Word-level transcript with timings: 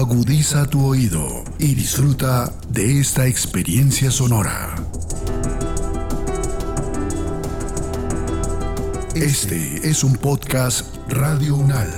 Agudiza 0.00 0.64
tu 0.64 0.86
oído 0.86 1.44
y 1.58 1.74
disfruta 1.74 2.50
de 2.70 3.00
esta 3.00 3.26
experiencia 3.26 4.10
sonora. 4.10 4.74
Este 9.14 9.86
es 9.86 10.02
un 10.02 10.14
podcast 10.14 10.96
Radio 11.10 11.54
Unal. 11.56 11.92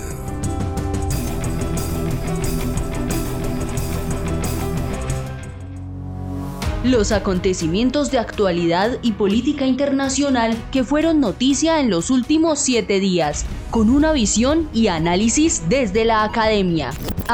los 6.85 7.13
acontecimientos 7.13 8.11
de 8.11 8.19
actualidad 8.19 8.99
y 9.03 9.13
política 9.13 9.67
internacional 9.67 10.57
que 10.73 10.83
fueron 10.83 11.21
noticia 11.21 11.81
en 11.81 11.91
los 11.91 12.11
últimos 12.11 12.59
siete 12.59 12.99
días, 12.99 13.47
con 13.71 13.89
una 13.89 14.13
visión 14.13 14.69
y 14.75 14.89
análisis 14.89 15.63
desde 15.69 16.05
la 16.05 16.25
academia. 16.25 16.91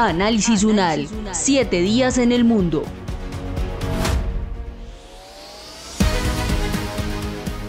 Análisis 0.07 0.63
UNAL, 0.63 1.09
siete 1.33 1.81
días 1.81 2.17
en 2.19 2.31
el 2.31 2.45
mundo. 2.45 2.83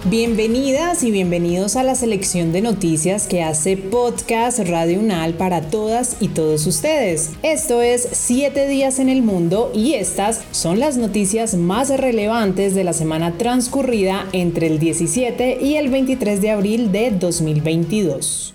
Bienvenidas 0.05 1.03
y 1.03 1.11
bienvenidos 1.11 1.75
a 1.75 1.83
la 1.83 1.97
selección 1.97 2.53
de 2.53 2.61
noticias 2.61 3.27
que 3.27 3.43
hace 3.43 3.77
Podcast 3.77 4.61
Radio 4.61 5.01
Unal 5.01 5.35
para 5.35 5.61
todas 5.71 6.19
y 6.21 6.29
todos 6.29 6.69
ustedes. 6.69 7.33
Esto 7.43 7.83
es 7.83 8.09
7 8.13 8.69
días 8.69 9.01
en 9.01 9.09
el 9.09 9.23
mundo 9.23 9.73
y 9.75 9.95
estas 9.95 10.43
son 10.53 10.79
las 10.79 10.97
noticias 10.97 11.57
más 11.57 11.89
relevantes 11.89 12.77
de 12.77 12.85
la 12.85 12.93
semana 12.93 13.39
transcurrida 13.39 14.29
entre 14.33 14.69
el 14.69 14.79
17 14.79 15.59
y 15.61 15.75
el 15.75 15.91
23 15.91 16.41
de 16.41 16.51
abril 16.51 16.93
de 16.93 17.11
2022 17.11 18.55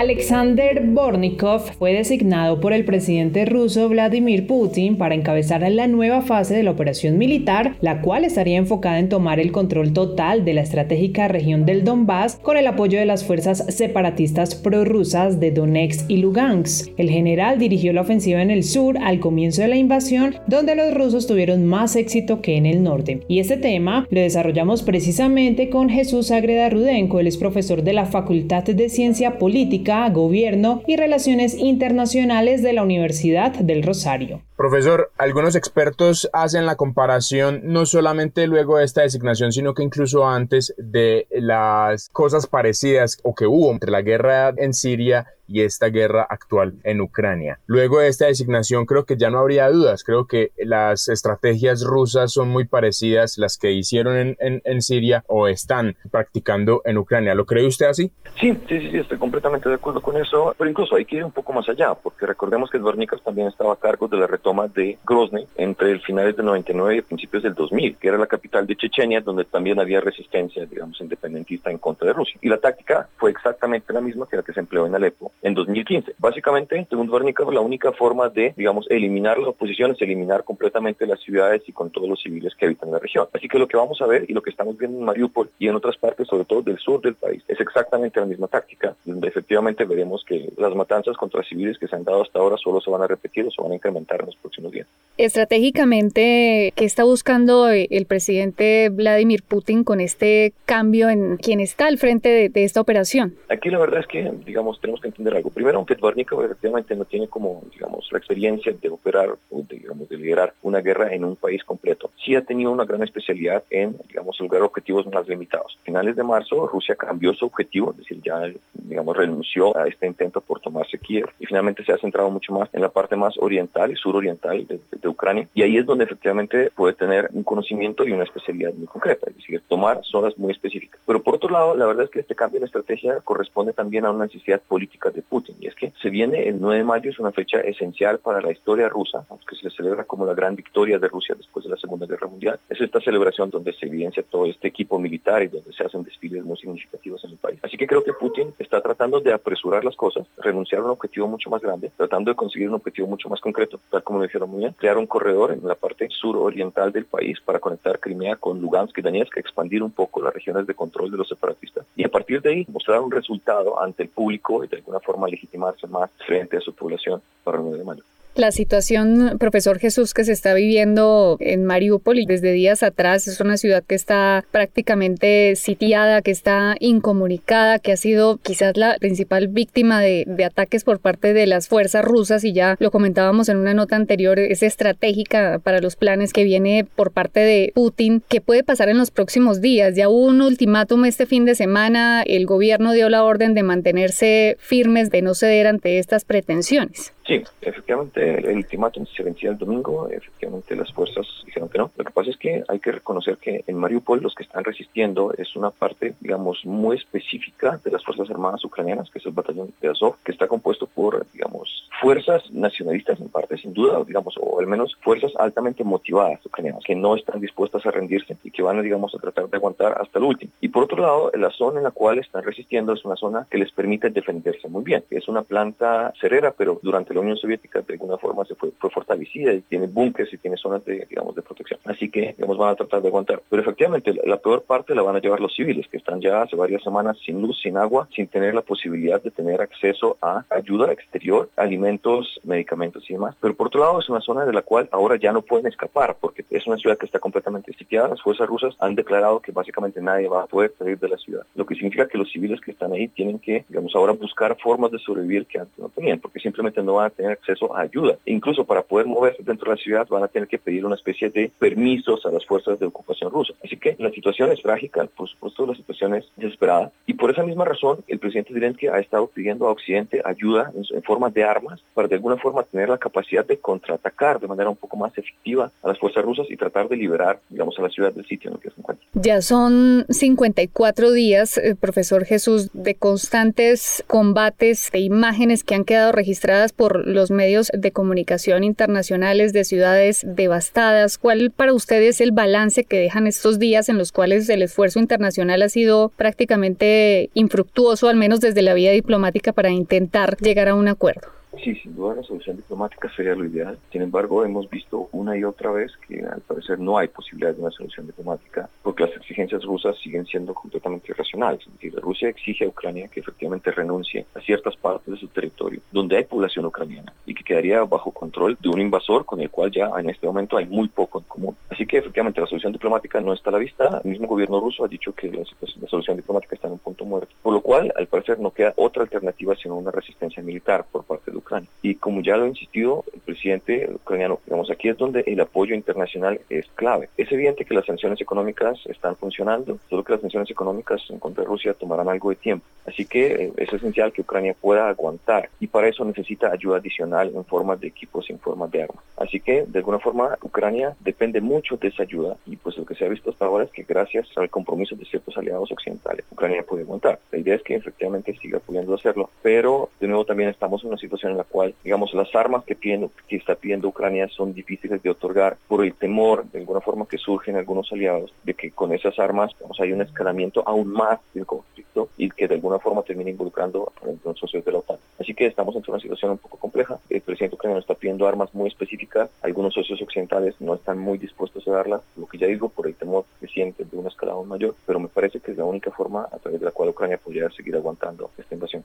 Alexander 0.00 0.82
Bornikov 0.82 1.74
fue 1.78 1.92
designado 1.92 2.58
por 2.58 2.72
el 2.72 2.86
presidente 2.86 3.44
ruso 3.44 3.86
Vladimir 3.90 4.46
Putin 4.46 4.96
para 4.96 5.14
encabezar 5.14 5.60
la 5.70 5.88
nueva 5.88 6.22
fase 6.22 6.54
de 6.54 6.62
la 6.62 6.70
operación 6.70 7.18
militar, 7.18 7.76
la 7.82 8.00
cual 8.00 8.24
estaría 8.24 8.56
enfocada 8.56 8.98
en 8.98 9.10
tomar 9.10 9.40
el 9.40 9.52
control 9.52 9.92
total 9.92 10.46
de 10.46 10.54
la 10.54 10.62
estratégica 10.62 11.28
región 11.28 11.66
del 11.66 11.84
Donbass 11.84 12.36
con 12.36 12.56
el 12.56 12.66
apoyo 12.66 12.98
de 12.98 13.04
las 13.04 13.24
fuerzas 13.24 13.62
separatistas 13.68 14.54
prorrusas 14.54 15.38
de 15.38 15.50
Donetsk 15.50 16.08
y 16.08 16.16
Lugansk. 16.16 16.94
El 16.96 17.10
general 17.10 17.58
dirigió 17.58 17.92
la 17.92 18.00
ofensiva 18.00 18.40
en 18.40 18.50
el 18.50 18.64
sur 18.64 18.96
al 18.96 19.20
comienzo 19.20 19.60
de 19.60 19.68
la 19.68 19.76
invasión, 19.76 20.36
donde 20.46 20.76
los 20.76 20.94
rusos 20.94 21.26
tuvieron 21.26 21.66
más 21.66 21.94
éxito 21.94 22.40
que 22.40 22.56
en 22.56 22.64
el 22.64 22.82
norte. 22.82 23.20
Y 23.28 23.38
este 23.38 23.58
tema 23.58 24.08
lo 24.08 24.22
desarrollamos 24.22 24.82
precisamente 24.82 25.68
con 25.68 25.90
Jesús 25.90 26.30
Agreda 26.30 26.70
Rudenko, 26.70 27.20
él 27.20 27.26
es 27.26 27.36
profesor 27.36 27.82
de 27.82 27.92
la 27.92 28.06
Facultad 28.06 28.64
de 28.64 28.88
Ciencia 28.88 29.36
Política 29.36 29.89
Gobierno 30.10 30.82
y 30.86 30.96
Relaciones 30.96 31.54
Internacionales 31.54 32.62
de 32.62 32.72
la 32.72 32.82
Universidad 32.82 33.52
del 33.52 33.82
Rosario. 33.82 34.42
Profesor, 34.56 35.10
algunos 35.18 35.56
expertos 35.56 36.28
hacen 36.32 36.66
la 36.66 36.76
comparación 36.76 37.60
no 37.64 37.86
solamente 37.86 38.46
luego 38.46 38.78
de 38.78 38.84
esta 38.84 39.02
designación, 39.02 39.52
sino 39.52 39.74
que 39.74 39.82
incluso 39.82 40.28
antes 40.28 40.74
de 40.78 41.26
las 41.30 42.08
cosas 42.10 42.46
parecidas 42.46 43.18
o 43.22 43.34
que 43.34 43.46
hubo 43.46 43.72
entre 43.72 43.90
la 43.90 44.02
guerra 44.02 44.52
en 44.56 44.74
Siria 44.74 45.26
y 45.50 45.62
esta 45.62 45.88
guerra 45.88 46.26
actual 46.28 46.74
en 46.84 47.00
Ucrania. 47.00 47.58
Luego 47.66 47.98
de 47.98 48.08
esta 48.08 48.26
designación 48.26 48.86
creo 48.86 49.04
que 49.04 49.16
ya 49.16 49.30
no 49.30 49.38
habría 49.38 49.68
dudas, 49.68 50.04
creo 50.04 50.26
que 50.26 50.52
las 50.58 51.08
estrategias 51.08 51.82
rusas 51.82 52.32
son 52.32 52.48
muy 52.48 52.64
parecidas 52.64 53.36
las 53.36 53.58
que 53.58 53.72
hicieron 53.72 54.16
en, 54.16 54.62
en, 54.64 54.82
Siria 54.82 55.24
o 55.26 55.48
están 55.48 55.96
practicando 56.10 56.82
en 56.84 56.96
Ucrania. 56.98 57.34
¿Lo 57.34 57.44
cree 57.44 57.66
usted 57.66 57.86
así? 57.86 58.12
Sí, 58.40 58.56
sí, 58.68 58.90
sí, 58.90 58.96
estoy 58.96 59.18
completamente 59.18 59.68
de 59.68 59.74
acuerdo 59.74 60.00
con 60.00 60.16
eso, 60.16 60.54
pero 60.56 60.70
incluso 60.70 60.96
hay 60.96 61.04
que 61.04 61.16
ir 61.16 61.24
un 61.24 61.32
poco 61.32 61.52
más 61.52 61.68
allá, 61.68 61.94
porque 61.94 62.24
recordemos 62.24 62.70
que 62.70 62.78
Dvornikov 62.78 63.20
también 63.20 63.48
estaba 63.48 63.74
a 63.74 63.76
cargo 63.76 64.08
de 64.08 64.16
la 64.16 64.26
retoma 64.26 64.68
de 64.68 64.98
Grozny 65.04 65.46
entre 65.56 65.90
el 65.90 66.00
finales 66.00 66.36
del 66.36 66.46
99 66.46 66.96
y 66.96 67.02
principios 67.02 67.42
del 67.42 67.54
2000, 67.54 67.96
que 67.96 68.08
era 68.08 68.16
la 68.16 68.26
capital 68.26 68.66
de 68.66 68.76
Chechenia, 68.76 69.20
donde 69.20 69.44
también 69.44 69.80
había 69.80 70.00
resistencia, 70.00 70.64
digamos, 70.64 71.00
independentista 71.00 71.70
en 71.70 71.78
contra 71.78 72.06
de 72.06 72.14
Rusia. 72.14 72.38
Y 72.40 72.48
la 72.48 72.58
táctica 72.58 73.08
fue 73.16 73.30
exactamente 73.30 73.92
la 73.92 74.00
misma 74.00 74.26
que 74.30 74.36
la 74.36 74.42
que 74.42 74.52
se 74.52 74.60
empleó 74.60 74.86
en 74.86 74.94
Alepo 74.94 75.32
en 75.42 75.54
2015. 75.54 76.14
Básicamente, 76.18 76.86
según 76.88 77.06
Dvornikov, 77.06 77.52
la 77.52 77.60
única 77.60 77.92
forma 77.92 78.28
de, 78.28 78.54
digamos, 78.56 78.86
eliminar 78.90 79.38
la 79.38 79.48
oposición 79.48 79.92
es 79.92 80.02
eliminar 80.02 80.44
completamente 80.44 81.06
las 81.06 81.20
ciudades 81.20 81.62
y 81.66 81.72
con 81.72 81.90
todos 81.90 82.08
los 82.08 82.20
civiles 82.20 82.54
que 82.54 82.66
habitan 82.66 82.90
la 82.90 82.98
región. 82.98 83.28
Así 83.32 83.48
que 83.48 83.58
lo 83.58 83.68
que 83.68 83.76
vamos 83.76 84.00
a 84.02 84.06
ver 84.06 84.24
y 84.28 84.32
lo 84.32 84.42
que 84.42 84.50
estamos 84.50 84.76
viendo 84.76 84.98
en 84.98 85.04
Mariupol 85.04 85.50
y 85.58 85.68
en 85.68 85.76
otras 85.76 85.96
partes, 85.96 86.28
sobre 86.28 86.44
todo 86.44 86.62
del 86.62 86.78
sur 86.78 87.00
del 87.00 87.14
país, 87.14 87.42
es 87.48 87.60
exactamente 87.60 88.20
la 88.20 88.26
misma 88.26 88.48
táctica, 88.48 88.94
donde 89.04 89.28
efectivamente 89.28 89.84
veremos 89.84 90.24
que 90.24 90.50
las 90.56 90.74
matanzas 90.74 91.16
contra 91.16 91.42
civiles 91.42 91.78
que 91.78 91.88
se 91.88 91.96
han 91.96 92.04
dado 92.04 92.22
hasta 92.22 92.38
ahora 92.38 92.56
solo 92.56 92.80
se 92.80 92.90
van 92.90 93.02
a 93.02 93.06
repetir 93.06 93.46
o 93.46 93.50
se 93.50 93.62
van 93.62 93.72
a 93.72 93.74
incrementar 93.74 94.20
en 94.20 94.26
los 94.26 94.36
próximos 94.36 94.72
días. 94.72 94.86
Estratégicamente, 95.16 96.72
¿qué 96.74 96.84
está 96.84 97.04
buscando 97.04 97.68
el 97.68 98.06
presidente 98.06 98.88
Vladimir 98.90 99.42
Putin 99.42 99.84
con 99.84 100.00
este 100.00 100.52
cambio 100.66 101.08
en 101.08 101.36
quien 101.36 101.60
está 101.60 101.86
al 101.86 101.98
frente 101.98 102.28
de, 102.28 102.48
de 102.48 102.64
esta 102.64 102.80
operación? 102.80 103.34
Aquí 103.48 103.70
la 103.70 103.78
verdad 103.78 104.00
es 104.00 104.06
que, 104.06 104.30
digamos, 104.44 104.80
tenemos 104.80 105.00
que 105.00 105.08
entender 105.08 105.29
algo. 105.34 105.50
Primero, 105.50 105.78
aunque 105.78 105.94
Dvornikov 105.94 106.44
efectivamente 106.44 106.94
no 106.96 107.04
tiene 107.04 107.28
como, 107.28 107.62
digamos, 107.72 108.08
la 108.10 108.18
experiencia 108.18 108.72
de 108.72 108.88
operar 108.88 109.30
o, 109.50 109.62
de, 109.62 109.76
digamos, 109.76 110.08
de 110.08 110.16
liderar 110.16 110.54
una 110.62 110.80
guerra 110.80 111.12
en 111.14 111.24
un 111.24 111.36
país 111.36 111.64
completo, 111.64 112.10
sí 112.24 112.34
ha 112.34 112.42
tenido 112.42 112.70
una 112.70 112.84
gran 112.84 113.02
especialidad 113.02 113.64
en, 113.70 113.96
digamos, 114.08 114.38
lograr 114.40 114.62
objetivos 114.62 115.06
más 115.06 115.28
limitados. 115.28 115.76
A 115.80 115.84
finales 115.84 116.16
de 116.16 116.22
marzo, 116.22 116.66
Rusia 116.66 116.94
cambió 116.94 117.32
su 117.34 117.46
objetivo, 117.46 117.90
es 117.92 117.98
decir, 117.98 118.20
ya, 118.22 118.42
digamos, 118.74 119.16
renunció 119.16 119.76
a 119.76 119.86
este 119.86 120.06
intento 120.06 120.40
por 120.40 120.60
tomarse 120.60 120.98
Kiev 120.98 121.28
y 121.38 121.46
finalmente 121.46 121.84
se 121.84 121.92
ha 121.92 121.98
centrado 121.98 122.30
mucho 122.30 122.52
más 122.52 122.68
en 122.72 122.82
la 122.82 122.88
parte 122.88 123.16
más 123.16 123.34
oriental 123.38 123.90
y 123.90 123.96
suroriental 123.96 124.66
de, 124.66 124.80
de 124.90 125.08
Ucrania. 125.08 125.48
Y 125.54 125.62
ahí 125.62 125.76
es 125.76 125.86
donde 125.86 126.04
efectivamente 126.04 126.70
puede 126.74 126.94
tener 126.94 127.30
un 127.32 127.42
conocimiento 127.42 128.06
y 128.06 128.12
una 128.12 128.24
especialidad 128.24 128.72
muy 128.74 128.86
concreta, 128.86 129.28
es 129.30 129.36
decir, 129.36 129.62
tomar 129.68 130.00
zonas 130.04 130.36
muy 130.38 130.52
específicas. 130.52 131.00
Pero 131.06 131.22
por 131.22 131.36
otro 131.36 131.50
lado, 131.50 131.74
la 131.74 131.86
verdad 131.86 132.04
es 132.04 132.10
que 132.10 132.20
este 132.20 132.34
cambio 132.34 132.58
en 132.58 132.64
estrategia 132.64 133.20
corresponde 133.20 133.72
también 133.72 134.04
a 134.04 134.10
una 134.10 134.26
necesidad 134.26 134.60
política 134.60 135.10
de 135.10 135.19
Putin. 135.22 135.56
Y 135.60 135.66
es 135.66 135.74
que 135.74 135.92
se 136.00 136.10
viene 136.10 136.48
el 136.48 136.60
9 136.60 136.78
de 136.78 136.84
mayo, 136.84 137.10
es 137.10 137.18
una 137.18 137.32
fecha 137.32 137.60
esencial 137.60 138.18
para 138.18 138.40
la 138.40 138.52
historia 138.52 138.88
rusa, 138.88 139.24
que 139.48 139.56
se 139.56 139.64
le 139.64 139.70
celebra 139.70 140.04
como 140.04 140.26
la 140.26 140.34
gran 140.34 140.56
victoria 140.56 140.98
de 140.98 141.08
Rusia 141.08 141.34
después 141.36 141.64
de 141.64 141.70
la 141.70 141.76
Segunda 141.76 142.06
Guerra 142.06 142.28
Mundial. 142.28 142.58
Es 142.68 142.80
esta 142.80 143.00
celebración 143.00 143.50
donde 143.50 143.72
se 143.72 143.86
evidencia 143.86 144.22
todo 144.22 144.46
este 144.46 144.68
equipo 144.68 144.98
militar 144.98 145.42
y 145.42 145.48
donde 145.48 145.72
se 145.72 145.84
hacen 145.84 146.02
desfiles 146.02 146.44
muy 146.44 146.56
significativos 146.56 147.24
en 147.24 147.30
el 147.32 147.36
país. 147.36 147.58
Así 147.62 147.76
que 147.76 147.86
creo 147.86 148.04
que 148.04 148.12
Putin 148.12 148.52
está 148.58 148.80
tratando 148.80 149.20
de 149.20 149.32
apresurar 149.32 149.84
las 149.84 149.96
cosas, 149.96 150.26
renunciar 150.38 150.82
a 150.82 150.84
un 150.84 150.90
objetivo 150.90 151.28
mucho 151.28 151.50
más 151.50 151.62
grande, 151.62 151.90
tratando 151.96 152.30
de 152.30 152.36
conseguir 152.36 152.68
un 152.68 152.74
objetivo 152.76 153.08
mucho 153.08 153.28
más 153.28 153.40
concreto, 153.40 153.80
tal 153.90 154.02
como 154.02 154.18
lo 154.18 154.24
dijeron 154.24 154.50
muy 154.50 154.60
bien, 154.60 154.72
crear 154.72 154.98
un 154.98 155.06
corredor 155.06 155.52
en 155.52 155.66
la 155.66 155.74
parte 155.74 156.08
suroriental 156.10 156.92
del 156.92 157.04
país 157.04 157.38
para 157.40 157.58
conectar 157.58 157.98
Crimea 157.98 158.36
con 158.36 158.60
Lugansk 158.60 158.98
y 158.98 159.02
Donetsk, 159.02 159.36
expandir 159.36 159.82
un 159.82 159.90
poco 159.90 160.22
las 160.22 160.34
regiones 160.34 160.66
de 160.66 160.74
control 160.74 161.10
de 161.10 161.16
los 161.16 161.28
separatistas 161.28 161.86
y 161.96 162.04
a 162.04 162.08
partir 162.08 162.40
de 162.40 162.50
ahí 162.50 162.66
mostrar 162.70 163.00
un 163.00 163.10
resultado 163.10 163.80
ante 163.80 164.04
el 164.04 164.08
público 164.08 164.64
y 164.64 164.68
de 164.68 164.76
alguna 164.76 165.00
forma 165.00 165.09
legitimarse 165.28 165.86
más 165.86 166.10
frente 166.26 166.56
a 166.56 166.60
su 166.60 166.74
población 166.74 167.22
para 167.44 167.58
el 167.58 167.64
9 167.64 167.78
de 167.78 167.84
mayo. 167.84 168.02
La 168.36 168.52
situación, 168.52 169.36
profesor 169.38 169.80
Jesús, 169.80 170.14
que 170.14 170.24
se 170.24 170.32
está 170.32 170.54
viviendo 170.54 171.36
en 171.40 171.64
Mariupol 171.64 172.18
y 172.20 172.26
desde 172.26 172.52
días 172.52 172.82
atrás 172.84 173.26
es 173.26 173.40
una 173.40 173.56
ciudad 173.56 173.82
que 173.82 173.96
está 173.96 174.44
prácticamente 174.52 175.56
sitiada, 175.56 176.22
que 176.22 176.30
está 176.30 176.76
incomunicada, 176.78 177.80
que 177.80 177.92
ha 177.92 177.96
sido 177.96 178.36
quizás 178.36 178.76
la 178.76 178.96
principal 178.98 179.48
víctima 179.48 180.00
de, 180.00 180.24
de, 180.28 180.44
ataques 180.44 180.84
por 180.84 181.00
parte 181.00 181.34
de 181.34 181.46
las 181.46 181.68
fuerzas 181.68 182.04
rusas 182.04 182.44
y 182.44 182.52
ya 182.52 182.76
lo 182.78 182.92
comentábamos 182.92 183.48
en 183.48 183.56
una 183.56 183.74
nota 183.74 183.96
anterior, 183.96 184.38
es 184.38 184.62
estratégica 184.62 185.58
para 185.58 185.80
los 185.80 185.96
planes 185.96 186.32
que 186.32 186.44
viene 186.44 186.86
por 186.96 187.10
parte 187.10 187.40
de 187.40 187.72
Putin. 187.74 188.22
¿Qué 188.28 188.40
puede 188.40 188.62
pasar 188.62 188.88
en 188.88 188.98
los 188.98 189.10
próximos 189.10 189.60
días? 189.60 189.96
Ya 189.96 190.08
hubo 190.08 190.26
un 190.26 190.40
ultimátum 190.40 191.04
este 191.04 191.26
fin 191.26 191.44
de 191.44 191.56
semana, 191.56 192.22
el 192.22 192.46
gobierno 192.46 192.92
dio 192.92 193.08
la 193.08 193.24
orden 193.24 193.54
de 193.54 193.64
mantenerse 193.64 194.56
firmes, 194.60 195.10
de 195.10 195.22
no 195.22 195.34
ceder 195.34 195.66
ante 195.66 195.98
estas 195.98 196.24
pretensiones. 196.24 197.12
Sí, 197.30 197.44
efectivamente, 197.60 198.40
el 198.40 198.56
ultimátum 198.56 199.06
se 199.06 199.22
vencía 199.22 199.50
el 199.50 199.56
domingo, 199.56 200.08
efectivamente 200.08 200.74
las 200.74 200.92
fuerzas 200.92 201.24
dijeron 201.46 201.68
que 201.68 201.78
no. 201.78 201.88
Lo 201.96 202.04
que 202.04 202.10
pasa 202.10 202.28
es 202.28 202.36
que 202.36 202.64
hay 202.66 202.80
que 202.80 202.90
reconocer 202.90 203.36
que 203.36 203.62
en 203.68 203.76
Mariupol 203.76 204.20
los 204.20 204.34
que 204.34 204.42
están 204.42 204.64
resistiendo 204.64 205.32
es 205.38 205.54
una 205.54 205.70
parte, 205.70 206.14
digamos, 206.18 206.64
muy 206.64 206.96
específica 206.96 207.80
de 207.84 207.92
las 207.92 208.04
Fuerzas 208.04 208.28
Armadas 208.30 208.64
ucranianas, 208.64 209.10
que 209.10 209.20
es 209.20 209.26
el 209.26 209.30
batallón 209.30 209.72
de 209.80 209.90
Azov, 209.90 210.16
que 210.24 210.32
está 210.32 210.48
compuesto 210.48 210.88
por, 210.88 211.24
digamos, 211.32 211.88
fuerzas 212.00 212.50
nacionalistas 212.50 213.20
en 213.20 213.28
parte, 213.28 213.58
sin 213.58 213.74
duda, 213.74 214.02
digamos, 214.04 214.34
o 214.40 214.58
al 214.58 214.66
menos 214.66 214.96
fuerzas 215.00 215.30
altamente 215.38 215.84
motivadas 215.84 216.44
ucranianas, 216.44 216.82
que 216.84 216.96
no 216.96 217.14
están 217.14 217.40
dispuestas 217.40 217.86
a 217.86 217.92
rendirse 217.92 218.38
y 218.42 218.50
que 218.50 218.62
van, 218.62 218.82
digamos, 218.82 219.14
a 219.14 219.18
tratar 219.18 219.48
de 219.48 219.56
aguantar 219.56 219.96
hasta 220.00 220.18
el 220.18 220.24
último. 220.24 220.50
Y 220.60 220.68
por 220.68 220.82
otro 220.82 221.00
lado, 221.00 221.30
la 221.34 221.50
zona 221.50 221.78
en 221.78 221.84
la 221.84 221.92
cual 221.92 222.18
están 222.18 222.42
resistiendo 222.42 222.92
es 222.92 223.04
una 223.04 223.14
zona 223.14 223.46
que 223.48 223.58
les 223.58 223.70
permite 223.70 224.10
defenderse 224.10 224.66
muy 224.68 224.82
bien. 224.82 225.04
Es 225.10 225.28
una 225.28 225.42
planta 225.42 226.12
cerera, 226.20 226.52
pero 226.58 226.80
durante 226.82 227.14
la 227.20 227.24
Unión 227.24 227.36
Soviética 227.36 227.80
de 227.80 227.94
alguna 227.94 228.16
forma 228.18 228.44
se 228.44 228.54
fue, 228.54 228.70
fue 228.78 228.90
fortalecida 228.90 229.52
y 229.52 229.60
tiene 229.60 229.86
búnkeres 229.86 230.32
y 230.32 230.38
tiene 230.38 230.56
zonas 230.56 230.84
de, 230.84 231.06
digamos, 231.08 231.34
de 231.34 231.42
protección. 231.42 231.78
Así 231.84 232.10
que, 232.10 232.34
digamos, 232.36 232.56
van 232.58 232.70
a 232.70 232.74
tratar 232.76 233.02
de 233.02 233.08
aguantar. 233.08 233.42
Pero 233.48 233.62
efectivamente, 233.62 234.14
la, 234.14 234.22
la 234.24 234.36
peor 234.38 234.62
parte 234.62 234.94
la 234.94 235.02
van 235.02 235.16
a 235.16 235.20
llevar 235.20 235.40
los 235.40 235.54
civiles, 235.54 235.86
que 235.88 235.98
están 235.98 236.20
ya 236.20 236.42
hace 236.42 236.56
varias 236.56 236.82
semanas 236.82 237.18
sin 237.24 237.40
luz, 237.40 237.60
sin 237.60 237.76
agua, 237.76 238.08
sin 238.14 238.26
tener 238.26 238.54
la 238.54 238.62
posibilidad 238.62 239.22
de 239.22 239.30
tener 239.30 239.60
acceso 239.60 240.16
a 240.22 240.44
ayuda 240.50 240.92
exterior, 240.92 241.48
alimentos, 241.56 242.40
medicamentos 242.44 243.08
y 243.08 243.14
demás. 243.14 243.36
Pero 243.40 243.54
por 243.54 243.68
otro 243.68 243.80
lado, 243.80 244.00
es 244.00 244.08
una 244.08 244.20
zona 244.20 244.44
de 244.44 244.52
la 244.52 244.62
cual 244.62 244.88
ahora 244.92 245.16
ya 245.16 245.32
no 245.32 245.42
pueden 245.42 245.66
escapar, 245.66 246.16
porque 246.20 246.44
es 246.50 246.66
una 246.66 246.76
ciudad 246.76 246.96
que 246.98 247.06
está 247.06 247.18
completamente 247.18 247.72
sitiada. 247.74 248.08
Las 248.08 248.22
fuerzas 248.22 248.48
rusas 248.48 248.74
han 248.80 248.94
declarado 248.94 249.40
que 249.40 249.52
básicamente 249.52 250.00
nadie 250.00 250.28
va 250.28 250.42
a 250.42 250.46
poder 250.46 250.72
salir 250.78 250.98
de 250.98 251.08
la 251.08 251.16
ciudad, 251.16 251.42
lo 251.54 251.66
que 251.66 251.74
significa 251.74 252.08
que 252.08 252.18
los 252.18 252.30
civiles 252.30 252.60
que 252.60 252.70
están 252.70 252.92
ahí 252.92 253.08
tienen 253.08 253.38
que, 253.38 253.64
digamos, 253.68 253.94
ahora 253.94 254.12
buscar 254.12 254.56
formas 254.58 254.90
de 254.90 254.98
sobrevivir 254.98 255.46
que 255.46 255.58
antes 255.58 255.78
no 255.78 255.88
tenían, 255.88 256.18
porque 256.20 256.40
simplemente 256.40 256.82
no 256.82 256.94
van 256.94 257.06
a 257.06 257.09
tener 257.10 257.32
acceso 257.32 257.74
a 257.76 257.82
ayuda. 257.82 258.16
E 258.24 258.32
incluso 258.32 258.64
para 258.64 258.82
poder 258.82 259.06
moverse 259.06 259.42
dentro 259.42 259.70
de 259.70 259.76
la 259.76 259.82
ciudad 259.82 260.08
van 260.08 260.22
a 260.22 260.28
tener 260.28 260.48
que 260.48 260.58
pedir 260.58 260.84
una 260.84 260.94
especie 260.94 261.30
de 261.30 261.50
permisos 261.58 262.24
a 262.26 262.30
las 262.30 262.44
fuerzas 262.46 262.78
de 262.78 262.86
ocupación 262.86 263.30
rusa. 263.30 263.54
Así 263.64 263.76
que 263.76 263.96
la 263.98 264.10
situación 264.10 264.50
es 264.52 264.62
trágica, 264.62 265.06
por 265.16 265.28
supuesto 265.28 265.66
la 265.66 265.74
situación 265.74 266.14
es 266.14 266.26
desesperada, 266.36 266.92
y 267.06 267.14
por 267.14 267.30
esa 267.30 267.42
misma 267.42 267.64
razón 267.64 267.98
el 268.08 268.18
presidente 268.18 268.54
Zelensky 268.54 268.86
ha 268.86 268.98
estado 268.98 269.26
pidiendo 269.26 269.66
a 269.66 269.72
Occidente 269.72 270.22
ayuda 270.24 270.72
en, 270.74 270.84
en 270.96 271.02
forma 271.02 271.30
de 271.30 271.44
armas 271.44 271.80
para 271.94 272.08
de 272.08 272.16
alguna 272.16 272.36
forma 272.36 272.62
tener 272.62 272.88
la 272.88 272.98
capacidad 272.98 273.44
de 273.44 273.58
contraatacar 273.58 274.40
de 274.40 274.48
manera 274.48 274.70
un 274.70 274.76
poco 274.76 274.96
más 274.96 275.16
efectiva 275.16 275.70
a 275.82 275.88
las 275.88 275.98
fuerzas 275.98 276.24
rusas 276.24 276.46
y 276.50 276.56
tratar 276.56 276.88
de 276.88 276.96
liberar, 276.96 277.40
digamos, 277.48 277.78
a 277.78 277.82
la 277.82 277.88
ciudad 277.88 278.12
del 278.12 278.26
sitio 278.26 278.50
en 278.50 278.56
el 278.56 278.60
que 278.60 278.70
se 278.70 278.80
encuentra. 278.80 279.06
Ya 279.14 279.40
son 279.42 280.06
54 280.08 281.12
días, 281.12 281.58
eh, 281.58 281.74
profesor 281.74 282.24
Jesús, 282.24 282.70
de 282.72 282.94
constantes 282.94 284.04
combates, 284.06 284.90
de 284.92 285.00
imágenes 285.00 285.64
que 285.64 285.74
han 285.74 285.84
quedado 285.84 286.12
registradas 286.12 286.72
por 286.72 286.89
los 286.98 287.30
medios 287.30 287.70
de 287.72 287.92
comunicación 287.92 288.64
internacionales 288.64 289.52
de 289.52 289.64
ciudades 289.64 290.22
devastadas. 290.24 291.18
¿Cuál 291.18 291.50
para 291.50 291.72
ustedes 291.72 292.16
es 292.16 292.20
el 292.20 292.32
balance 292.32 292.84
que 292.84 292.98
dejan 292.98 293.26
estos 293.26 293.58
días 293.58 293.88
en 293.88 293.98
los 293.98 294.12
cuales 294.12 294.48
el 294.48 294.62
esfuerzo 294.62 294.98
internacional 294.98 295.62
ha 295.62 295.68
sido 295.68 296.10
prácticamente 296.10 297.30
infructuoso, 297.34 298.08
al 298.08 298.16
menos 298.16 298.40
desde 298.40 298.62
la 298.62 298.74
vía 298.74 298.92
diplomática, 298.92 299.52
para 299.52 299.70
intentar 299.70 300.36
llegar 300.38 300.68
a 300.68 300.74
un 300.74 300.88
acuerdo? 300.88 301.39
Sí, 301.62 301.74
sin 301.74 301.94
duda 301.94 302.14
la 302.14 302.22
solución 302.22 302.56
diplomática 302.56 303.10
sería 303.14 303.34
lo 303.34 303.44
ideal. 303.44 303.78
Sin 303.92 304.00
embargo, 304.00 304.44
hemos 304.44 304.68
visto 304.70 305.08
una 305.12 305.36
y 305.36 305.44
otra 305.44 305.70
vez 305.70 305.92
que 306.08 306.24
al 306.24 306.40
parecer 306.40 306.78
no 306.78 306.96
hay 306.96 307.08
posibilidad 307.08 307.54
de 307.54 307.60
una 307.60 307.70
solución 307.70 308.06
diplomática 308.06 308.68
porque 308.82 309.04
las 309.04 309.16
exigencias 309.16 309.62
rusas 309.64 309.96
siguen 309.98 310.24
siendo 310.26 310.54
completamente 310.54 311.12
irracionales. 311.12 311.60
Es 311.66 311.72
decir, 311.74 311.94
Rusia 311.96 312.28
exige 312.30 312.64
a 312.64 312.68
Ucrania 312.68 313.08
que 313.08 313.20
efectivamente 313.20 313.70
renuncie 313.72 314.24
a 314.34 314.40
ciertas 314.40 314.76
partes 314.76 315.12
de 315.12 315.20
su 315.20 315.28
territorio 315.28 315.80
donde 315.92 316.16
hay 316.16 316.24
población 316.24 316.64
ucraniana 316.64 317.12
y 317.26 317.34
que 317.34 317.44
quedaría 317.44 317.82
bajo 317.84 318.10
control 318.10 318.56
de 318.60 318.68
un 318.68 318.80
invasor 318.80 319.24
con 319.26 319.40
el 319.40 319.50
cual 319.50 319.70
ya 319.70 319.90
en 319.98 320.08
este 320.08 320.26
momento 320.26 320.56
hay 320.56 320.66
muy 320.66 320.88
poco 320.88 321.18
en 321.18 321.24
común. 321.24 321.56
Así 321.68 321.86
que 321.86 321.98
efectivamente 321.98 322.40
la 322.40 322.46
solución 322.46 322.72
diplomática 322.72 323.20
no 323.20 323.34
está 323.34 323.50
a 323.50 323.54
la 323.54 323.58
vista. 323.58 324.00
El 324.02 324.10
mismo 324.10 324.28
gobierno 324.28 324.60
ruso 324.60 324.84
ha 324.84 324.88
dicho 324.88 325.12
que 325.14 325.30
la, 325.30 325.40
la 325.40 325.88
solución 325.88 326.16
diplomática 326.16 326.54
está 326.54 326.68
en 326.68 326.74
un 326.74 326.78
punto 326.78 327.04
muerto. 327.04 327.34
Por 327.42 327.52
lo 327.52 327.60
cual, 327.60 327.92
al 327.96 328.06
parecer, 328.06 328.38
no 328.38 328.50
queda 328.50 328.72
otra 328.76 329.02
alternativa 329.02 329.54
sino 329.56 329.76
una 329.76 329.90
resistencia 329.90 330.42
militar 330.42 330.86
por 330.90 331.04
parte 331.04 331.30
de 331.30 331.36
Ucrania. 331.36 331.49
Y 331.82 331.94
como 331.96 332.22
ya 332.22 332.36
lo 332.36 332.44
ha 332.44 332.48
insistido 332.48 333.04
el 333.12 333.20
presidente 333.20 333.90
ucraniano, 333.92 334.40
digamos, 334.46 334.70
aquí 334.70 334.88
es 334.88 334.96
donde 334.96 335.20
el 335.26 335.40
apoyo 335.40 335.74
internacional 335.74 336.40
es 336.48 336.66
clave. 336.74 337.08
Es 337.16 337.30
evidente 337.32 337.64
que 337.64 337.74
las 337.74 337.86
sanciones 337.86 338.20
económicas 338.20 338.78
están 338.86 339.16
funcionando, 339.16 339.78
solo 339.88 340.04
que 340.04 340.12
las 340.12 340.20
sanciones 340.20 340.50
económicas 340.50 341.02
en 341.10 341.18
contra 341.18 341.44
de 341.44 341.48
Rusia 341.48 341.74
tomarán 341.74 342.08
algo 342.08 342.30
de 342.30 342.36
tiempo. 342.36 342.66
Así 342.86 343.04
que 343.04 343.26
eh, 343.26 343.52
es 343.56 343.72
esencial 343.72 344.12
que 344.12 344.22
Ucrania 344.22 344.54
pueda 344.60 344.88
aguantar 344.88 345.50
y 345.60 345.66
para 345.66 345.88
eso 345.88 346.04
necesita 346.04 346.50
ayuda 346.50 346.78
adicional 346.78 347.32
en 347.34 347.44
forma 347.44 347.76
de 347.76 347.86
equipos 347.86 348.28
y 348.28 348.32
en 348.32 348.38
forma 348.38 348.66
de 348.66 348.82
armas. 348.82 349.04
Así 349.16 349.40
que 349.40 349.64
de 349.66 349.78
alguna 349.78 349.98
forma 349.98 350.36
Ucrania 350.42 350.96
depende 351.00 351.40
mucho 351.40 351.76
de 351.76 351.88
esa 351.88 352.02
ayuda 352.02 352.36
y 352.46 352.56
pues 352.56 352.76
lo 352.78 352.84
que 352.84 352.94
se 352.94 353.04
ha 353.04 353.08
visto 353.08 353.30
hasta 353.30 353.44
ahora 353.44 353.64
es 353.64 353.70
que 353.70 353.82
gracias 353.82 354.26
al 354.36 354.50
compromiso 354.50 354.96
de 354.96 355.04
ciertos 355.04 355.36
aliados 355.36 355.70
occidentales, 355.70 356.24
Ucrania 356.30 356.62
puede 356.62 356.82
aguantar. 356.82 357.18
La 357.30 357.38
idea 357.38 357.54
es 357.54 357.62
que 357.62 357.74
efectivamente 357.74 358.36
siga 358.40 358.58
pudiendo 358.58 358.94
hacerlo, 358.94 359.30
pero 359.42 359.90
de 360.00 360.08
nuevo 360.08 360.24
también 360.24 360.48
estamos 360.48 360.82
en 360.82 360.88
una 360.88 360.98
situación 360.98 361.29
en 361.30 361.38
la 361.38 361.44
cual, 361.44 361.74
digamos, 361.84 362.12
las 362.14 362.34
armas 362.34 362.64
que, 362.64 362.74
piden, 362.74 363.10
que 363.28 363.36
está 363.36 363.54
pidiendo 363.54 363.88
Ucrania 363.88 364.28
son 364.28 364.52
difíciles 364.52 365.02
de 365.02 365.10
otorgar 365.10 365.56
por 365.68 365.84
el 365.84 365.94
temor, 365.94 366.44
de 366.50 366.58
alguna 366.58 366.80
forma, 366.80 367.06
que 367.06 367.18
surgen 367.18 367.56
algunos 367.56 367.90
aliados 367.92 368.32
de 368.44 368.54
que 368.54 368.70
con 368.70 368.92
esas 368.92 369.18
armas 369.18 369.52
digamos, 369.56 369.80
hay 369.80 369.92
un 369.92 370.02
escalamiento 370.02 370.62
aún 370.66 370.88
más 370.88 371.18
del 371.34 371.46
conflicto 371.46 372.08
y 372.16 372.30
que 372.30 372.48
de 372.48 372.54
alguna 372.54 372.78
forma 372.78 373.02
termine 373.02 373.30
involucrando 373.30 373.92
a 374.02 374.06
los 374.06 374.38
socios 374.38 374.64
de 374.64 374.72
la 374.72 374.78
OTAN. 374.78 374.98
Así 375.18 375.34
que 375.34 375.46
estamos 375.46 375.74
en 375.76 375.82
una 375.86 376.00
situación 376.00 376.32
un 376.32 376.38
poco 376.38 376.56
compleja. 376.56 376.98
El 377.08 377.20
presidente 377.20 377.56
ucraniano 377.56 377.80
está 377.80 377.94
pidiendo 377.94 378.26
armas 378.26 378.54
muy 378.54 378.68
específicas. 378.68 379.30
Algunos 379.42 379.74
socios 379.74 380.00
occidentales 380.00 380.54
no 380.60 380.74
están 380.74 380.98
muy 380.98 381.18
dispuestos 381.18 381.66
a 381.68 381.72
darlas, 381.72 382.02
lo 382.16 382.26
que 382.26 382.38
ya 382.38 382.46
digo, 382.46 382.68
por 382.68 382.86
el 382.86 382.94
temor 382.94 383.24
que 383.40 383.46
sienten 383.46 383.88
de 383.90 383.96
una 383.96 384.08
escala 384.08 384.32
aún 384.32 384.48
mayor, 384.48 384.74
pero 384.86 385.00
me 385.00 385.08
parece 385.08 385.40
que 385.40 385.52
es 385.52 385.58
la 385.58 385.64
única 385.64 385.90
forma 385.90 386.28
a 386.30 386.38
través 386.38 386.60
de 386.60 386.66
la 386.66 386.72
cual 386.72 386.90
Ucrania 386.90 387.18
podría 387.18 387.50
seguir 387.50 387.76
aguantando 387.76 388.30
esta 388.38 388.54
invasión. 388.54 388.84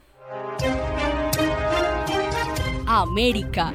América. 3.01 3.73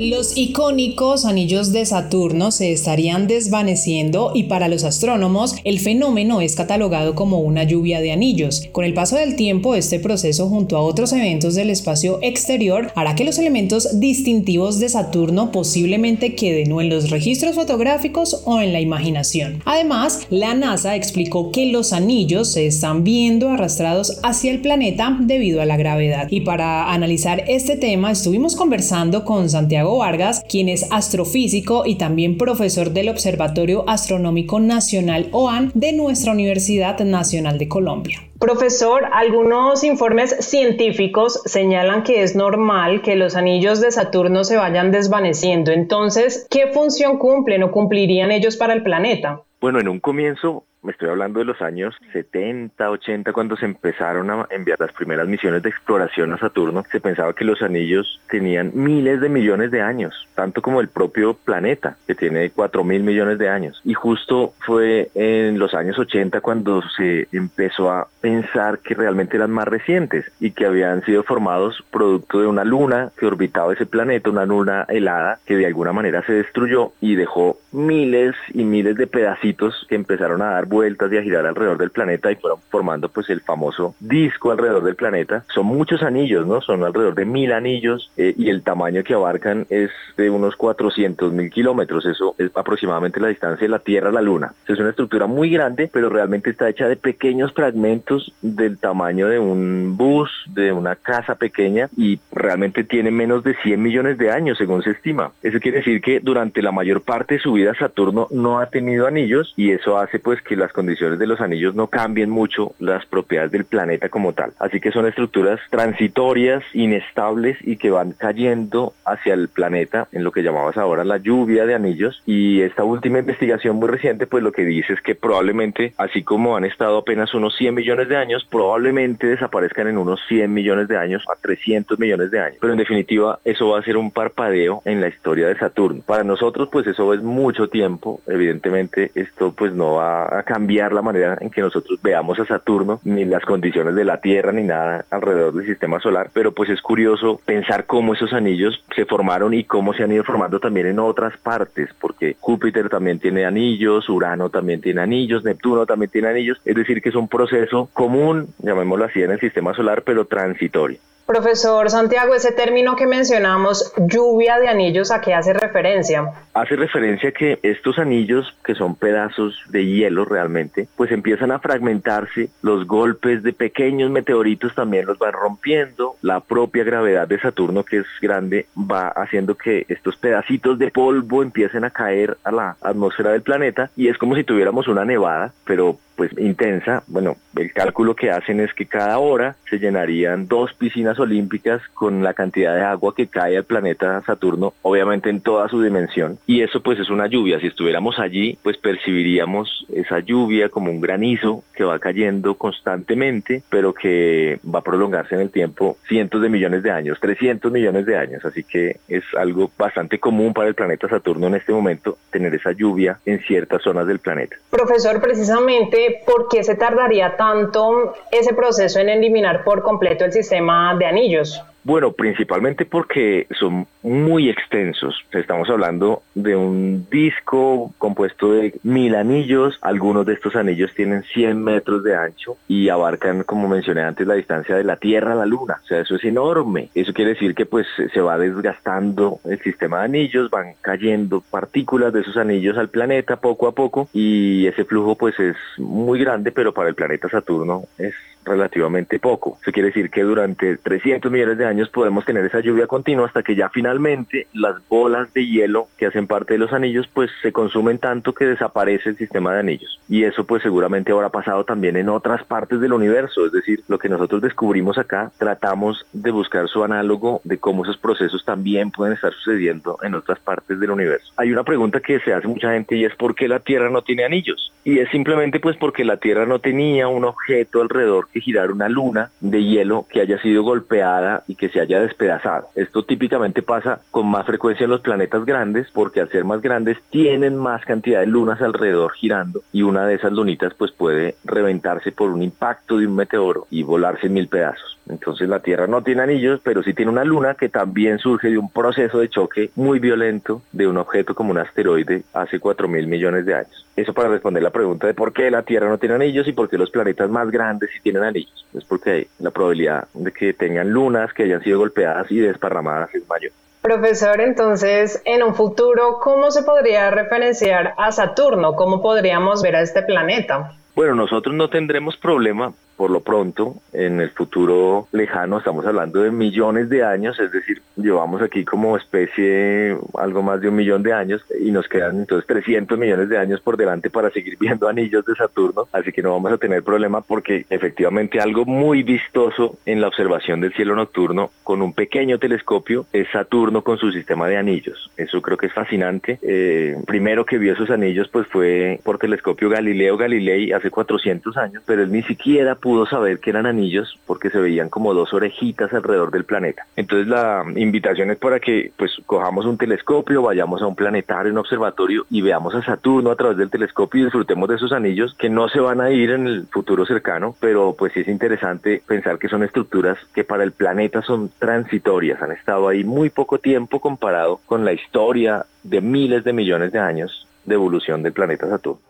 Los 0.00 0.36
icónicos 0.36 1.24
anillos 1.24 1.72
de 1.72 1.84
Saturno 1.84 2.52
se 2.52 2.70
estarían 2.70 3.26
desvaneciendo 3.26 4.30
y 4.32 4.44
para 4.44 4.68
los 4.68 4.84
astrónomos 4.84 5.56
el 5.64 5.80
fenómeno 5.80 6.40
es 6.40 6.54
catalogado 6.54 7.16
como 7.16 7.40
una 7.40 7.64
lluvia 7.64 8.00
de 8.00 8.12
anillos. 8.12 8.68
Con 8.70 8.84
el 8.84 8.94
paso 8.94 9.16
del 9.16 9.34
tiempo, 9.34 9.74
este 9.74 9.98
proceso 9.98 10.48
junto 10.48 10.76
a 10.76 10.82
otros 10.82 11.12
eventos 11.12 11.56
del 11.56 11.70
espacio 11.70 12.20
exterior 12.22 12.92
hará 12.94 13.16
que 13.16 13.24
los 13.24 13.40
elementos 13.40 13.98
distintivos 13.98 14.78
de 14.78 14.88
Saturno 14.88 15.50
posiblemente 15.50 16.36
queden 16.36 16.70
o 16.70 16.80
en 16.80 16.90
los 16.90 17.10
registros 17.10 17.56
fotográficos 17.56 18.42
o 18.44 18.60
en 18.60 18.72
la 18.72 18.80
imaginación. 18.80 19.62
Además, 19.64 20.28
la 20.30 20.54
NASA 20.54 20.94
explicó 20.94 21.50
que 21.50 21.72
los 21.72 21.92
anillos 21.92 22.52
se 22.52 22.68
están 22.68 23.02
viendo 23.02 23.48
arrastrados 23.48 24.20
hacia 24.22 24.52
el 24.52 24.60
planeta 24.60 25.18
debido 25.20 25.60
a 25.60 25.66
la 25.66 25.76
gravedad. 25.76 26.28
Y 26.30 26.42
para 26.42 26.92
analizar 26.92 27.42
este 27.48 27.76
tema 27.76 28.12
estuvimos 28.12 28.54
conversando 28.54 29.24
con 29.24 29.50
Santiago 29.50 29.87
Vargas, 29.96 30.44
quien 30.48 30.68
es 30.68 30.86
astrofísico 30.92 31.84
y 31.86 31.94
también 31.96 32.36
profesor 32.36 32.90
del 32.90 33.08
Observatorio 33.08 33.84
Astronómico 33.88 34.60
Nacional 34.60 35.28
OAN 35.32 35.72
de 35.74 35.92
nuestra 35.92 36.32
Universidad 36.32 37.00
Nacional 37.00 37.58
de 37.58 37.68
Colombia. 37.68 38.20
Profesor, 38.38 39.06
algunos 39.12 39.82
informes 39.82 40.30
científicos 40.38 41.40
señalan 41.46 42.04
que 42.04 42.22
es 42.22 42.36
normal 42.36 43.02
que 43.02 43.16
los 43.16 43.34
anillos 43.34 43.80
de 43.80 43.90
Saturno 43.90 44.44
se 44.44 44.56
vayan 44.56 44.92
desvaneciendo. 44.92 45.72
Entonces, 45.72 46.46
¿qué 46.48 46.68
función 46.68 47.18
cumplen 47.18 47.64
o 47.64 47.72
cumplirían 47.72 48.30
ellos 48.30 48.56
para 48.56 48.74
el 48.74 48.84
planeta? 48.84 49.42
Bueno, 49.60 49.80
en 49.80 49.88
un 49.88 49.98
comienzo 49.98 50.62
me 50.82 50.92
estoy 50.92 51.08
hablando 51.08 51.38
de 51.40 51.44
los 51.44 51.60
años 51.60 51.94
70, 52.12 52.90
80, 52.90 53.32
cuando 53.32 53.56
se 53.56 53.64
empezaron 53.64 54.30
a 54.30 54.46
enviar 54.50 54.78
las 54.80 54.92
primeras 54.92 55.26
misiones 55.26 55.62
de 55.62 55.68
exploración 55.68 56.32
a 56.32 56.38
Saturno, 56.38 56.84
se 56.90 57.00
pensaba 57.00 57.32
que 57.32 57.44
los 57.44 57.62
anillos 57.62 58.20
tenían 58.30 58.70
miles 58.74 59.20
de 59.20 59.28
millones 59.28 59.70
de 59.70 59.82
años, 59.82 60.14
tanto 60.34 60.62
como 60.62 60.80
el 60.80 60.88
propio 60.88 61.34
planeta, 61.34 61.96
que 62.06 62.14
tiene 62.14 62.50
4 62.50 62.84
mil 62.84 63.02
millones 63.02 63.38
de 63.38 63.48
años. 63.48 63.80
Y 63.84 63.94
justo 63.94 64.54
fue 64.64 65.10
en 65.14 65.58
los 65.58 65.74
años 65.74 65.98
80 65.98 66.40
cuando 66.40 66.82
se 66.96 67.28
empezó 67.32 67.90
a 67.90 68.08
pensar 68.20 68.78
que 68.80 68.94
realmente 68.94 69.36
eran 69.36 69.50
más 69.50 69.68
recientes 69.68 70.24
y 70.40 70.52
que 70.52 70.66
habían 70.66 71.04
sido 71.04 71.22
formados 71.22 71.84
producto 71.90 72.40
de 72.40 72.46
una 72.46 72.64
luna 72.64 73.10
que 73.16 73.26
orbitaba 73.26 73.72
ese 73.72 73.86
planeta, 73.86 74.30
una 74.30 74.46
luna 74.46 74.86
helada 74.88 75.38
que 75.44 75.56
de 75.56 75.66
alguna 75.66 75.92
manera 75.92 76.22
se 76.24 76.32
destruyó 76.32 76.92
y 77.00 77.16
dejó 77.16 77.58
miles 77.72 78.34
y 78.52 78.64
miles 78.64 78.96
de 78.96 79.06
pedacitos 79.06 79.86
que 79.88 79.94
empezaron 79.94 80.42
a 80.42 80.50
dar 80.50 80.67
vueltas 80.68 81.12
y 81.12 81.16
a 81.16 81.22
girar 81.22 81.46
alrededor 81.46 81.78
del 81.78 81.90
planeta 81.90 82.30
y 82.30 82.36
fueron 82.36 82.60
formando 82.70 83.08
pues 83.08 83.30
el 83.30 83.40
famoso 83.40 83.94
disco 84.00 84.50
alrededor 84.50 84.84
del 84.84 84.96
planeta. 84.96 85.44
Son 85.54 85.66
muchos 85.66 86.02
anillos, 86.02 86.46
¿no? 86.46 86.60
Son 86.60 86.84
alrededor 86.84 87.14
de 87.14 87.24
mil 87.24 87.52
anillos 87.52 88.10
eh, 88.16 88.34
y 88.36 88.50
el 88.50 88.62
tamaño 88.62 89.02
que 89.02 89.14
abarcan 89.14 89.66
es 89.70 89.90
de 90.16 90.30
unos 90.30 90.56
400 90.56 91.32
mil 91.32 91.50
kilómetros. 91.50 92.06
Eso 92.06 92.34
es 92.38 92.50
aproximadamente 92.54 93.20
la 93.20 93.28
distancia 93.28 93.64
de 93.64 93.70
la 93.70 93.78
Tierra 93.78 94.10
a 94.10 94.12
la 94.12 94.22
Luna. 94.22 94.52
Es 94.66 94.78
una 94.78 94.90
estructura 94.90 95.26
muy 95.26 95.50
grande, 95.50 95.90
pero 95.92 96.08
realmente 96.08 96.50
está 96.50 96.68
hecha 96.68 96.88
de 96.88 96.96
pequeños 96.96 97.52
fragmentos 97.52 98.32
del 98.42 98.78
tamaño 98.78 99.28
de 99.28 99.38
un 99.38 99.96
bus, 99.96 100.30
de 100.48 100.72
una 100.72 100.96
casa 100.96 101.34
pequeña 101.34 101.88
y 101.96 102.20
realmente 102.32 102.84
tiene 102.84 103.10
menos 103.10 103.44
de 103.44 103.54
100 103.62 103.82
millones 103.82 104.18
de 104.18 104.30
años 104.30 104.58
según 104.58 104.82
se 104.82 104.90
estima. 104.90 105.32
Eso 105.42 105.60
quiere 105.60 105.78
decir 105.78 106.00
que 106.00 106.20
durante 106.20 106.62
la 106.62 106.72
mayor 106.72 107.02
parte 107.02 107.34
de 107.34 107.40
su 107.40 107.52
vida 107.52 107.74
Saturno 107.78 108.28
no 108.30 108.58
ha 108.58 108.66
tenido 108.66 109.06
anillos 109.06 109.52
y 109.56 109.70
eso 109.70 109.98
hace 109.98 110.18
pues 110.18 110.42
que 110.42 110.56
las 110.58 110.72
condiciones 110.72 111.18
de 111.18 111.26
los 111.26 111.40
anillos 111.40 111.74
no 111.74 111.86
cambien 111.86 112.30
mucho 112.30 112.74
las 112.78 113.06
propiedades 113.06 113.52
del 113.52 113.64
planeta 113.64 114.08
como 114.08 114.32
tal. 114.32 114.52
Así 114.58 114.80
que 114.80 114.92
son 114.92 115.06
estructuras 115.06 115.60
transitorias, 115.70 116.62
inestables 116.72 117.56
y 117.62 117.76
que 117.76 117.90
van 117.90 118.12
cayendo 118.12 118.94
hacia 119.04 119.34
el 119.34 119.48
planeta 119.48 120.08
en 120.12 120.24
lo 120.24 120.32
que 120.32 120.42
llamabas 120.42 120.76
ahora 120.76 121.04
la 121.04 121.18
lluvia 121.18 121.66
de 121.66 121.74
anillos. 121.74 122.22
Y 122.26 122.60
esta 122.62 122.84
última 122.84 123.18
investigación 123.18 123.76
muy 123.76 123.88
reciente 123.88 124.26
pues 124.26 124.42
lo 124.42 124.52
que 124.52 124.64
dice 124.64 124.92
es 124.92 125.00
que 125.00 125.14
probablemente, 125.14 125.94
así 125.98 126.22
como 126.22 126.56
han 126.56 126.64
estado 126.64 126.98
apenas 126.98 127.34
unos 127.34 127.56
100 127.56 127.74
millones 127.74 128.08
de 128.08 128.16
años, 128.16 128.46
probablemente 128.50 129.26
desaparezcan 129.26 129.88
en 129.88 129.98
unos 129.98 130.20
100 130.28 130.52
millones 130.52 130.88
de 130.88 130.96
años 130.96 131.24
a 131.28 131.40
300 131.40 131.98
millones 131.98 132.30
de 132.30 132.40
años. 132.40 132.58
Pero 132.60 132.72
en 132.72 132.78
definitiva 132.78 133.38
eso 133.44 133.68
va 133.70 133.78
a 133.78 133.82
ser 133.82 133.96
un 133.96 134.10
parpadeo 134.10 134.82
en 134.84 135.00
la 135.00 135.08
historia 135.08 135.48
de 135.48 135.58
Saturno. 135.58 136.02
Para 136.04 136.24
nosotros 136.24 136.68
pues 136.70 136.86
eso 136.86 137.14
es 137.14 137.22
mucho 137.22 137.68
tiempo. 137.68 138.20
Evidentemente 138.26 139.10
esto 139.14 139.52
pues 139.52 139.72
no 139.72 139.94
va 139.94 140.38
a 140.38 140.42
cambiar 140.48 140.94
la 140.94 141.02
manera 141.02 141.36
en 141.42 141.50
que 141.50 141.60
nosotros 141.60 142.00
veamos 142.02 142.40
a 142.40 142.46
Saturno, 142.46 143.00
ni 143.04 143.26
las 143.26 143.44
condiciones 143.44 143.94
de 143.94 144.06
la 144.06 144.18
Tierra, 144.22 144.50
ni 144.50 144.62
nada 144.62 145.04
alrededor 145.10 145.52
del 145.52 145.66
sistema 145.66 146.00
solar. 146.00 146.30
Pero 146.32 146.52
pues 146.52 146.70
es 146.70 146.80
curioso 146.80 147.38
pensar 147.44 147.84
cómo 147.84 148.14
esos 148.14 148.32
anillos 148.32 148.82
se 148.96 149.04
formaron 149.04 149.52
y 149.52 149.64
cómo 149.64 149.92
se 149.92 150.04
han 150.04 150.12
ido 150.12 150.24
formando 150.24 150.58
también 150.58 150.86
en 150.86 151.00
otras 151.00 151.36
partes, 151.36 151.90
porque 152.00 152.34
Júpiter 152.40 152.88
también 152.88 153.18
tiene 153.18 153.44
anillos, 153.44 154.08
Urano 154.08 154.48
también 154.48 154.80
tiene 154.80 155.02
anillos, 155.02 155.44
Neptuno 155.44 155.84
también 155.84 156.10
tiene 156.10 156.28
anillos. 156.28 156.58
Es 156.64 156.76
decir, 156.76 157.02
que 157.02 157.10
es 157.10 157.14
un 157.14 157.28
proceso 157.28 157.90
común, 157.92 158.54
llamémoslo 158.60 159.04
así, 159.04 159.22
en 159.22 159.32
el 159.32 159.40
sistema 159.40 159.74
solar, 159.74 160.00
pero 160.00 160.24
transitorio. 160.24 160.98
Profesor 161.28 161.90
Santiago, 161.90 162.34
ese 162.34 162.52
término 162.52 162.96
que 162.96 163.06
mencionamos, 163.06 163.92
lluvia 163.98 164.58
de 164.58 164.68
anillos, 164.68 165.10
¿a 165.10 165.20
qué 165.20 165.34
hace 165.34 165.52
referencia? 165.52 166.32
Hace 166.54 166.74
referencia 166.74 167.32
que 167.32 167.58
estos 167.62 167.98
anillos, 167.98 168.56
que 168.64 168.74
son 168.74 168.94
pedazos 168.94 169.54
de 169.68 169.84
hielo 169.84 170.24
realmente, 170.24 170.88
pues 170.96 171.12
empiezan 171.12 171.52
a 171.52 171.58
fragmentarse, 171.58 172.48
los 172.62 172.86
golpes 172.86 173.42
de 173.42 173.52
pequeños 173.52 174.10
meteoritos 174.10 174.74
también 174.74 175.04
los 175.04 175.18
van 175.18 175.34
rompiendo, 175.34 176.16
la 176.22 176.40
propia 176.40 176.82
gravedad 176.82 177.28
de 177.28 177.38
Saturno, 177.38 177.84
que 177.84 177.98
es 177.98 178.06
grande, 178.22 178.64
va 178.74 179.08
haciendo 179.08 179.54
que 179.54 179.84
estos 179.90 180.16
pedacitos 180.16 180.78
de 180.78 180.90
polvo 180.90 181.42
empiecen 181.42 181.84
a 181.84 181.90
caer 181.90 182.38
a 182.42 182.50
la 182.50 182.76
atmósfera 182.80 183.32
del 183.32 183.42
planeta 183.42 183.90
y 183.96 184.08
es 184.08 184.16
como 184.16 184.34
si 184.34 184.44
tuviéramos 184.44 184.88
una 184.88 185.04
nevada, 185.04 185.52
pero 185.66 185.98
pues 186.18 186.36
intensa. 186.36 187.04
Bueno, 187.06 187.36
el 187.56 187.72
cálculo 187.72 188.16
que 188.16 188.32
hacen 188.32 188.58
es 188.58 188.74
que 188.74 188.86
cada 188.86 189.20
hora 189.20 189.54
se 189.70 189.78
llenarían 189.78 190.48
dos 190.48 190.74
piscinas 190.74 191.20
olímpicas 191.20 191.80
con 191.94 192.24
la 192.24 192.34
cantidad 192.34 192.74
de 192.74 192.82
agua 192.82 193.14
que 193.14 193.28
cae 193.28 193.56
al 193.56 193.62
planeta 193.62 194.20
Saturno, 194.26 194.74
obviamente 194.82 195.30
en 195.30 195.40
toda 195.40 195.68
su 195.68 195.80
dimensión. 195.80 196.36
Y 196.44 196.62
eso 196.62 196.82
pues 196.82 196.98
es 196.98 197.08
una 197.08 197.28
lluvia. 197.28 197.60
Si 197.60 197.68
estuviéramos 197.68 198.18
allí, 198.18 198.58
pues 198.64 198.76
percibiríamos 198.78 199.86
esa 199.94 200.18
lluvia 200.18 200.70
como 200.70 200.90
un 200.90 201.00
granizo 201.00 201.62
que 201.72 201.84
va 201.84 202.00
cayendo 202.00 202.56
constantemente, 202.56 203.62
pero 203.70 203.94
que 203.94 204.58
va 204.66 204.80
a 204.80 204.82
prolongarse 204.82 205.36
en 205.36 205.42
el 205.42 205.50
tiempo 205.50 205.98
cientos 206.08 206.42
de 206.42 206.48
millones 206.48 206.82
de 206.82 206.90
años, 206.90 207.18
300 207.20 207.70
millones 207.70 208.06
de 208.06 208.16
años. 208.16 208.44
Así 208.44 208.64
que 208.64 208.96
es 209.06 209.22
algo 209.36 209.70
bastante 209.78 210.18
común 210.18 210.52
para 210.52 210.66
el 210.66 210.74
planeta 210.74 211.08
Saturno 211.08 211.46
en 211.46 211.54
este 211.54 211.72
momento 211.72 212.18
tener 212.32 212.52
esa 212.56 212.72
lluvia 212.72 213.20
en 213.24 213.38
ciertas 213.38 213.82
zonas 213.82 214.08
del 214.08 214.18
planeta. 214.18 214.56
Profesor, 214.68 215.20
precisamente 215.20 216.07
¿por 216.26 216.48
qué 216.48 216.64
se 216.64 216.74
tardaría 216.74 217.36
tanto 217.36 218.14
ese 218.30 218.54
proceso 218.54 219.00
en 219.00 219.08
eliminar 219.08 219.64
por 219.64 219.82
completo 219.82 220.24
el 220.24 220.32
sistema 220.32 220.94
de 220.98 221.06
anillos? 221.06 221.62
Bueno, 221.84 222.12
principalmente 222.12 222.84
porque 222.84 223.46
son 223.58 223.86
muy 224.02 224.50
extensos. 224.50 225.24
Estamos 225.32 225.70
hablando 225.70 226.22
de 226.34 226.54
un 226.54 227.06
disco 227.10 227.94
compuesto 227.98 228.52
de 228.52 228.78
mil 228.82 229.14
anillos. 229.14 229.78
Algunos 229.80 230.26
de 230.26 230.34
estos 230.34 230.56
anillos 230.56 230.92
tienen 230.94 231.22
100 231.22 231.62
metros 231.62 232.02
de 232.02 232.16
ancho 232.16 232.56
y 232.68 232.88
abarcan, 232.88 233.42
como 233.44 233.68
mencioné 233.68 234.02
antes, 234.02 234.26
la 234.26 234.34
distancia 234.34 234.76
de 234.76 234.84
la 234.84 234.96
Tierra 234.96 235.32
a 235.32 235.36
la 235.36 235.46
Luna. 235.46 235.80
O 235.82 235.86
sea, 235.86 236.00
eso 236.00 236.16
es 236.16 236.24
enorme. 236.24 236.90
Eso 236.94 237.12
quiere 237.12 237.32
decir 237.32 237.54
que 237.54 237.64
pues 237.64 237.86
se 238.12 238.20
va 238.20 238.38
desgastando 238.38 239.40
el 239.44 239.60
sistema 239.60 240.00
de 240.00 240.04
anillos, 240.04 240.50
van 240.50 240.74
cayendo 240.80 241.40
partículas 241.40 242.12
de 242.12 242.20
esos 242.20 242.36
anillos 242.36 242.76
al 242.76 242.88
planeta 242.88 243.36
poco 243.36 243.66
a 243.66 243.72
poco 243.72 244.08
y 244.12 244.66
ese 244.66 244.84
flujo 244.84 245.16
pues 245.16 245.38
es 245.38 245.56
muy 245.78 246.18
grande, 246.18 246.52
pero 246.52 246.74
para 246.74 246.88
el 246.88 246.94
planeta 246.94 247.28
Saturno 247.28 247.84
es 247.98 248.14
relativamente 248.44 249.18
poco. 249.18 249.58
Eso 249.62 249.72
quiere 249.72 249.88
decir 249.88 250.10
que 250.10 250.22
durante 250.22 250.76
300 250.76 251.30
millones 251.30 251.58
de 251.58 251.66
años 251.66 251.88
podemos 251.88 252.24
tener 252.24 252.44
esa 252.44 252.60
lluvia 252.60 252.86
continua 252.86 253.26
hasta 253.26 253.42
que 253.42 253.54
ya 253.54 253.68
finalmente 253.68 254.46
las 254.52 254.76
bolas 254.88 255.32
de 255.34 255.46
hielo 255.46 255.88
que 255.96 256.06
hacen 256.06 256.26
parte 256.26 256.54
de 256.54 256.58
los 256.58 256.72
anillos 256.72 257.08
pues 257.12 257.30
se 257.42 257.52
consumen 257.52 257.98
tanto 257.98 258.32
que 258.32 258.46
desaparece 258.46 259.10
el 259.10 259.16
sistema 259.16 259.52
de 259.52 259.60
anillos. 259.60 260.00
Y 260.08 260.24
eso 260.24 260.44
pues 260.44 260.62
seguramente 260.62 261.12
habrá 261.12 261.28
pasado 261.28 261.64
también 261.64 261.96
en 261.96 262.08
otras 262.08 262.44
partes 262.44 262.80
del 262.80 262.92
universo, 262.92 263.46
es 263.46 263.52
decir, 263.52 263.82
lo 263.88 263.98
que 263.98 264.08
nosotros 264.08 264.42
descubrimos 264.42 264.98
acá, 264.98 265.30
tratamos 265.38 266.06
de 266.12 266.30
buscar 266.30 266.68
su 266.68 266.82
análogo 266.82 267.40
de 267.44 267.58
cómo 267.58 267.84
esos 267.84 267.98
procesos 267.98 268.44
también 268.44 268.90
pueden 268.90 269.14
estar 269.14 269.32
sucediendo 269.32 269.98
en 270.02 270.14
otras 270.14 270.38
partes 270.40 270.80
del 270.80 270.90
universo. 270.90 271.32
Hay 271.36 271.52
una 271.52 271.64
pregunta 271.64 272.00
que 272.00 272.20
se 272.20 272.32
hace 272.32 272.48
mucha 272.48 272.72
gente 272.72 272.96
y 272.96 273.04
es 273.04 273.14
¿por 273.16 273.34
qué 273.34 273.48
la 273.48 273.60
Tierra 273.60 273.90
no 273.90 274.02
tiene 274.02 274.24
anillos? 274.24 274.72
Y 274.84 274.98
es 274.98 275.10
simplemente 275.10 275.60
pues 275.60 275.76
porque 275.76 276.04
la 276.04 276.16
Tierra 276.16 276.46
no 276.46 276.58
tenía 276.58 277.08
un 277.08 277.24
objeto 277.24 277.82
alrededor 277.82 278.27
que 278.32 278.40
girar 278.40 278.70
una 278.70 278.88
luna 278.88 279.30
de 279.40 279.64
hielo 279.64 280.06
que 280.08 280.20
haya 280.20 280.40
sido 280.40 280.62
golpeada 280.62 281.44
y 281.46 281.54
que 281.54 281.68
se 281.68 281.80
haya 281.80 282.00
despedazado. 282.00 282.68
Esto 282.74 283.04
típicamente 283.04 283.62
pasa 283.62 284.00
con 284.10 284.26
más 284.26 284.46
frecuencia 284.46 284.84
en 284.84 284.90
los 284.90 285.00
planetas 285.00 285.44
grandes 285.44 285.88
porque 285.92 286.20
al 286.20 286.30
ser 286.30 286.44
más 286.44 286.60
grandes 286.60 286.98
tienen 287.10 287.56
más 287.56 287.84
cantidad 287.84 288.20
de 288.20 288.26
lunas 288.26 288.60
alrededor 288.60 289.12
girando 289.12 289.62
y 289.72 289.82
una 289.82 290.06
de 290.06 290.14
esas 290.14 290.32
lunitas 290.32 290.74
pues 290.74 290.92
puede 290.92 291.36
reventarse 291.44 292.12
por 292.12 292.30
un 292.30 292.42
impacto 292.42 292.98
de 292.98 293.06
un 293.06 293.16
meteoro 293.16 293.66
y 293.70 293.82
volarse 293.82 294.26
en 294.26 294.34
mil 294.34 294.48
pedazos. 294.48 294.98
Entonces 295.08 295.48
la 295.48 295.60
Tierra 295.60 295.86
no 295.86 296.02
tiene 296.02 296.22
anillos, 296.22 296.60
pero 296.62 296.82
sí 296.82 296.92
tiene 296.92 297.10
una 297.10 297.24
luna 297.24 297.54
que 297.54 297.68
también 297.68 298.18
surge 298.18 298.50
de 298.50 298.58
un 298.58 298.70
proceso 298.70 299.18
de 299.18 299.28
choque 299.28 299.70
muy 299.74 299.98
violento 299.98 300.62
de 300.72 300.86
un 300.86 300.98
objeto 300.98 301.34
como 301.34 301.50
un 301.50 301.58
asteroide 301.58 302.22
hace 302.34 302.60
4 302.60 302.88
mil 302.88 303.06
millones 303.06 303.46
de 303.46 303.54
años. 303.54 303.86
Eso 303.96 304.12
para 304.14 304.28
responder 304.28 304.62
la 304.62 304.70
pregunta 304.70 305.06
de 305.06 305.14
por 305.14 305.32
qué 305.32 305.50
la 305.50 305.62
Tierra 305.62 305.88
no 305.88 305.98
tiene 305.98 306.14
anillos 306.14 306.46
y 306.46 306.52
por 306.52 306.68
qué 306.68 306.78
los 306.78 306.90
planetas 306.90 307.28
más 307.30 307.50
grandes 307.50 307.90
sí 307.92 308.00
tienen 308.00 308.17
anillos. 308.24 308.66
Es 308.76 308.84
porque 308.84 309.28
la 309.38 309.50
probabilidad 309.50 310.08
de 310.14 310.32
que 310.32 310.52
tengan 310.52 310.90
lunas 310.90 311.32
que 311.32 311.44
hayan 311.44 311.62
sido 311.62 311.78
golpeadas 311.78 312.30
y 312.30 312.38
desparramadas 312.38 313.14
es 313.14 313.26
mayor. 313.28 313.52
Profesor, 313.80 314.40
entonces, 314.40 315.22
en 315.24 315.42
un 315.42 315.54
futuro, 315.54 316.18
¿cómo 316.20 316.50
se 316.50 316.62
podría 316.62 317.10
referenciar 317.10 317.94
a 317.96 318.12
Saturno? 318.12 318.74
¿Cómo 318.74 319.00
podríamos 319.00 319.62
ver 319.62 319.76
a 319.76 319.80
este 319.80 320.02
planeta? 320.02 320.72
Bueno, 320.94 321.14
nosotros 321.14 321.54
no 321.54 321.70
tendremos 321.70 322.16
problema 322.16 322.72
por 322.98 323.10
lo 323.12 323.20
pronto, 323.20 323.76
en 323.92 324.20
el 324.20 324.30
futuro 324.30 325.06
lejano, 325.12 325.58
estamos 325.58 325.86
hablando 325.86 326.20
de 326.20 326.32
millones 326.32 326.88
de 326.88 327.04
años, 327.04 327.38
es 327.38 327.52
decir, 327.52 327.80
llevamos 327.94 328.42
aquí 328.42 328.64
como 328.64 328.96
especie 328.96 329.96
algo 330.14 330.42
más 330.42 330.60
de 330.60 330.68
un 330.68 330.74
millón 330.74 331.04
de 331.04 331.12
años 331.12 331.44
y 331.60 331.70
nos 331.70 331.86
quedan 331.86 332.18
entonces 332.18 332.44
300 332.48 332.98
millones 332.98 333.28
de 333.28 333.38
años 333.38 333.60
por 333.60 333.76
delante 333.76 334.10
para 334.10 334.30
seguir 334.30 334.56
viendo 334.60 334.88
anillos 334.88 335.24
de 335.24 335.36
Saturno, 335.36 335.86
así 335.92 336.10
que 336.10 336.22
no 336.22 336.32
vamos 336.32 336.52
a 336.52 336.58
tener 336.58 336.82
problema 336.82 337.20
porque 337.20 337.66
efectivamente 337.70 338.40
algo 338.40 338.64
muy 338.64 339.04
vistoso 339.04 339.78
en 339.86 340.00
la 340.00 340.08
observación 340.08 340.60
del 340.60 340.74
cielo 340.74 340.96
nocturno 340.96 341.50
con 341.62 341.82
un 341.82 341.92
pequeño 341.92 342.40
telescopio 342.40 343.06
es 343.12 343.28
Saturno 343.30 343.82
con 343.82 343.98
su 343.98 344.10
sistema 344.10 344.48
de 344.48 344.56
anillos. 344.56 345.08
Eso 345.16 345.40
creo 345.40 345.56
que 345.56 345.66
es 345.66 345.72
fascinante. 345.72 346.40
Eh, 346.42 346.96
primero 347.06 347.46
que 347.46 347.58
vio 347.58 347.74
esos 347.74 347.90
anillos 347.90 348.28
pues 348.28 348.48
fue 348.48 348.98
por 349.04 349.18
telescopio 349.18 349.68
Galileo 349.68 350.16
Galilei 350.16 350.72
hace 350.72 350.90
400 350.90 351.56
años, 351.56 351.82
pero 351.86 352.02
él 352.02 352.10
ni 352.10 352.22
siquiera 352.24 352.74
pudo 352.74 352.87
pudo 352.88 353.04
saber 353.04 353.38
que 353.38 353.50
eran 353.50 353.66
anillos 353.66 354.18
porque 354.26 354.48
se 354.48 354.58
veían 354.58 354.88
como 354.88 355.12
dos 355.12 355.34
orejitas 355.34 355.92
alrededor 355.92 356.30
del 356.30 356.44
planeta. 356.44 356.86
Entonces 356.96 357.28
la 357.28 357.62
invitación 357.76 358.30
es 358.30 358.38
para 358.38 358.60
que 358.60 358.92
pues 358.96 359.12
cojamos 359.26 359.66
un 359.66 359.76
telescopio, 359.76 360.40
vayamos 360.40 360.80
a 360.80 360.86
un 360.86 360.94
planetario, 360.94 361.52
un 361.52 361.58
observatorio 361.58 362.24
y 362.30 362.40
veamos 362.40 362.74
a 362.74 362.82
Saturno 362.82 363.30
a 363.30 363.36
través 363.36 363.58
del 363.58 363.68
telescopio 363.68 364.22
y 364.22 364.24
disfrutemos 364.24 364.70
de 364.70 364.76
esos 364.76 364.92
anillos 364.92 365.34
que 365.38 365.50
no 365.50 365.68
se 365.68 365.80
van 365.80 366.00
a 366.00 366.10
ir 366.10 366.30
en 366.30 366.46
el 366.46 366.66
futuro 366.68 367.04
cercano, 367.04 367.54
pero 367.60 367.94
pues 367.94 368.14
sí 368.14 368.20
es 368.20 368.28
interesante 368.28 369.02
pensar 369.06 369.38
que 369.38 369.50
son 369.50 369.62
estructuras 369.62 370.16
que 370.32 370.44
para 370.44 370.64
el 370.64 370.72
planeta 370.72 371.20
son 371.20 371.50
transitorias, 371.58 372.40
han 372.40 372.52
estado 372.52 372.88
ahí 372.88 373.04
muy 373.04 373.28
poco 373.28 373.58
tiempo 373.58 374.00
comparado 374.00 374.60
con 374.64 374.86
la 374.86 374.94
historia 374.94 375.66
de 375.82 376.00
miles 376.00 376.42
de 376.42 376.54
millones 376.54 376.90
de 376.92 377.00
años 377.00 377.46
de 377.66 377.74
evolución 377.74 378.22
del 378.22 378.32
planeta 378.32 378.66
Saturno. 378.66 379.02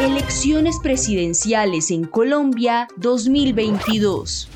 Elecciones 0.00 0.78
presidenciales 0.80 1.90
en 1.90 2.04
Colombia 2.04 2.86
2022. 2.98 4.48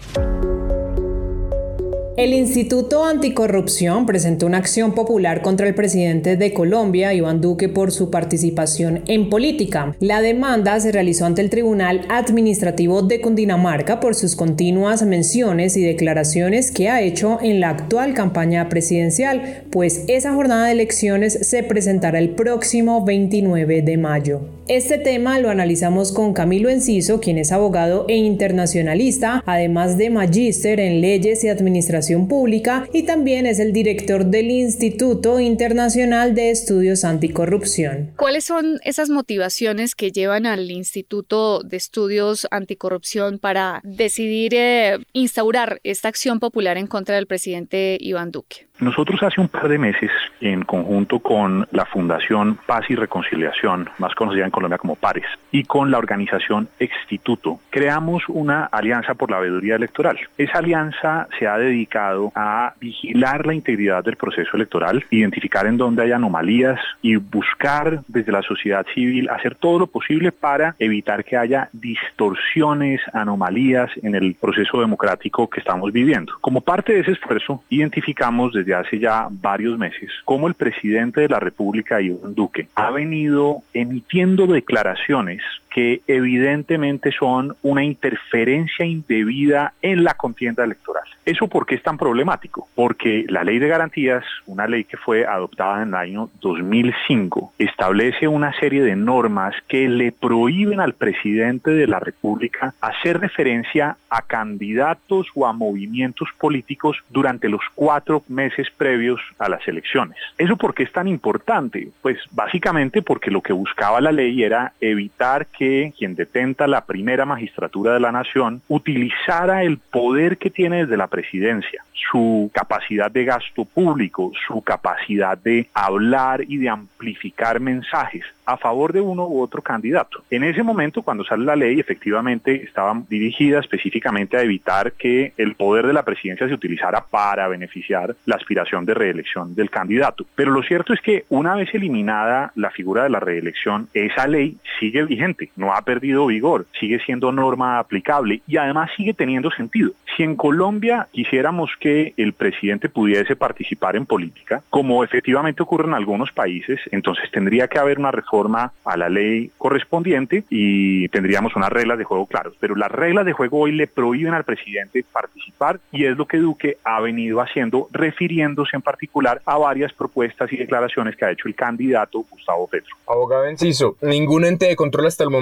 El 2.15 2.35
Instituto 2.35 3.07
Anticorrupción 3.07 4.05
presentó 4.05 4.45
una 4.45 4.59
acción 4.59 4.93
popular 4.93 5.41
contra 5.41 5.67
el 5.67 5.75
presidente 5.75 6.37
de 6.37 6.53
Colombia, 6.53 7.15
Iván 7.15 7.41
Duque, 7.41 7.71
por 7.71 7.91
su 7.91 8.11
participación 8.11 9.01
en 9.07 9.31
política. 9.31 9.97
La 9.99 10.21
demanda 10.21 10.79
se 10.79 10.93
realizó 10.93 11.25
ante 11.25 11.41
el 11.41 11.49
Tribunal 11.49 12.05
Administrativo 12.11 13.01
de 13.01 13.23
Cundinamarca 13.23 13.99
por 13.99 14.15
sus 14.15 14.37
continuas 14.37 15.03
menciones 15.05 15.75
y 15.79 15.85
declaraciones 15.85 16.71
que 16.71 16.91
ha 16.91 17.01
hecho 17.01 17.39
en 17.41 17.61
la 17.61 17.71
actual 17.71 18.13
campaña 18.13 18.69
presidencial, 18.69 19.65
pues 19.71 20.05
esa 20.07 20.35
jornada 20.35 20.67
de 20.67 20.73
elecciones 20.73 21.33
se 21.33 21.63
presentará 21.63 22.19
el 22.19 22.35
próximo 22.35 23.07
29 23.07 23.81
de 23.81 23.97
mayo. 23.97 24.43
Este 24.69 24.99
tema 24.99 25.39
lo 25.39 25.49
analizamos 25.49 26.13
con 26.13 26.35
Camilo 26.35 26.69
Enciso, 26.69 27.21
quien 27.21 27.39
es 27.39 27.53
abogado 27.53 28.05
e 28.09 28.17
internacionalista, 28.17 29.43
además 29.47 29.97
de 29.97 30.11
magíster 30.11 30.79
en 30.79 31.01
leyes 31.01 31.43
y 31.43 31.49
administración 31.49 32.02
pública 32.29 32.89
y 32.93 33.05
también 33.05 33.47
es 33.47 33.59
el 33.59 33.73
director 33.73 34.27
del 34.27 34.51
Instituto 34.51 35.41
Internacional 35.41 36.35
de 36.35 36.51
Estudios 36.51 37.05
Anticorrupción. 37.05 38.13
¿Cuáles 38.17 38.45
son 38.45 38.81
esas 38.85 39.09
motivaciones 39.09 39.95
que 39.95 40.11
llevan 40.11 40.47
al 40.47 40.71
Instituto 40.71 41.63
de 41.63 41.77
Estudios 41.77 42.47
Anticorrupción 42.51 43.39
para 43.39 43.81
decidir 43.85 44.55
eh, 44.55 44.99
instaurar 45.13 45.81
esta 45.85 46.09
acción 46.09 46.41
popular 46.41 46.77
en 46.77 46.87
contra 46.87 47.15
del 47.15 47.27
presidente 47.27 47.97
Iván 48.01 48.31
Duque? 48.31 48.67
Nosotros 48.83 49.23
hace 49.23 49.41
un 49.41 49.47
par 49.47 49.69
de 49.69 49.79
meses, 49.79 50.11
en 50.41 50.63
conjunto 50.63 51.21
con 51.21 51.69
la 51.71 51.85
Fundación 51.85 52.59
Paz 52.67 52.85
y 52.89 52.97
Reconciliación, 52.97 53.89
más 53.99 54.13
conocida 54.17 54.45
en 54.45 54.51
Colombia 54.51 54.77
como 54.77 54.97
PARES, 54.97 55.27
y 55.53 55.63
con 55.63 55.93
la 55.93 55.99
organización 55.99 56.69
Exstituto, 56.81 57.61
creamos 57.71 58.25
una 58.27 58.65
alianza 58.65 59.15
por 59.15 59.31
la 59.31 59.39
veeduría 59.39 59.77
electoral. 59.77 60.19
Esa 60.37 60.59
alianza 60.59 61.29
se 61.39 61.47
ha 61.47 61.59
dedicado 61.59 62.33
a 62.35 62.75
vigilar 62.81 63.47
la 63.47 63.55
integridad 63.55 64.03
del 64.03 64.17
proceso 64.17 64.57
electoral, 64.57 65.05
identificar 65.11 65.65
en 65.69 65.77
dónde 65.77 66.03
hay 66.03 66.11
anomalías 66.11 66.81
y 67.03 67.15
buscar 67.15 68.01
desde 68.09 68.33
la 68.33 68.43
sociedad 68.43 68.85
civil 68.93 69.31
hacer 69.31 69.55
todo 69.55 69.79
lo 69.79 69.87
posible 69.87 70.33
para 70.33 70.75
evitar 70.81 71.25
que 71.25 71.37
haya 71.37 71.69
distorsiones, 71.73 73.01
anomalías 73.13 73.93
en 74.03 74.17
el 74.17 74.35
proceso 74.35 74.81
democrático 74.81 75.49
que 75.49 75.61
estamos 75.61 75.93
viviendo. 75.93 76.33
Como 76.41 76.63
parte 76.63 76.95
de 76.95 77.01
ese 77.03 77.13
esfuerzo, 77.13 77.63
identificamos 77.69 78.53
desde 78.53 78.72
hace 78.75 78.99
ya 78.99 79.29
varios 79.31 79.79
meses 79.79 80.11
cómo 80.25 80.49
el 80.49 80.55
presidente 80.55 81.21
de 81.23 81.29
la 81.29 81.41
República, 81.41 82.01
Iván 82.01 82.35
Duque, 82.35 82.69
ha 82.75 82.91
venido 82.91 83.63
emitiendo 83.75 84.47
declaraciones 84.47 85.43
que 85.73 86.03
evidentemente 86.07 87.13
son 87.13 87.57
una 87.63 87.83
interferencia 87.83 88.85
indebida 88.85 89.73
en 89.81 90.05
la 90.05 90.15
contienda 90.15 90.65
electoral. 90.65 91.05
¿Eso 91.25 91.47
por 91.47 91.67
qué 91.67 91.77
es 91.77 91.83
tan 91.83 91.99
problemático? 91.99 92.69
Porque 92.75 93.25
la 93.29 93.45
ley 93.45 93.59
de 93.59 93.69
garantías, 93.69 94.25
una 94.47 94.67
ley 94.67 94.85
que 94.85 94.97
fue 94.97 95.25
adoptada 95.25 95.83
en 95.83 95.91
el 95.91 95.95
año 95.95 96.31
2005, 96.41 97.53
establece 97.59 98.27
una 98.27 98.53
serie 98.59 98.83
de 98.83 98.97
normas 98.97 99.55
que 99.69 99.89
le 99.89 100.11
prohíben 100.11 100.81
al 100.81 100.95
presidente 100.95 101.71
de 101.71 101.87
la 101.87 102.01
República 102.01 102.75
hacer 102.81 103.21
referencia 103.21 103.97
a 104.11 104.23
candidatos 104.23 105.29
o 105.35 105.47
a 105.47 105.53
movimientos 105.53 106.29
políticos 106.39 106.97
durante 107.09 107.49
los 107.49 107.63
cuatro 107.75 108.25
meses 108.29 108.69
previos 108.77 109.21
a 109.39 109.49
las 109.49 109.67
elecciones. 109.69 110.19
¿Eso 110.39 110.57
por 110.57 110.75
qué 110.75 110.83
es 110.83 110.93
tan 110.93 111.07
importante? 111.07 111.89
Pues 112.03 112.19
básicamente 112.33 113.01
porque 113.01 113.31
lo 113.31 113.43
que 113.43 113.53
buscaba 113.53 114.01
la 114.01 114.13
ley 114.13 114.43
era 114.43 114.73
evitar 114.81 115.47
que 115.47 115.62
quien 115.97 116.15
detenta 116.15 116.67
la 116.67 116.85
primera 116.85 117.25
magistratura 117.25 117.95
de 117.95 118.01
la 118.01 118.13
nación 118.13 118.63
utilizara 118.69 119.63
el 119.63 119.79
poder 119.79 120.39
que 120.39 120.51
tiene 120.51 120.83
desde 120.83 120.97
la 120.97 121.07
presidencia, 121.07 121.85
su 122.11 122.51
capacidad 122.53 123.11
de 123.11 123.25
gasto 123.25 123.65
público, 123.65 124.33
su 124.47 124.63
capacidad 124.63 125.39
de 125.39 125.69
hablar 125.73 126.43
y 126.47 126.57
de 126.57 126.69
amplificar 126.69 127.61
mensajes 127.61 128.25
a 128.45 128.57
favor 128.57 128.93
de 128.93 129.01
uno 129.01 129.27
u 129.27 129.41
otro 129.41 129.63
candidato. 129.63 130.25
En 130.29 130.43
ese 130.43 130.65
momento, 130.65 131.03
cuando 131.03 131.25
sale 131.25 131.45
la 131.45 131.55
ley, 131.55 131.79
efectivamente 131.79 132.65
estaba 132.65 133.01
dirigida 133.09 133.61
específicamente 133.61 134.37
a 134.37 134.43
evitar 134.43 134.93
que 134.93 135.33
el 135.37 135.55
poder 135.55 135.87
de 135.87 135.93
la 135.93 136.03
presidencia 136.03 136.49
se 136.49 136.55
utilizara 136.55 137.05
para 137.09 137.47
beneficiar 137.47 138.17
la 138.27 138.37
aspiración 138.37 138.85
de 138.85 138.95
reelección 138.95 139.55
del 139.55 139.71
candidato. 139.71 140.27
Pero 140.35 140.51
lo 140.51 140.63
cierto 140.63 140.93
es 140.93 141.01
que 141.01 141.25
una 141.29 141.55
vez 141.55 141.73
eliminada 141.73 142.53
la 142.57 142.71
figura 142.71 143.05
de 143.05 143.11
la 143.11 143.21
reelección, 143.21 143.89
esa 143.95 144.27
ley 144.27 144.57
sigue 144.81 145.05
vigente, 145.05 145.51
no 145.57 145.73
ha 145.75 145.83
perdido 145.83 146.27
vigor, 146.27 146.67
sigue 146.79 147.01
siendo 147.05 147.33
norma 147.33 147.79
aplicable 147.79 148.43
y 148.47 148.57
además 148.57 148.91
sigue 148.97 149.15
teniendo 149.15 149.51
sentido. 149.51 149.93
Si 150.17 150.23
en 150.23 150.37
Colombia 150.37 151.09
quisiéramos 151.13 151.71
que 151.81 152.15
el 152.17 152.33
presidente 152.33 152.89
pudiese 152.89 153.37
participar 153.37 153.97
en 153.97 154.07
política, 154.07 154.63
como 154.71 155.05
efectivamente 155.05 155.63
ocurre 155.63 155.89
en 155.89 155.95
algunos 155.95 156.33
países, 156.33 156.81
entonces 156.91 157.31
tendría 157.31 157.69
que 157.69 157.79
haber 157.79 157.99
una 157.99 158.11
reforma 158.11 158.73
a 158.85 158.97
la 158.97 159.09
ley 159.09 159.51
correspondiente 159.59 160.45
y 160.51 161.09
tendríamos 161.09 161.57
unas 161.57 161.71
reglas 161.71 161.99
de 161.99 162.05
juego 162.05 162.27
claras. 162.27 162.53
Pero 162.61 162.75
las 162.75 162.91
reglas 162.91 163.25
de 163.25 163.33
juego 163.33 163.61
hoy 163.61 163.73
le 163.73 163.87
prohíben 163.87 164.35
al 164.35 164.45
presidente 164.45 165.05
participar 165.11 165.81
y 165.91 166.05
es 166.05 166.17
lo 166.17 166.27
que 166.27 166.39
Duque 166.39 166.79
ha 166.85 167.01
venido 167.01 167.41
haciendo, 167.41 167.89
refiriéndose 167.93 168.77
en 168.77 168.83
particular 168.83 169.41
a 169.47 169.57
varias 169.59 169.93
propuestas 169.93 170.53
y 170.53 170.57
declaraciones 170.57 171.17
que 171.17 171.25
ha 171.25 171.31
hecho 171.31 171.49
el 171.49 171.55
candidato 171.55 172.25
Gustavo 172.31 172.67
Petro. 172.67 172.95
Abogado 173.07 173.47
Enciso, 173.47 173.97
ningún 174.01 174.45
ente 174.45 174.67
de 174.67 174.77
control 174.77 175.07
hasta 175.07 175.25
el 175.25 175.31
momento 175.31 175.42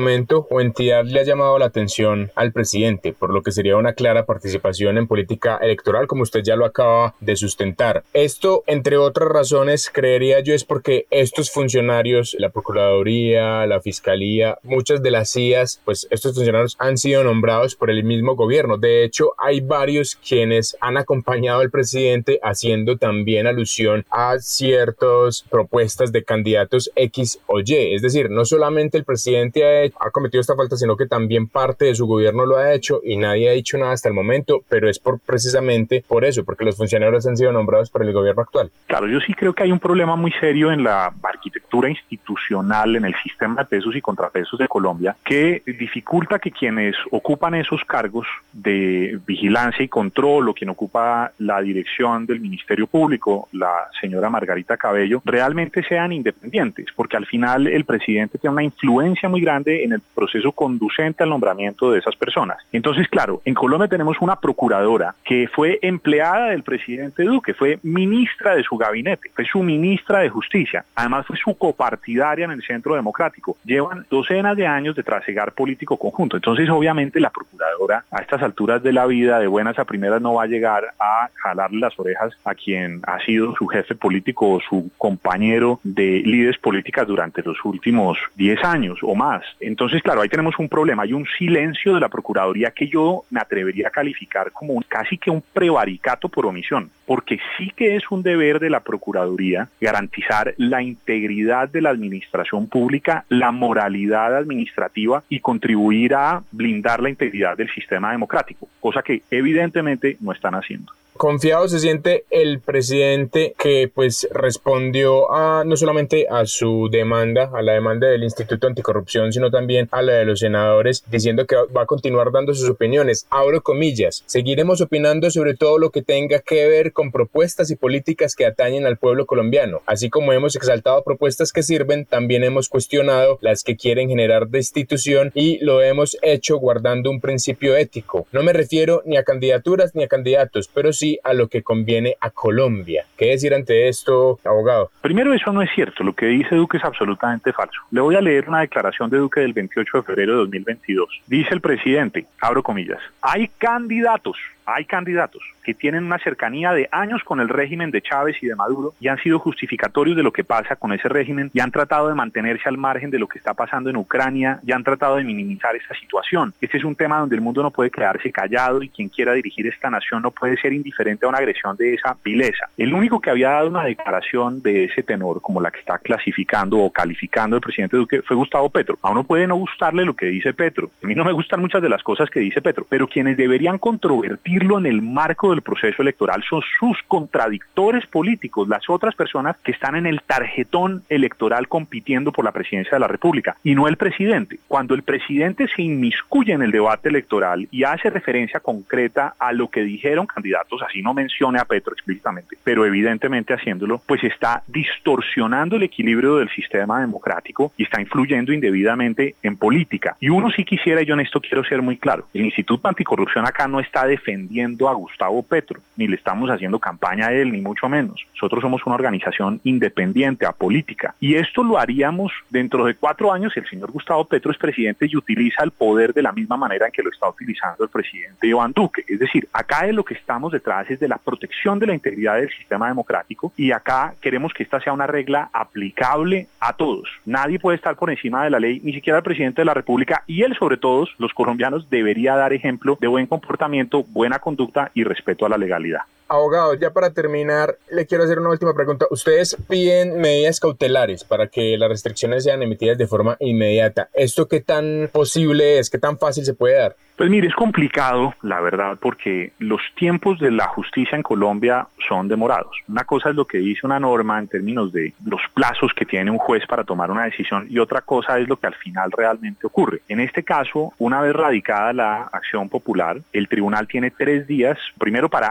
o 0.51 0.61
entidad 0.61 1.05
le 1.05 1.21
ha 1.21 1.25
llamado 1.25 1.59
la 1.59 1.67
atención 1.67 2.31
al 2.35 2.53
presidente, 2.53 3.13
por 3.13 3.33
lo 3.33 3.43
que 3.43 3.53
sería 3.53 3.77
una 3.77 3.93
clara 3.93 4.25
participación 4.25 4.99
en 4.99 5.07
política 5.07 5.59
electoral, 5.61 6.07
como 6.07 6.23
usted 6.23 6.43
ya 6.43 6.57
lo 6.57 6.65
acaba 6.65 7.15
de 7.21 7.37
sustentar. 7.37 8.03
Esto, 8.13 8.65
entre 8.67 8.97
otras 8.97 9.29
razones, 9.29 9.91
creería 9.93 10.41
yo 10.41 10.55
es 10.55 10.65
porque 10.65 11.07
estos 11.11 11.51
funcionarios, 11.51 12.35
la 12.39 12.49
Procuraduría, 12.49 13.67
la 13.67 13.81
Fiscalía, 13.81 14.59
muchas 14.63 15.03
de 15.03 15.11
las 15.11 15.33
CIAs, 15.33 15.81
pues 15.85 16.09
estos 16.11 16.35
funcionarios 16.35 16.77
han 16.79 16.97
sido 16.97 17.23
nombrados 17.23 17.77
por 17.77 17.91
el 17.91 18.03
mismo 18.03 18.37
gobierno. 18.37 18.79
De 18.79 19.05
hecho, 19.05 19.33
hay 19.39 19.61
varios 19.61 20.17
quienes 20.17 20.77
han 20.81 20.97
acompañado 20.97 21.61
al 21.61 21.71
presidente 21.71 22.41
haciendo 22.43 22.97
también 22.97 23.47
alusión 23.47 24.05
a 24.11 24.39
ciertas 24.39 25.45
propuestas 25.51 26.13
de 26.13 26.25
candidatos 26.25 26.91
X 26.97 27.41
o 27.47 27.61
Y. 27.61 27.95
Es 27.95 28.03
decir, 28.03 28.31
no 28.31 28.45
solamente 28.45 28.99
el 28.99 29.05
presidente 29.05 29.65
ha, 29.65 29.90
ha 29.99 30.11
cometido 30.11 30.41
esta 30.41 30.57
falta, 30.57 30.77
sino 30.77 30.97
que 30.97 31.07
también 31.07 31.49
parte 31.49 31.87
de 31.87 31.95
su 31.95 32.07
gobierno 32.07 32.47
lo 32.47 32.57
ha 32.57 32.73
hecho 32.75 33.01
y 33.03 33.17
nadie 33.17 33.51
ha 33.51 33.53
dicho 33.53 33.79
nada 33.79 33.93
hasta 33.93 34.09
el 34.09 34.15
momento, 34.15 34.63
pero 34.69 34.89
es 34.89 34.99
por 34.99 35.19
precisamente 35.21 36.05
por 36.07 36.25
eso, 36.25 36.45
porque 36.45 36.65
los 36.65 36.77
funcionarios 36.77 37.27
han 37.27 37.37
sido 37.37 37.53
nombrados 37.53 37.91
por 37.91 38.03
el 38.03 38.13
gobierno 38.13 38.43
actual. 38.43 38.71
Claro, 38.87 39.09
yo 39.09 39.21
sí 39.21 39.35
creo 39.35 39.53
que 39.53 39.63
hay 39.63 39.73
un 39.73 39.79
problema 39.79 40.17
muy 40.17 40.33
serio 40.33 40.73
en 40.73 40.85
la 40.85 41.13
arquitectura 41.23 41.89
institucional 41.89 42.97
en 42.97 43.05
el 43.05 43.15
sistema 43.23 43.63
de 43.63 43.65
pesos 43.67 43.95
y 43.97 44.01
contrapesos 44.01 44.59
de 44.59 44.69
Colombia 44.69 45.17
que 45.25 45.63
dificulta 45.67 46.39
que 46.39 46.51
quienes 46.51 46.97
ocupan 47.11 47.55
esos 47.55 47.85
cargos 47.85 48.27
de 48.53 49.19
vigilancia 49.27 49.85
y 49.85 49.89
control 49.89 50.49
o 50.49 50.55
quien 50.55 50.71
ocupa 50.71 51.33
la 51.39 51.61
dirección 51.61 52.27
del 52.27 52.41
Ministerio 52.41 52.87
Público, 52.87 53.49
la 53.53 53.89
señora 54.01 54.31
Margarita 54.31 54.77
Cabello, 54.77 55.23
realmente 55.25 55.83
sean 55.85 56.13
independientes, 56.13 56.87
porque 56.95 57.17
al 57.17 57.27
final 57.27 57.67
el 57.67 57.85
presidente 57.85 58.39
tiene 58.39 58.53
una 58.53 58.65
influencia 58.65 59.29
muy 59.29 59.41
grande 59.41 59.80
en 59.85 59.93
el 59.93 60.01
proceso 60.15 60.53
conducente 60.53 61.23
al 61.23 61.31
nombramiento 61.31 61.91
de 61.91 61.99
esas 61.99 62.17
personas. 62.17 62.59
Entonces, 62.73 63.09
claro, 63.09 63.43
en 63.45 63.55
Colombia 63.55 63.89
tenemos 63.89 64.17
una 64.21 64.37
procuradora 64.37 65.15
que 65.25 65.49
fue 65.49 65.79
empleada 65.83 66.49
del 66.49 66.63
presidente 66.63 67.25
Duque, 67.25 67.55
fue 67.55 67.79
ministra 67.83 68.55
de 68.55 68.63
su 68.63 68.77
gabinete, 68.77 69.31
fue 69.35 69.45
su 69.45 69.63
ministra 69.63 70.21
de 70.21 70.29
Justicia, 70.29 70.85
además 70.95 71.27
fue 71.27 71.37
su 71.37 71.57
copartidaria 71.57 72.45
en 72.45 72.53
el 72.53 72.63
Centro 72.63 72.95
Democrático. 72.95 73.57
Llevan 73.65 74.07
docenas 74.11 74.57
de 74.57 74.67
años 74.67 74.97
de 74.97 75.03
trasegar 75.03 75.53
político 75.53 75.97
conjunto. 75.97 76.37
Entonces, 76.37 76.69
obviamente, 76.69 77.21
la 77.21 77.31
procuradora 77.31 78.05
a 78.11 78.21
estas 78.21 78.43
alturas 78.43 78.83
de 78.83 78.93
la 78.93 79.07
vida, 79.07 79.39
de 79.39 79.47
buenas 79.47 79.79
a 79.79 79.85
primeras, 79.85 80.21
no 80.21 80.35
va 80.35 80.45
a 80.45 80.47
llegar 80.47 80.95
a 80.99 81.29
jalarle 81.35 81.81
las 81.81 81.99
orejas 81.99 82.33
a 82.45 82.55
quien 82.55 83.01
ha 83.07 83.19
sido 83.21 83.55
su 83.57 83.67
jefe 83.67 83.95
político 83.95 84.51
o 84.51 84.61
su 84.61 84.91
compañero 84.99 85.81
de 85.83 86.23
líderes 86.25 86.59
políticas 86.59 87.07
durante 87.07 87.43
los 87.43 87.57
últimos 87.65 88.19
10 88.37 88.65
años 88.65 88.99
o 89.03 89.15
más. 89.15 89.43
Entonces, 89.71 90.03
claro, 90.03 90.21
ahí 90.21 90.29
tenemos 90.29 90.59
un 90.59 90.69
problema. 90.69 91.05
Hay 91.05 91.13
un 91.13 91.25
silencio 91.39 91.95
de 91.95 92.01
la 92.01 92.09
Procuraduría 92.09 92.73
que 92.73 92.89
yo 92.89 93.23
me 93.31 93.39
atrevería 93.39 93.87
a 93.87 93.91
calificar 93.93 94.51
como 94.51 94.73
un, 94.73 94.83
casi 94.83 95.17
que 95.17 95.31
un 95.31 95.43
prevaricato 95.53 96.29
por 96.29 96.45
omisión, 96.45 96.91
porque 97.07 97.39
sí 97.57 97.73
que 97.77 97.95
es 97.95 98.03
un 98.11 98.25
deber 98.25 98.59
de 98.59 98.69
la 98.69 98.81
Procuraduría 98.81 99.69
garantizar 99.81 100.55
la 100.57 100.83
integridad 100.83 101.69
de 101.69 101.83
la 101.83 101.91
administración 101.91 102.67
pública, 102.67 103.25
la 103.29 103.53
moralidad 103.53 104.37
administrativa 104.37 105.23
y 105.29 105.39
contribuir 105.39 106.17
a 106.17 106.43
blindar 106.51 107.01
la 107.01 107.11
integridad 107.11 107.57
del 107.57 107.71
sistema 107.71 108.11
democrático, 108.11 108.69
cosa 108.81 109.03
que 109.03 109.23
evidentemente 109.31 110.17
no 110.21 110.33
están 110.33 110.57
haciendo 110.57 110.93
confiado 111.21 111.69
se 111.69 111.81
siente 111.81 112.25
el 112.31 112.61
presidente 112.61 113.55
que 113.59 113.93
pues 113.95 114.27
respondió 114.33 115.27
no 115.67 115.77
solamente 115.77 116.27
a 116.31 116.47
su 116.47 116.89
demanda, 116.91 117.51
a 117.53 117.61
la 117.61 117.75
demanda 117.75 118.09
del 118.09 118.25
Instituto 118.25 118.67
Anticorrupción, 118.67 119.31
sino 119.31 119.50
también 119.51 119.89
a 119.93 120.03
la 120.03 120.15
de 120.15 120.25
los 120.25 120.41
senadores, 120.41 121.05
diciendo 121.11 121.47
que 121.47 121.57
va 121.77 121.83
a 121.83 121.87
continuar 121.87 122.33
dando 122.33 122.55
sus 122.55 122.69
opiniones. 122.69 123.27
Abro 123.31 123.63
comillas, 123.63 124.23
seguiremos 124.27 124.81
opinando 124.81 125.31
sobre 125.31 125.55
todo 125.55 125.79
lo 125.79 125.91
que 125.91 126.03
tenga 126.03 126.41
que 126.41 126.69
ver 126.69 126.93
con 126.93 127.13
propuestas 127.13 127.71
y 127.71 127.77
políticas 127.77 128.35
que 128.35 128.47
atañen 128.47 128.87
al 128.87 128.97
pueblo 128.97 129.27
colombiano. 129.27 129.83
Así 129.87 130.11
como 130.11 130.33
hemos 130.33 130.57
exaltado 130.57 131.03
propuestas 131.05 131.53
que 131.53 131.63
sirven, 131.63 132.05
también 132.05 132.45
hemos 132.45 132.69
cuestionado 132.69 133.39
las 133.41 133.65
que 133.65 133.77
quieren 133.77 134.09
generar 134.09 134.49
destitución 134.49 135.31
y 135.35 135.63
lo 135.65 135.83
hemos 135.83 136.17
hecho 136.23 136.57
guardando 136.59 137.11
un 137.11 137.21
principio 137.21 137.77
ético. 137.77 138.27
No 138.33 138.43
me 138.43 138.53
refiero 138.53 139.03
ni 139.05 139.17
a 139.17 139.25
candidaturas 139.25 139.95
ni 139.95 140.05
a 140.05 140.09
candidatos, 140.09 140.69
pero 140.73 140.93
sí 140.93 141.19
a 141.25 141.33
lo 141.35 141.49
que 141.49 141.63
conviene 141.63 142.17
a 142.21 142.31
Colombia. 142.31 143.07
¿Qué 143.17 143.27
decir 143.27 143.55
ante 143.55 143.89
esto, 143.89 144.39
abogado? 144.45 144.91
Primero, 145.03 145.35
eso 145.35 145.53
no 145.53 145.63
es 145.63 145.71
cierto. 145.75 146.05
Lo 146.05 146.15
que 146.15 146.27
dice 146.27 146.55
Duque 146.55 146.79
es 146.79 146.85
absolutamente 146.85 147.53
falso. 147.53 147.81
Le 147.91 148.01
voy 148.01 148.17
a 148.17 148.21
leer 148.21 148.49
una 148.49 148.61
declaración 148.61 149.11
de 149.11 149.19
Duque 149.19 149.40
del 149.41 149.53
28 149.53 149.99
de 149.99 150.03
febrero 150.03 150.33
de 150.33 150.39
2022. 150.39 151.09
Dice 151.27 151.51
el 151.53 151.61
presidente, 151.61 152.27
abro 152.41 152.63
comillas, 152.63 153.01
hay 153.21 153.49
candidatos 153.59 154.37
hay 154.75 154.85
candidatos 154.85 155.43
que 155.63 155.75
tienen 155.75 156.05
una 156.05 156.19
cercanía 156.19 156.73
de 156.73 156.89
años 156.91 157.23
con 157.25 157.41
el 157.41 157.49
régimen 157.49 157.91
de 157.91 158.03
Chávez 158.03 158.37
y 158.43 158.47
de 158.47 158.57
Maduro 158.57 158.95
y 159.01 159.09
han 159.09 159.19
sido 159.19 159.39
justificatorios 159.39 160.17
de 160.17 160.23
lo 160.23 160.33
que 160.33 160.45
pasa 160.45 160.77
con 160.77 160.93
ese 160.93 161.09
régimen 161.09 161.51
y 161.53 161.61
han 161.61 161.71
tratado 161.71 162.09
de 162.09 162.15
mantenerse 162.15 162.69
al 162.69 162.79
margen 162.79 163.11
de 163.11 163.19
lo 163.19 163.29
que 163.29 163.39
está 163.39 163.55
pasando 163.55 163.91
en 163.91 163.97
Ucrania 163.97 164.61
y 164.67 164.73
han 164.73 164.85
tratado 164.85 165.17
de 165.17 165.25
minimizar 165.25 165.75
esta 165.77 165.95
situación. 165.95 166.55
Este 166.61 166.79
es 166.79 166.85
un 166.85 166.97
tema 166.97 167.19
donde 167.19 167.37
el 167.37 167.43
mundo 167.43 167.63
no 167.63 167.71
puede 167.71 167.91
quedarse 167.91 168.33
callado 168.33 168.83
y 168.83 168.89
quien 168.89 169.09
quiera 169.09 169.33
dirigir 169.33 169.67
esta 169.67 169.91
nación 169.91 170.23
no 170.23 170.31
puede 170.31 170.57
ser 170.57 170.73
indiferente 170.73 171.27
a 171.27 171.29
una 171.29 171.39
agresión 171.39 171.77
de 171.77 171.95
esa 171.95 172.17
vileza. 172.25 172.69
El 172.77 172.95
único 172.95 173.21
que 173.21 173.31
había 173.31 173.51
dado 173.51 173.69
una 173.69 173.85
declaración 173.85 174.63
de 174.63 174.85
ese 174.85 175.03
tenor, 175.03 175.41
como 175.41 175.61
la 175.61 175.71
que 175.71 175.81
está 175.81 175.99
clasificando 175.99 176.79
o 176.79 176.91
calificando 176.91 177.57
el 177.57 177.63
presidente 177.63 177.97
Duque, 177.97 178.23
fue 178.23 178.37
Gustavo 178.37 178.71
Petro. 178.71 178.99
A 179.03 179.11
uno 179.11 179.25
puede 179.25 179.47
no 179.47 179.57
gustarle 179.57 180.05
lo 180.05 180.15
que 180.15 180.27
dice 180.27 180.55
Petro. 180.55 180.91
A 181.03 181.07
mí 181.07 181.15
no 181.15 181.25
me 181.25 181.33
gustan 181.33 181.61
muchas 181.61 181.83
de 181.83 181.89
las 181.89 182.03
cosas 182.03 182.31
que 182.31 182.41
dice 182.41 182.63
Petro, 182.63 182.87
pero 182.89 183.07
quienes 183.07 183.37
deberían 183.37 183.79
controvertir 183.79 184.60
en 184.61 184.87
el 184.87 185.03
marco 185.03 185.51
del 185.51 185.63
proceso 185.63 186.03
electoral 186.03 186.45
son 186.49 186.63
sus 186.79 186.99
contradictores 187.09 188.07
políticos, 188.07 188.69
las 188.69 188.89
otras 188.91 189.15
personas 189.15 189.57
que 189.65 189.73
están 189.73 189.97
en 189.97 190.07
el 190.07 190.21
tarjetón 190.23 191.03
electoral 191.09 191.67
compitiendo 191.67 192.31
por 192.31 192.45
la 192.45 192.53
presidencia 192.53 192.93
de 192.93 193.01
la 193.01 193.09
República 193.09 193.57
y 193.65 193.75
no 193.75 193.89
el 193.89 193.97
presidente. 193.97 194.59
Cuando 194.69 194.95
el 194.95 195.03
presidente 195.03 195.67
se 195.75 195.83
inmiscuye 195.83 196.53
en 196.53 196.63
el 196.63 196.71
debate 196.71 197.09
electoral 197.09 197.69
y 197.71 197.85
hace 197.85 198.11
referencia 198.11 198.61
concreta 198.61 199.35
a 199.39 199.53
lo 199.53 199.69
que 199.69 199.83
dijeron 199.83 200.27
candidatos, 200.27 200.83
así 200.83 201.03
no 201.03 201.15
mencione 201.15 201.59
a 201.59 201.65
Petro 201.65 201.95
explícitamente, 201.95 202.57
pero 202.63 202.85
evidentemente 202.85 203.55
haciéndolo, 203.55 204.03
pues 204.07 204.23
está 204.25 204.63
distorsionando 204.67 205.77
el 205.77 205.85
equilibrio 205.85 206.37
del 206.37 206.51
sistema 206.51 207.01
democrático 207.01 207.73
y 207.77 207.85
está 207.85 208.01
influyendo 208.01 208.53
indebidamente 208.53 209.37
en 209.43 209.57
política. 209.57 210.17
Y 210.21 210.29
uno 210.29 210.51
sí 210.51 210.65
quisiera, 210.65 211.03
yo 211.03 211.15
en 211.15 211.21
esto 211.21 211.41
quiero 211.41 211.65
ser 211.65 211.81
muy 211.83 211.97
claro, 211.97 212.27
el 212.35 212.45
Instituto 212.45 212.89
Anticorrupción 212.89 213.47
acá 213.47 213.67
no 213.67 213.81
está 213.81 214.07
defendiendo 214.51 214.89
a 214.89 214.95
Gustavo 214.95 215.43
Petro, 215.43 215.81
ni 215.97 216.09
le 216.09 216.17
estamos 216.17 216.51
haciendo 216.51 216.79
campaña 216.79 217.29
a 217.29 217.33
él, 217.33 217.53
ni 217.53 217.61
mucho 217.61 217.89
menos. 217.89 218.21
Nosotros 218.35 218.63
somos 218.63 218.85
una 218.85 218.97
organización 218.97 219.61
independiente, 219.65 220.45
apolítica. 220.45 221.15
Y 221.21 221.37
esto 221.37 221.63
lo 221.63 221.79
haríamos 221.79 222.33
dentro 222.51 222.85
de 222.85 222.95
cuatro 222.95 223.33
años 223.33 223.53
si 223.53 223.61
el 223.61 223.69
señor 223.69 223.93
Gustavo 223.93 224.25
Petro 224.25 224.51
es 224.51 224.59
presidente 224.59 225.07
y 225.09 225.17
utiliza 225.17 225.63
el 225.63 225.71
poder 225.71 226.13
de 226.13 226.23
la 226.23 226.33
misma 226.33 226.57
manera 226.57 226.87
en 226.87 226.93
que 226.93 227.03
lo 227.03 227.11
está 227.11 227.29
utilizando 227.29 227.85
el 227.85 227.91
presidente 227.91 228.49
Iván 228.49 228.73
Duque. 228.73 229.05
Es 229.07 229.21
decir, 229.21 229.49
acá 229.53 229.87
de 229.87 229.93
lo 229.93 230.05
que 230.05 230.15
estamos 230.15 230.53
detrás 230.53 230.91
es 230.91 230.99
de 230.99 231.09
la 231.09 231.19
protección 231.19 231.79
de 231.79 231.87
la 231.87 231.95
integridad 231.95 232.37
del 232.37 232.51
sistema 232.51 232.89
democrático 232.89 233.53
y 233.57 233.71
acá 233.71 234.15
queremos 234.21 234.53
que 234.53 234.65
esta 234.65 234.81
sea 234.81 234.93
una 234.93 235.07
regla 235.07 235.49
aplicable 235.53 236.49
a 236.59 236.73
todos. 236.73 237.09
Nadie 237.25 237.61
puede 237.61 237.77
estar 237.77 237.95
por 237.95 238.11
encima 238.11 238.43
de 238.43 238.51
la 238.51 238.59
ley, 238.59 238.81
ni 238.83 238.93
siquiera 238.93 239.19
el 239.19 239.25
presidente 239.25 239.61
de 239.61 239.67
la 239.67 239.75
República 239.75 240.25
y 240.27 240.43
él 240.43 240.57
sobre 240.59 240.77
todo, 240.77 241.07
los 241.19 241.33
colombianos, 241.35 241.89
debería 241.89 242.35
dar 242.35 242.53
ejemplo 242.53 242.99
de 243.01 243.07
buen 243.07 243.27
comportamiento, 243.27 244.03
buena 244.03 244.30
conducta 244.39 244.91
y 244.95 245.05
respeto 245.05 245.45
a 245.45 245.49
la 245.49 245.59
legalidad. 245.59 246.03
Abogado, 246.33 246.75
ya 246.75 246.93
para 246.93 247.11
terminar, 247.11 247.77
le 247.91 248.07
quiero 248.07 248.23
hacer 248.23 248.39
una 248.39 248.51
última 248.51 248.73
pregunta. 248.73 249.05
Ustedes 249.11 249.57
piden 249.69 250.21
medidas 250.21 250.61
cautelares 250.61 251.25
para 251.25 251.49
que 251.49 251.77
las 251.77 251.89
restricciones 251.89 252.45
sean 252.45 252.63
emitidas 252.63 252.97
de 252.97 253.09
forma 253.09 253.37
inmediata. 253.41 254.09
¿Esto 254.15 254.47
qué 254.47 254.61
tan 254.61 255.11
posible 255.13 255.81
es? 255.81 255.91
¿Qué 255.91 255.99
tan 255.99 256.19
fácil 256.19 256.45
se 256.45 256.55
puede 256.55 256.77
dar? 256.77 256.95
Pues 257.21 257.29
mire, 257.29 257.49
es 257.49 257.55
complicado, 257.55 258.33
la 258.41 258.63
verdad, 258.63 258.97
porque 258.99 259.53
los 259.59 259.83
tiempos 259.95 260.39
de 260.39 260.51
la 260.51 260.69
justicia 260.69 261.17
en 261.17 261.23
Colombia 261.23 261.87
son 262.09 262.29
demorados. 262.29 262.75
Una 262.89 263.05
cosa 263.05 263.29
es 263.29 263.37
lo 263.37 263.45
que 263.45 263.59
dice 263.59 263.81
una 263.85 264.01
norma 264.01 264.39
en 264.39 264.49
términos 264.49 264.91
de 264.91 265.13
los 265.27 265.43
plazos 265.53 265.93
que 265.95 266.07
tiene 266.07 266.31
un 266.31 266.39
juez 266.39 266.67
para 266.67 266.83
tomar 266.83 267.11
una 267.11 267.25
decisión 267.25 267.67
y 267.69 267.79
otra 267.79 268.01
cosa 268.01 268.39
es 268.39 268.49
lo 268.49 268.57
que 268.57 268.69
al 268.69 268.75
final 268.75 269.13
realmente 269.13 269.67
ocurre. 269.67 270.01
En 270.09 270.21
este 270.21 270.43
caso, 270.43 270.95
una 270.97 271.21
vez 271.21 271.35
radicada 271.35 271.93
la 271.93 272.23
acción 272.23 272.71
popular, 272.71 273.21
el 273.35 273.49
tribunal 273.49 273.87
tiene 273.87 274.11
tres 274.11 274.47
días, 274.47 274.79
primero 274.99 275.29
para 275.29 275.49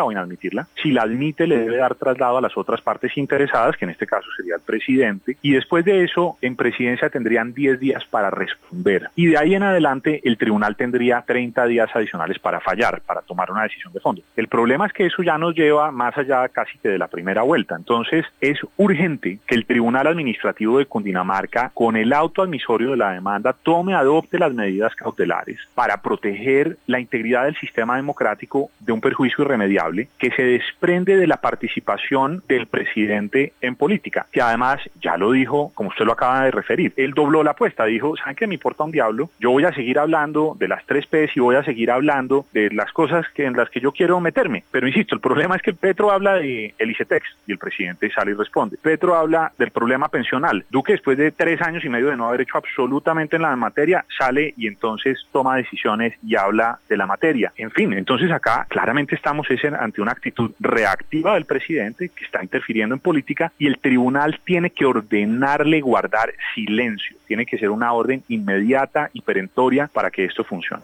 admitirla 0.00 0.04
o 0.04 0.12
inadmitirla. 0.12 0.66
Si 0.82 0.90
la 0.90 1.02
admite, 1.02 1.46
le 1.46 1.58
debe 1.58 1.76
dar 1.76 1.94
traslado 1.94 2.38
a 2.38 2.40
las 2.40 2.56
otras 2.56 2.80
partes 2.80 3.16
interesadas, 3.16 3.76
que 3.76 3.84
en 3.84 3.90
este 3.90 4.06
caso 4.06 4.28
sería 4.36 4.56
el 4.56 4.60
presidente, 4.60 5.36
y 5.42 5.52
después 5.52 5.84
de 5.84 6.04
eso, 6.04 6.36
en 6.40 6.56
presidencia 6.56 7.10
tendrían 7.10 7.52
diez 7.52 7.78
días 7.78 8.04
para 8.04 8.30
responder. 8.30 9.10
Y 9.16 9.26
de 9.26 9.38
ahí 9.38 9.54
en 9.54 9.62
adelante, 9.62 10.20
el 10.24 10.36
tribunal 10.36 10.76
tendría 10.76 11.22
30 11.22 11.66
días 11.66 11.90
adicionales 11.94 12.38
para 12.38 12.60
fallar, 12.60 13.02
para 13.02 13.22
tomar 13.22 13.50
una 13.50 13.62
decisión 13.64 13.92
de 13.92 14.00
fondo. 14.00 14.22
El 14.36 14.48
problema 14.48 14.86
es 14.86 14.92
que 14.92 15.06
eso 15.06 15.22
ya 15.22 15.38
nos 15.38 15.54
lleva 15.54 15.90
más 15.90 16.16
allá 16.16 16.48
casi 16.48 16.78
que 16.78 16.88
de 16.88 16.98
la 16.98 17.08
primera 17.08 17.42
vuelta. 17.42 17.76
Entonces 17.76 18.24
es 18.40 18.58
urgente 18.76 19.38
que 19.46 19.54
el 19.54 19.66
Tribunal 19.66 20.06
Administrativo 20.06 20.78
de 20.78 20.86
Cundinamarca, 20.86 21.70
con 21.74 21.96
el 21.96 22.12
auto 22.12 22.42
admisorio 22.42 22.90
de 22.90 22.96
la 22.96 23.12
demanda, 23.12 23.52
tome, 23.52 23.94
adopte 23.94 24.38
las 24.38 24.52
medidas 24.52 24.94
cautelares 24.94 25.58
para 25.74 26.00
proteger 26.02 26.78
la 26.86 27.00
integridad 27.00 27.44
del 27.44 27.56
sistema 27.56 27.96
democrático 27.96 28.70
de 28.80 28.92
un 28.92 29.00
perjuicio 29.00 29.44
irremediable 29.44 29.89
que 30.18 30.30
se 30.30 30.42
desprende 30.42 31.16
de 31.16 31.26
la 31.26 31.38
participación 31.38 32.42
del 32.48 32.66
presidente 32.66 33.52
en 33.60 33.76
política, 33.76 34.26
que 34.32 34.42
además 34.42 34.80
ya 35.00 35.16
lo 35.16 35.32
dijo, 35.32 35.72
como 35.74 35.90
usted 35.90 36.04
lo 36.04 36.12
acaba 36.12 36.44
de 36.44 36.50
referir, 36.50 36.92
él 36.96 37.12
dobló 37.12 37.42
la 37.42 37.52
apuesta, 37.52 37.84
dijo, 37.84 38.16
¿saben 38.16 38.36
que 38.36 38.46
me 38.46 38.54
importa 38.54 38.84
un 38.84 38.90
diablo? 38.90 39.30
Yo 39.38 39.50
voy 39.50 39.64
a 39.64 39.72
seguir 39.72 39.98
hablando 39.98 40.56
de 40.58 40.68
las 40.68 40.84
tres 40.86 41.06
P's 41.06 41.36
y 41.36 41.40
voy 41.40 41.56
a 41.56 41.64
seguir 41.64 41.90
hablando 41.90 42.46
de 42.52 42.70
las 42.70 42.92
cosas 42.92 43.26
que, 43.34 43.44
en 43.44 43.56
las 43.56 43.70
que 43.70 43.80
yo 43.80 43.92
quiero 43.92 44.20
meterme. 44.20 44.64
Pero 44.70 44.86
insisto, 44.86 45.14
el 45.14 45.20
problema 45.20 45.56
es 45.56 45.62
que 45.62 45.72
Petro 45.72 46.10
habla 46.10 46.34
de 46.34 46.74
el 46.78 46.90
ICETEX 46.90 47.26
y 47.46 47.52
el 47.52 47.58
presidente 47.58 48.10
sale 48.10 48.32
y 48.32 48.34
responde. 48.34 48.78
Petro 48.80 49.14
habla 49.14 49.52
del 49.58 49.70
problema 49.70 50.08
pensional. 50.08 50.64
Duque, 50.70 50.92
después 50.92 51.18
de 51.18 51.32
tres 51.32 51.60
años 51.62 51.84
y 51.84 51.88
medio 51.88 52.08
de 52.08 52.16
no 52.16 52.28
haber 52.28 52.42
hecho 52.42 52.58
absolutamente 52.58 53.36
en 53.36 53.42
la 53.42 53.56
materia, 53.56 54.04
sale 54.18 54.54
y 54.56 54.66
entonces 54.66 55.18
toma 55.32 55.56
decisiones 55.56 56.14
y 56.26 56.36
habla 56.36 56.78
de 56.88 56.96
la 56.96 57.06
materia. 57.06 57.52
En 57.56 57.70
fin, 57.70 57.92
entonces 57.92 58.30
acá 58.30 58.66
claramente 58.68 59.14
estamos 59.14 59.50
ante 59.80 60.00
una 60.00 60.12
actitud 60.12 60.52
reactiva 60.60 61.34
del 61.34 61.44
presidente 61.44 62.10
que 62.10 62.24
está 62.24 62.42
interfiriendo 62.42 62.94
en 62.94 63.00
política 63.00 63.52
y 63.58 63.66
el 63.66 63.78
tribunal 63.78 64.40
tiene 64.44 64.70
que 64.70 64.84
ordenarle 64.84 65.80
guardar 65.80 66.32
silencio. 66.54 67.16
Tiene 67.26 67.46
que 67.46 67.58
ser 67.58 67.70
una 67.70 67.92
orden 67.92 68.22
inmediata 68.28 69.10
y 69.12 69.22
perentoria 69.22 69.88
para 69.92 70.10
que 70.10 70.24
esto 70.24 70.44
funcione. 70.44 70.82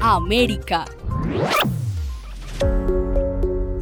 América. 0.00 0.84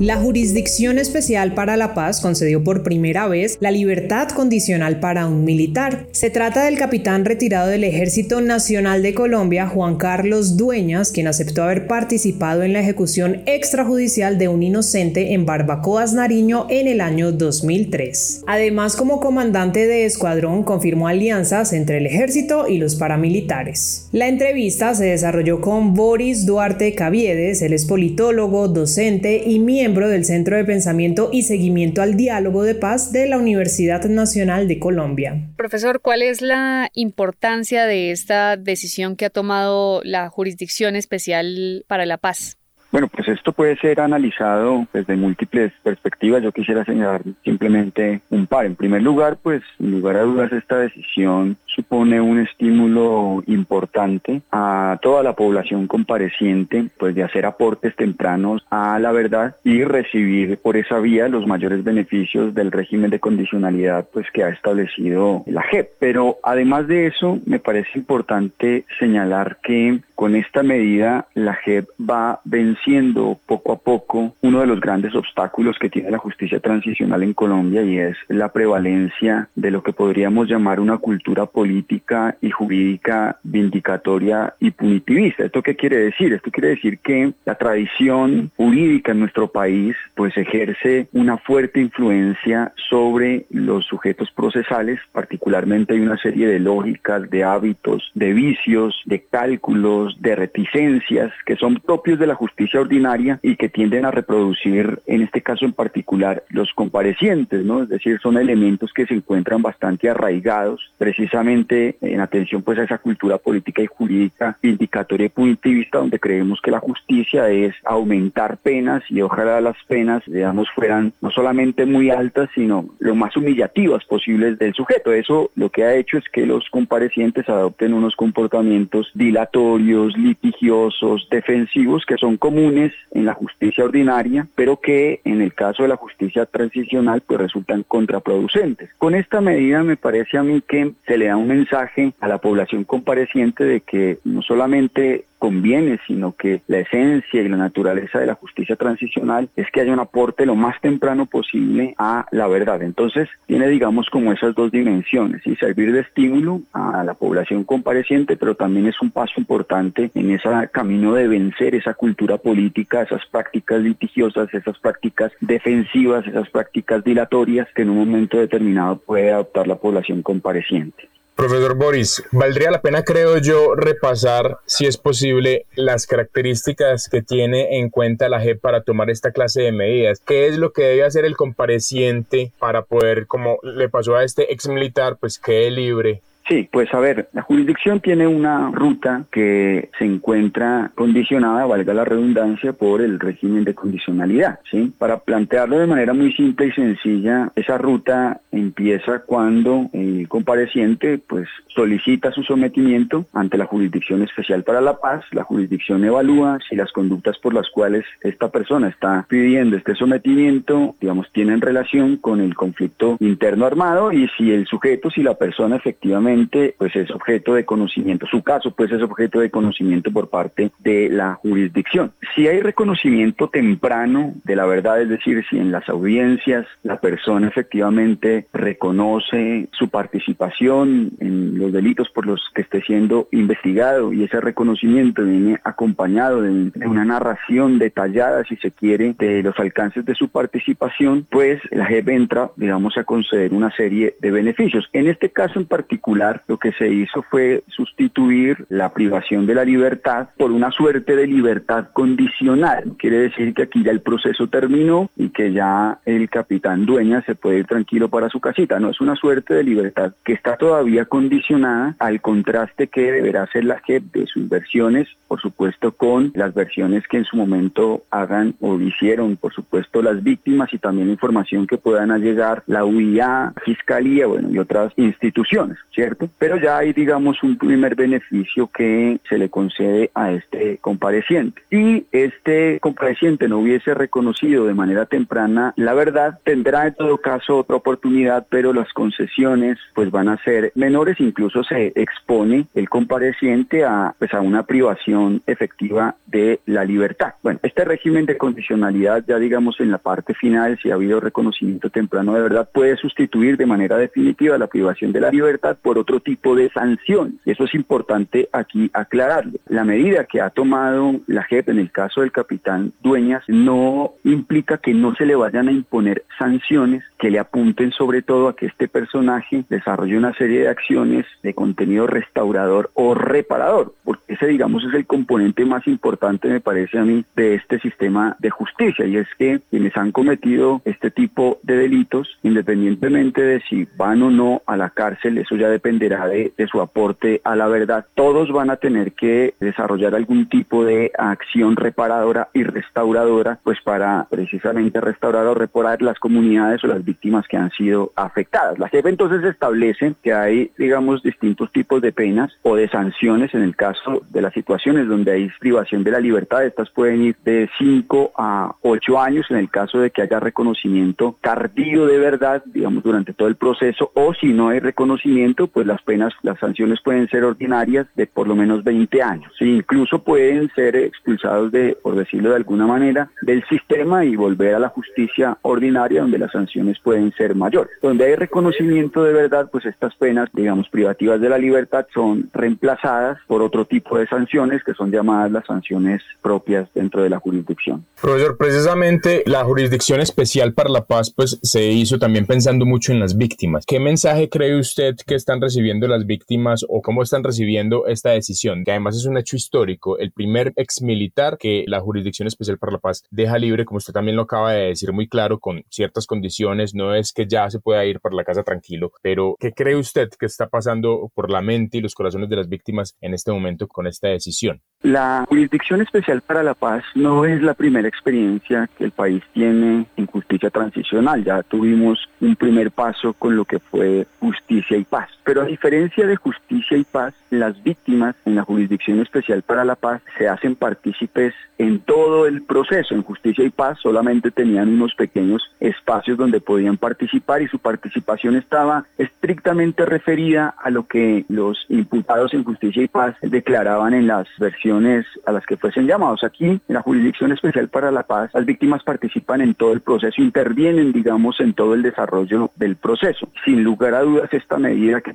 La 0.02 0.16
Jurisdicción 0.16 0.98
Especial 0.98 1.54
para 1.54 1.76
la 1.76 1.94
Paz 1.94 2.20
concedió 2.20 2.64
por 2.64 2.82
primera 2.82 3.28
vez 3.28 3.56
la 3.60 3.70
libertad 3.70 4.28
condicional 4.30 4.98
para 4.98 5.28
un 5.28 5.44
militar. 5.44 6.08
Se 6.10 6.28
trata 6.28 6.64
del 6.64 6.76
capitán 6.76 7.24
retirado 7.24 7.68
del 7.68 7.84
Ejército 7.84 8.40
Nacional 8.40 9.04
de 9.04 9.14
Colombia, 9.14 9.68
Juan 9.68 9.98
Carlos 9.98 10.56
Dueñas, 10.56 11.12
quien 11.12 11.28
aceptó 11.28 11.62
haber 11.62 11.86
participado 11.86 12.64
en 12.64 12.72
la 12.72 12.80
ejecución 12.80 13.42
extrajudicial 13.46 14.38
de 14.38 14.48
un 14.48 14.64
inocente 14.64 15.34
en 15.34 15.46
Barbacoas, 15.46 16.14
Nariño, 16.14 16.66
en 16.68 16.88
el 16.88 17.00
año 17.00 17.30
2003. 17.30 18.42
Además, 18.48 18.96
como 18.96 19.20
comandante 19.20 19.86
de 19.86 20.04
escuadrón, 20.04 20.64
confirmó 20.64 21.06
alianzas 21.06 21.72
entre 21.72 21.98
el 21.98 22.06
ejército 22.06 22.66
y 22.66 22.78
los 22.78 22.96
paramilitares. 22.96 24.08
La 24.10 24.26
entrevista 24.26 24.96
se 24.96 25.04
desarrolló 25.04 25.60
con 25.60 25.94
Boris 25.94 26.44
Duarte 26.44 26.92
Caviedes, 26.96 27.62
él 27.62 27.72
es 27.72 27.84
politólogo, 27.84 28.66
docente 28.66 29.44
y 29.46 29.60
miembro 29.60 29.91
del 29.92 30.24
Centro 30.24 30.57
de 30.57 30.64
Pensamiento 30.64 31.28
y 31.33 31.42
Seguimiento 31.42 32.00
al 32.00 32.16
Diálogo 32.16 32.62
de 32.62 32.74
Paz 32.74 33.12
de 33.12 33.28
la 33.28 33.37
Universidad 33.37 34.02
Nacional 34.07 34.66
de 34.66 34.78
Colombia. 34.78 35.48
Profesor, 35.57 36.00
¿cuál 36.00 36.22
es 36.22 36.40
la 36.40 36.88
importancia 36.94 37.85
de 37.85 38.11
esta 38.11 38.57
decisión 38.57 39.16
que 39.16 39.26
ha 39.26 39.31
tomado 39.31 40.00
la 40.02 40.31
Jurisdicción 40.31 40.96
Especial 40.96 41.85
para 41.88 42.07
la 42.07 42.16
Paz? 42.16 42.57
Bueno, 42.90 43.09
pues 43.09 43.28
esto 43.28 43.52
puede 43.52 43.76
ser 43.76 44.00
analizado 44.00 44.87
desde 44.92 45.16
múltiples 45.16 45.72
perspectivas. 45.83 46.42
Yo 46.42 46.52
quisiera 46.52 46.85
señalar 46.85 47.22
simplemente 47.44 48.22
un 48.31 48.46
par. 48.46 48.66
En 48.66 48.76
primer 48.76 49.02
lugar, 49.02 49.38
pues, 49.42 49.62
sin 49.78 49.92
lugar 49.92 50.16
a 50.16 50.22
dudas, 50.22 50.52
esta 50.52 50.78
decisión 50.78 51.57
supone 51.74 52.20
un 52.20 52.38
estímulo 52.40 53.42
importante 53.46 54.42
a 54.50 54.98
toda 55.02 55.22
la 55.22 55.35
población 55.35 55.87
compareciente, 55.87 56.87
pues, 56.98 57.14
de 57.14 57.22
hacer 57.22 57.46
aportes 57.46 57.96
tempranos 57.96 58.64
a 58.70 58.98
la 58.98 59.12
verdad 59.12 59.56
y 59.64 59.85
recibir 59.85 60.58
por 60.58 60.76
esa 60.76 60.98
vía 60.98 61.28
los 61.28 61.46
mayores 61.46 61.85
beneficios 61.85 62.54
del 62.54 62.70
régimen 62.72 63.11
de 63.11 63.20
condicionalidad, 63.20 64.08
pues, 64.12 64.26
que 64.32 64.44
ha 64.44 64.48
establecido 64.48 65.42
la 65.46 65.62
JEP. 65.62 65.90
Pero 65.98 66.38
además 66.42 66.87
de 66.88 67.06
eso, 67.06 67.38
me 67.46 67.58
parece 67.58 67.98
importante 67.98 68.85
señalar 68.98 69.58
que 69.62 70.00
con 70.14 70.37
esta 70.37 70.62
medida 70.62 71.26
la 71.35 71.54
JEP 71.54 71.88
va 71.98 72.40
venciendo 72.44 73.38
poco 73.46 73.72
a 73.72 73.78
poco 73.78 74.35
uno 74.40 74.61
de 74.61 74.66
los 74.66 74.80
grandes 74.80 75.14
obstáculos 75.14 75.76
que 75.80 75.90
tiene 75.90 76.11
la 76.11 76.18
justicia 76.18 76.61
transicional 76.61 77.22
en 77.22 77.35
Colombia 77.35 77.82
y 77.82 77.98
es 77.98 78.16
la 78.28 78.50
prevalencia 78.50 79.48
de 79.54 79.70
lo 79.70 79.82
que 79.82 79.92
podríamos 79.92 80.48
llamar 80.48 80.80
una 80.80 80.98
cultura 80.98 81.46
política 81.62 82.37
y 82.40 82.51
jurídica 82.51 83.38
vindicatoria 83.44 84.53
y 84.59 84.72
punitivista. 84.72 85.44
¿Esto 85.44 85.62
qué 85.62 85.77
quiere 85.77 85.96
decir? 85.96 86.33
Esto 86.33 86.51
quiere 86.51 86.70
decir 86.70 86.98
que 86.98 87.35
la 87.44 87.55
tradición 87.55 88.51
jurídica 88.57 89.12
en 89.12 89.20
nuestro 89.20 89.46
país 89.46 89.94
pues 90.16 90.37
ejerce 90.37 91.07
una 91.12 91.37
fuerte 91.38 91.79
influencia 91.81 92.72
sobre 92.90 93.46
los 93.51 93.87
sujetos 93.87 94.29
procesales, 94.33 94.98
particularmente 95.12 95.94
hay 95.94 96.01
una 96.01 96.18
serie 96.18 96.48
de 96.48 96.59
lógicas, 96.59 97.31
de 97.31 97.44
hábitos, 97.44 98.11
de 98.14 98.33
vicios, 98.33 99.01
de 99.05 99.20
cálculos, 99.20 100.20
de 100.20 100.35
reticencias 100.35 101.31
que 101.46 101.55
son 101.55 101.77
propios 101.77 102.18
de 102.18 102.27
la 102.27 102.35
justicia 102.35 102.81
ordinaria 102.81 103.38
y 103.40 103.55
que 103.55 103.68
tienden 103.68 104.05
a 104.05 104.11
reproducir 104.11 105.01
en 105.07 105.22
este 105.22 105.42
caso 105.42 105.64
en 105.64 105.75
particular 105.75 106.42
los 106.48 106.72
comparecientes, 106.75 107.64
¿no? 107.64 107.85
Es 107.85 107.88
decir, 107.88 108.18
son 108.20 108.37
elementos 108.37 108.92
que 108.92 109.07
se 109.07 109.14
encuentran 109.14 109.62
bastante 109.62 110.11
arraigados 110.11 110.92
precisamente 110.98 111.51
en 111.52 112.20
atención 112.20 112.62
pues 112.62 112.78
a 112.78 112.84
esa 112.84 112.98
cultura 112.98 113.38
política 113.38 113.82
y 113.82 113.86
jurídica 113.86 114.58
indicatoria 114.62 115.26
y 115.26 115.30
punitivista 115.30 115.98
donde 115.98 116.18
creemos 116.18 116.60
que 116.60 116.70
la 116.70 116.80
justicia 116.80 117.48
es 117.50 117.74
aumentar 117.84 118.58
penas 118.58 119.02
y 119.08 119.20
ojalá 119.20 119.60
las 119.60 119.76
penas 119.86 120.22
digamos 120.26 120.68
fueran 120.74 121.12
no 121.20 121.30
solamente 121.30 121.86
muy 121.86 122.10
altas 122.10 122.48
sino 122.54 122.86
lo 122.98 123.14
más 123.14 123.36
humillativas 123.36 124.04
posibles 124.04 124.58
del 124.58 124.74
sujeto. 124.74 125.12
Eso 125.12 125.50
lo 125.54 125.70
que 125.70 125.84
ha 125.84 125.94
hecho 125.94 126.18
es 126.18 126.24
que 126.32 126.46
los 126.46 126.68
comparecientes 126.70 127.48
adopten 127.48 127.94
unos 127.94 128.16
comportamientos 128.16 129.10
dilatorios, 129.14 130.16
litigiosos, 130.16 131.28
defensivos 131.30 132.04
que 132.06 132.16
son 132.16 132.36
comunes 132.36 132.92
en 133.12 133.24
la 133.24 133.34
justicia 133.34 133.84
ordinaria, 133.84 134.46
pero 134.54 134.80
que 134.80 135.20
en 135.24 135.40
el 135.40 135.54
caso 135.54 135.82
de 135.82 135.90
la 135.90 135.96
justicia 135.96 136.46
transicional 136.46 137.22
pues 137.26 137.40
resultan 137.40 137.82
contraproducentes. 137.82 138.90
Con 138.98 139.14
esta 139.14 139.40
medida 139.40 139.82
me 139.82 139.96
parece 139.96 140.38
a 140.38 140.42
mí 140.42 140.62
que 140.66 140.92
se 141.06 141.18
le 141.18 141.26
da 141.26 141.36
un 141.36 141.41
mensaje 141.46 142.12
a 142.20 142.28
la 142.28 142.38
población 142.38 142.85
compareciente 142.85 143.64
de 143.64 143.81
que 143.81 144.18
no 144.24 144.42
solamente 144.42 145.26
conviene, 145.42 145.98
sino 146.07 146.37
que 146.37 146.62
la 146.68 146.78
esencia 146.78 147.42
y 147.42 147.48
la 147.48 147.57
naturaleza 147.57 148.20
de 148.20 148.26
la 148.26 148.37
justicia 148.37 148.76
transicional 148.76 149.48
es 149.57 149.66
que 149.72 149.81
haya 149.81 149.92
un 149.92 149.98
aporte 149.98 150.46
lo 150.46 150.55
más 150.55 150.81
temprano 150.81 151.26
posible 151.26 151.96
a 151.98 152.26
la 152.31 152.46
verdad. 152.46 152.81
Entonces, 152.81 153.28
tiene, 153.48 153.66
digamos, 153.66 154.09
como 154.09 154.33
esas 154.33 154.55
dos 154.55 154.70
dimensiones, 154.70 155.44
y 155.44 155.57
servir 155.57 155.90
de 155.90 156.02
estímulo 156.02 156.61
a 156.72 157.02
la 157.02 157.14
población 157.14 157.64
compareciente, 157.64 158.37
pero 158.37 158.55
también 158.55 158.87
es 158.87 159.02
un 159.02 159.11
paso 159.11 159.33
importante 159.37 160.12
en 160.14 160.31
ese 160.31 160.48
camino 160.70 161.14
de 161.14 161.26
vencer 161.26 161.74
esa 161.74 161.94
cultura 161.94 162.38
política, 162.38 163.02
esas 163.02 163.26
prácticas 163.26 163.81
litigiosas, 163.81 164.55
esas 164.55 164.78
prácticas 164.78 165.33
defensivas, 165.40 166.24
esas 166.24 166.48
prácticas 166.50 167.02
dilatorias 167.02 167.66
que 167.74 167.83
en 167.83 167.90
un 167.90 167.98
momento 167.98 168.38
determinado 168.38 169.00
puede 169.00 169.33
adoptar 169.33 169.66
la 169.66 169.74
población 169.74 170.22
compareciente. 170.22 171.09
Profesor 171.35 171.74
Boris, 171.74 172.22
valdría 172.31 172.70
la 172.70 172.83
pena, 172.83 173.02
creo 173.02 173.38
yo, 173.38 173.74
repasar, 173.74 174.59
si 174.66 174.87
es 174.87 174.98
posible, 174.98 175.32
las 175.75 176.07
características 176.07 177.09
que 177.09 177.23
tiene 177.23 177.79
en 177.79 177.90
cuenta 177.90 178.29
la 178.29 178.40
JEP 178.40 178.61
para 178.61 178.83
tomar 178.83 179.11
esta 179.11 179.33
clase 179.33 179.62
de 179.62 179.73
medidas. 179.73 180.21
¿Qué 180.21 180.47
es 180.47 180.59
lo 180.59 180.73
que 180.73 180.83
debe 180.83 181.05
hacer 181.05 181.25
el 181.25 181.37
compareciente 181.37 182.53
para 182.59 182.83
poder, 182.83 183.27
como 183.27 183.59
le 183.62 183.88
pasó 183.88 184.16
a 184.16 184.25
este 184.25 184.53
ex 184.53 184.68
militar, 184.68 185.16
pues 185.18 185.38
quede 185.38 185.71
libre 185.71 186.23
Sí, 186.48 186.68
pues 186.72 186.92
a 186.92 186.98
ver, 186.98 187.28
la 187.33 187.42
jurisdicción 187.42 188.00
tiene 188.00 188.26
una 188.26 188.70
ruta 188.72 189.24
que 189.31 189.90
se 189.98 190.05
encuentra 190.05 190.90
condicionada, 190.94 191.66
valga 191.66 191.94
la 191.94 192.05
redundancia, 192.05 192.72
por 192.72 193.00
el 193.00 193.20
régimen 193.20 193.64
de 193.64 193.74
condicionalidad. 193.74 194.59
¿sí? 194.70 194.92
Para 194.98 195.18
plantearlo 195.18 195.78
de 195.78 195.87
manera 195.87 196.12
muy 196.12 196.33
simple 196.33 196.66
y 196.66 196.72
sencilla, 196.72 197.52
esa 197.55 197.78
ruta 197.78 198.40
empieza 198.50 199.20
cuando 199.20 199.88
el 199.92 200.28
compareciente 200.28 201.18
pues, 201.18 201.48
solicita 201.68 202.33
su 202.33 202.42
sometimiento 202.42 203.26
ante 203.33 203.57
la 203.57 203.66
Jurisdicción 203.66 204.22
Especial 204.22 204.64
para 204.64 204.81
la 204.81 204.98
Paz. 204.98 205.24
La 205.31 205.44
jurisdicción 205.44 206.05
evalúa 206.05 206.59
si 206.68 206.76
las 206.76 206.90
conductas 206.92 207.38
por 207.38 207.55
las 207.55 207.70
cuales 207.70 208.05
esta 208.22 208.50
persona 208.50 208.88
está 208.88 209.26
pidiendo 209.28 209.76
este 209.76 209.94
sometimiento, 209.94 210.96
digamos, 211.00 211.31
tienen 211.33 211.61
relación 211.61 212.16
con 212.16 212.40
el 212.40 212.55
conflicto 212.55 213.16
interno 213.20 213.66
armado 213.66 214.12
y 214.12 214.28
si 214.37 214.50
el 214.52 214.66
sujeto, 214.66 215.11
si 215.11 215.22
la 215.22 215.35
persona 215.35 215.76
efectivamente 215.76 216.32
pues 216.79 216.97
es 216.97 217.11
objeto 217.11 217.55
de 217.55 217.64
conocimiento, 217.64 218.27
su 218.27 218.42
caso 218.42 218.71
pues 218.71 218.90
es 218.90 219.03
objeto 219.03 219.40
de 219.40 219.51
conocimiento 219.51 220.11
por 220.11 220.29
parte 220.29 220.71
de 220.79 221.09
la 221.11 221.35
jurisdicción. 221.35 222.12
Si 222.35 222.49
hay 222.49 222.61
reconocimiento 222.61 223.49
temprano 223.49 224.33
de 224.45 224.57
la 224.57 224.66
verdad, 224.66 225.01
es 225.03 225.09
decir, 225.09 225.45
si 225.49 225.59
en 225.59 225.71
las 225.71 225.88
audiencias 225.88 226.66
la 226.83 227.01
persona 227.01 227.49
efectivamente 227.49 228.47
reconoce 228.53 229.68
su 229.73 229.88
participación 229.88 231.12
en 231.21 231.59
los 231.59 231.73
delitos 231.73 232.09
por 232.11 232.27
los 232.27 232.40
que 232.55 232.62
esté 232.62 232.81
siendo 232.83 233.29
investigado 233.31 234.12
y 234.12 234.25
ese 234.25 234.40
reconocimiento 234.40 235.25
viene 235.25 235.61
acompañado 235.64 236.42
de, 236.42 236.73
una 236.87 237.05
narración 237.05 237.79
detallada, 237.79 238.45
si 238.45 238.57
se 238.57 238.71
quiere, 238.71 239.14
de 239.18 239.42
los 239.42 239.59
alcances 239.59 240.05
de 240.05 240.14
su 240.14 240.29
participación, 240.29 241.27
pues 241.31 241.61
la 241.71 241.87
JEP 241.87 242.09
entra, 242.09 242.51
digamos, 242.57 242.97
a 242.97 243.05
conceder 243.05 243.53
una 243.53 243.71
serie 243.77 244.16
de 244.21 244.31
beneficios. 244.31 244.88
En 244.92 245.09
este 245.09 245.31
caso 245.31 245.59
en 245.59 245.66
particular, 245.66 246.21
lo 246.46 246.58
que 246.58 246.72
se 246.72 246.88
hizo 246.88 247.22
fue 247.30 247.64
sustituir 247.68 248.64
la 248.68 248.92
privación 248.92 249.46
de 249.46 249.54
la 249.54 249.64
libertad 249.64 250.28
por 250.37 250.50
una 250.50 250.70
suerte 250.70 251.16
de 251.16 251.26
libertad 251.26 251.88
condicional. 251.92 252.94
Quiere 252.98 253.18
decir 253.18 253.54
que 253.54 253.62
aquí 253.62 253.82
ya 253.82 253.90
el 253.90 254.00
proceso 254.00 254.48
terminó 254.48 255.11
y 255.16 255.30
que 255.30 255.52
ya 255.52 255.98
el 256.04 256.28
capitán 256.28 256.87
dueña 256.87 257.22
se 257.26 257.35
puede 257.35 257.58
ir 257.58 257.66
tranquilo 257.66 258.08
para 258.08 258.28
su 258.28 258.40
casita. 258.40 258.78
No 258.78 258.90
es 258.90 259.00
una 259.00 259.16
suerte 259.16 259.54
de 259.54 259.64
libertad 259.64 260.12
que 260.24 260.32
está 260.32 260.56
todavía 260.56 261.04
condicionada 261.06 261.96
al 261.98 262.20
contraste 262.20 262.88
que 262.88 263.12
deberá 263.12 263.42
hacer 263.42 263.64
la 263.64 263.80
JEP 263.80 264.12
de 264.12 264.26
sus 264.26 264.48
versiones, 264.48 265.08
por 265.28 265.40
supuesto 265.40 265.92
con 265.92 266.32
las 266.35 266.54
versiones 266.54 267.06
que 267.08 267.18
en 267.18 267.24
su 267.24 267.37
momento 267.37 268.04
hagan 268.11 268.54
o 268.61 268.78
hicieron, 268.80 269.37
por 269.37 269.52
supuesto, 269.52 270.02
las 270.02 270.22
víctimas 270.22 270.72
y 270.72 270.78
también 270.78 271.11
información 271.11 271.66
que 271.66 271.78
puedan 271.78 272.12
llegar 272.20 272.62
la 272.66 272.85
UIA, 272.85 273.52
Fiscalía, 273.64 274.26
bueno, 274.26 274.50
y 274.50 274.58
otras 274.58 274.92
instituciones, 274.96 275.78
¿cierto? 275.94 276.12
Pero 276.38 276.57
ya 276.57 276.79
hay, 276.79 276.92
digamos, 276.92 277.42
un 277.42 277.57
primer 277.59 277.94
beneficio 277.94 278.68
que 278.68 279.20
se 279.29 279.38
le 279.38 279.48
concede 279.48 280.11
a 280.14 280.33
este 280.33 280.79
compareciente. 280.79 281.62
Si 281.70 282.07
este 282.12 282.79
compareciente 282.81 283.48
no 283.48 283.59
hubiese 283.59 283.94
reconocido 283.94 284.66
de 284.66 284.75
manera 284.75 285.07
temprana 285.07 285.72
la 285.77 285.94
verdad, 285.94 286.38
tendrá 286.44 286.87
en 286.87 286.94
todo 286.94 287.18
caso 287.18 287.59
otra 287.59 287.77
oportunidad, 287.77 288.46
pero 288.48 288.72
las 288.72 288.92
concesiones 288.92 289.79
pues 289.94 290.11
van 290.11 290.29
a 290.29 290.42
ser 290.42 290.72
menores, 290.75 291.16
incluso 291.20 291.64
se 291.64 291.92
expone 291.94 292.66
el 292.75 292.88
compareciente 292.88 293.85
a, 293.85 294.14
pues, 294.18 294.33
a 294.35 294.40
una 294.40 294.64
privación 294.64 295.42
efectiva 295.46 296.16
de 296.27 296.61
la 296.66 296.85
libertad. 296.85 297.35
Bueno, 297.42 297.61
este 297.62 297.85
régimen 297.85 298.27
de 298.27 298.37
condicionalidad 298.37 299.25
ya 299.27 299.38
digamos 299.38 299.81
en 299.81 299.90
la 299.90 299.98
parte 299.98 300.35
final, 300.35 300.79
si 300.83 300.90
ha 300.90 300.94
habido 300.94 301.20
reconocimiento 301.20 301.90
temprano 301.90 302.35
de 302.35 302.42
verdad, 302.42 302.68
puede 302.72 302.96
sustituir 302.96 303.57
de 303.57 303.66
manera 303.66 303.96
definitiva 303.96 304.59
la 304.59 304.66
privación 304.66 305.12
de 305.12 305.20
la 305.20 305.31
libertad 305.31 305.77
por 305.81 305.98
otro 306.02 306.20
tipo 306.20 306.54
de 306.54 306.70
sanción. 306.70 307.40
Eso 307.44 307.64
es 307.64 307.74
importante 307.74 308.48
aquí 308.52 308.90
aclararlo. 308.92 309.58
La 309.68 309.84
medida 309.84 310.24
que 310.24 310.40
ha 310.40 310.50
tomado 310.50 311.20
la 311.26 311.44
JEP 311.44 311.70
en 311.70 311.78
el 311.78 311.90
caso 311.90 312.20
del 312.20 312.32
capitán 312.32 312.92
Dueñas 313.02 313.42
no 313.48 314.12
implica 314.24 314.78
que 314.78 314.94
no 314.94 315.14
se 315.14 315.26
le 315.26 315.34
vayan 315.34 315.68
a 315.68 315.72
imponer 315.72 316.24
sanciones 316.38 317.02
que 317.18 317.30
le 317.30 317.38
apunten 317.38 317.92
sobre 317.92 318.20
todo 318.20 318.48
a 318.48 318.56
que 318.56 318.66
este 318.66 318.88
personaje 318.88 319.64
desarrolle 319.68 320.18
una 320.18 320.34
serie 320.34 320.62
de 320.62 320.68
acciones 320.68 321.24
de 321.42 321.54
contenido 321.54 322.08
restaurador 322.08 322.90
o 322.94 323.14
reparador, 323.14 323.94
porque 324.02 324.34
ese 324.34 324.48
digamos 324.48 324.82
es 324.84 324.92
el 324.92 325.06
componente 325.06 325.64
más 325.64 325.86
importante 325.86 326.48
me 326.48 326.60
parece 326.60 326.98
a 326.98 327.04
mí 327.04 327.24
de 327.36 327.54
este 327.54 327.78
sistema 327.78 328.36
de 328.40 328.50
justicia 328.50 329.06
y 329.06 329.16
es 329.18 329.28
que 329.38 329.60
quienes 329.70 329.96
han 329.96 330.10
cometido 330.10 330.82
este 330.84 331.12
tipo 331.12 331.60
de 331.62 331.76
delitos, 331.76 332.28
independientemente 332.42 333.40
de 333.40 333.62
si 333.68 333.86
van 333.96 334.22
o 334.22 334.30
no 334.30 334.62
a 334.66 334.76
la 334.76 334.90
cárcel, 334.90 335.38
eso 335.38 335.54
ya 335.54 335.68
dependerá 335.92 336.26
de, 336.26 336.52
de 336.57 336.66
su 336.66 336.81
aporte 336.81 337.40
a 337.44 337.55
la 337.57 337.68
verdad, 337.68 338.07
todos 338.14 338.50
van 338.50 338.70
a 338.70 338.76
tener 338.76 339.12
que 339.12 339.55
desarrollar 339.61 340.14
algún 340.14 340.48
tipo 340.48 340.85
de 340.85 341.12
acción 341.18 341.76
reparadora 341.76 342.48
y 342.52 342.64
restauradora, 342.64 343.59
pues 343.62 343.78
para 343.85 344.26
precisamente 344.31 345.00
restaurar 345.00 345.46
o 345.46 345.55
reparar 345.55 346.02
las 346.02 346.18
comunidades 346.18 346.83
o 346.85 346.87
las 346.87 347.05
víctimas 347.05 347.46
que 347.48 347.57
han 347.57 347.70
sido 347.70 348.12
afectadas. 348.16 348.78
La 348.78 348.88
JEP 348.88 349.07
entonces 349.07 349.44
establece 349.44 350.14
que 350.22 350.33
hay, 350.33 350.70
digamos, 350.78 351.22
distintos 351.22 351.70
tipos 351.72 352.00
de 352.00 352.12
penas 352.12 352.52
o 352.62 352.76
de 352.76 352.88
sanciones 352.88 353.52
en 353.55 353.62
el 353.62 353.76
caso 353.76 354.22
de 354.31 354.42
las 354.42 354.55
situaciones 354.55 355.09
donde 355.09 355.33
hay 355.33 355.50
privación 355.61 356.05
de 356.05 356.11
la 356.11 356.20
libertad. 356.20 356.64
Estas 356.64 356.90
pueden 356.90 357.22
ir 357.22 357.37
de 357.44 357.68
5 357.78 358.33
a 358.37 358.74
8 358.83 359.20
años 359.20 359.46
en 359.50 359.59
el 359.59 359.70
caso 359.70 359.98
de 359.98 360.11
que 360.11 360.22
haya 360.22 360.40
reconocimiento 360.40 361.37
tardío 361.40 362.07
de 362.07 362.18
verdad, 362.18 362.62
digamos, 362.66 363.02
durante 363.02 363.33
todo 363.33 363.48
el 363.48 363.57
proceso, 363.57 364.11
o 364.14 364.35
si 364.35 364.52
no 364.52 364.68
hay 364.68 364.81
reconocimiento, 364.81 365.66
pues 365.66 365.82
pues 365.83 365.88
las 365.88 366.03
penas, 366.03 366.33
las 366.42 366.61
sanciones 366.61 367.01
pueden 367.03 367.29
ser 367.29 367.42
ordinarias 367.42 368.07
de 368.14 368.29
por 368.29 368.47
lo 368.47 368.55
menos 368.55 368.85
20 368.85 369.21
años. 369.21 369.53
E 369.59 369.66
incluso 369.66 370.23
pueden 370.23 370.71
ser 370.77 370.95
expulsados 370.95 371.73
de, 371.73 371.97
por 372.01 372.14
decirlo 372.14 372.51
de 372.51 372.57
alguna 372.57 372.87
manera, 372.87 373.33
del 373.42 373.64
sistema 373.68 374.25
y 374.25 374.37
volver 374.37 374.77
a 374.77 374.79
la 374.79 374.90
justicia 374.90 375.59
ordinaria 375.62 376.21
donde 376.21 376.38
las 376.38 376.53
sanciones 376.53 376.99
pueden 377.03 377.33
ser 377.33 377.57
mayores. 377.57 377.90
Donde 378.01 378.27
hay 378.27 378.37
reconocimiento 378.37 379.25
de 379.25 379.33
verdad, 379.33 379.68
pues 379.73 379.85
estas 379.87 380.14
penas, 380.14 380.49
digamos, 380.53 380.88
privativas 380.88 381.40
de 381.40 381.49
la 381.49 381.59
libertad 381.59 382.07
son 382.14 382.49
reemplazadas 382.53 383.38
por 383.49 383.61
otro 383.61 383.85
tipo 383.85 384.18
de 384.18 384.29
sanciones 384.29 384.85
que 384.85 384.95
son 384.95 385.11
llamadas 385.11 385.51
las 385.51 385.66
sanciones 385.66 386.23
propias 386.42 386.88
dentro 386.95 387.25
de 387.25 387.31
la 387.31 387.40
jurisdicción. 387.40 388.05
Profesor, 388.21 388.57
precisamente 388.57 389.42
la 389.47 389.64
jurisdicción 389.64 390.21
especial 390.21 390.75
para 390.75 390.90
la 390.90 391.07
paz 391.07 391.33
pues 391.35 391.59
se 391.61 391.83
hizo 391.87 392.21
también 392.21 392.47
pensando 392.47 392.87
mucho 392.87 393.11
en 393.11 393.18
las 393.18 393.37
víctimas. 393.37 393.85
¿Qué 393.85 393.99
mensaje 393.99 394.49
cree 394.49 394.79
usted 394.79 395.16
que 395.27 395.35
están 395.35 395.61
recibiendo 395.61 395.71
las 395.76 396.26
víctimas 396.26 396.85
o 396.88 397.02
cómo 397.02 397.22
están 397.22 397.44
recibiendo 397.44 398.06
esta 398.06 398.30
decisión? 398.30 398.85
Que 398.85 398.92
además 398.92 399.16
es 399.16 399.26
un 399.26 399.37
hecho 399.37 399.56
histórico, 399.56 400.18
el 400.18 400.32
primer 400.32 400.72
ex 400.76 401.02
militar 401.02 401.56
que 401.58 401.85
la 401.87 402.00
jurisdicción 402.00 402.48
especial 402.48 402.78
para 402.78 402.92
la 402.92 402.98
paz 402.98 403.24
deja 403.30 403.58
libre, 403.58 403.85
como 403.85 403.98
usted 403.98 404.12
también 404.12 404.37
lo 404.37 404.42
acaba 404.42 404.72
de 404.72 404.88
decir 404.88 405.12
muy 405.12 405.28
claro, 405.28 405.58
con 405.58 405.85
ciertas 405.88 406.26
condiciones, 406.26 406.94
no 406.94 407.14
es 407.14 407.32
que 407.32 407.46
ya 407.46 407.68
se 407.70 407.80
pueda 407.80 408.04
ir 408.04 408.20
para 408.20 408.35
la 408.35 408.44
casa 408.44 408.62
tranquilo, 408.62 409.12
pero 409.22 409.56
¿qué 409.58 409.72
cree 409.72 409.96
usted 409.96 410.28
que 410.38 410.46
está 410.46 410.68
pasando 410.68 411.30
por 411.35 411.50
la 411.50 411.61
mente 411.61 411.98
y 411.98 412.00
los 412.00 412.14
corazones 412.14 412.48
de 412.48 412.56
las 412.56 412.68
víctimas 412.68 413.16
en 413.20 413.35
este 413.35 413.52
momento 413.52 413.87
con 413.87 414.06
esta 414.06 414.28
decisión? 414.28 414.80
La 415.02 415.44
Jurisdicción 415.48 416.00
Especial 416.00 416.42
para 416.42 416.62
la 416.62 416.74
Paz 416.74 417.02
no 417.16 417.44
es 417.44 417.61
la 417.61 417.74
primera 417.74 418.06
experiencia 418.06 418.88
que 418.96 419.04
el 419.04 419.11
país 419.11 419.42
tiene 419.52 420.06
en 420.16 420.26
justicia 420.26 420.70
transicional. 420.70 421.42
Ya 421.42 421.62
tuvimos 421.64 422.18
un 422.40 422.54
primer 422.54 422.92
paso 422.92 423.32
con 423.32 423.56
lo 423.56 423.64
que 423.64 423.80
fue 423.80 424.26
justicia 424.38 424.96
y 424.96 425.04
paz. 425.04 425.28
Pero 425.44 425.62
a 425.62 425.64
diferencia 425.64 426.27
de 426.27 426.37
justicia 426.37 426.96
y 426.96 427.05
paz, 427.05 427.35
las 427.51 427.81
víctimas 427.83 428.35
en 428.44 428.57
la 428.57 428.62
Jurisdicción 428.64 429.20
Especial 429.20 429.62
para 429.62 429.85
la 429.85 429.94
Paz 429.94 430.20
se 430.37 430.48
hacen 430.48 430.75
partícipes 430.75 431.55
en 431.79 432.01
todo 432.01 432.46
el 432.46 432.62
proceso. 432.62 433.14
En 433.14 433.22
justicia 433.22 433.64
y 433.64 433.70
paz 433.70 433.98
solamente 434.03 434.51
tenían 434.51 434.88
unos 434.88 435.14
pequeños 435.14 435.62
espacios 435.81 436.38
donde 436.38 436.61
podían 436.61 436.96
participar 436.96 437.62
y 437.62 437.68
su 437.68 437.79
participación 437.79 438.57
estaba 438.57 439.05
estrictamente 439.18 440.05
referida 440.07 440.75
a 440.83 440.90
lo 440.90 441.07
que 441.07 441.44
los 441.48 441.87
imputados 441.88 442.55
en 442.55 442.64
justicia 442.64 443.03
y 443.03 443.09
paz 443.09 443.37
declaraban 443.42 444.14
en 444.14 444.27
las 444.27 444.46
versiones 444.59 445.27
a 445.46 445.53
las 445.53 445.66
que 445.66 445.77
fuesen 445.77 446.07
llamados. 446.07 446.44
Aquí, 446.44 446.66
en 446.66 446.81
la 446.88 447.03
Jurisdicción 447.03 447.53
Especial 447.53 447.88
para 447.88 448.11
la 448.11 448.22
Paz, 448.22 448.51
las 448.55 448.64
víctimas 448.64 449.03
participan 449.03 449.61
en 449.61 449.75
todo 449.75 449.92
el 449.92 450.01
proceso, 450.01 450.40
intervienen, 450.40 451.12
digamos, 451.12 451.61
en 451.61 451.75
todo 451.75 451.94
el 451.94 452.03
desarrollo 452.03 452.70
del 452.77 452.96
proceso. 452.96 453.48
Sin 453.64 453.85
lugar 453.85 454.14
a 454.14 454.22
dudas, 454.22 454.53
esta 454.53 454.79
medida 454.79 455.20
que 455.20 455.35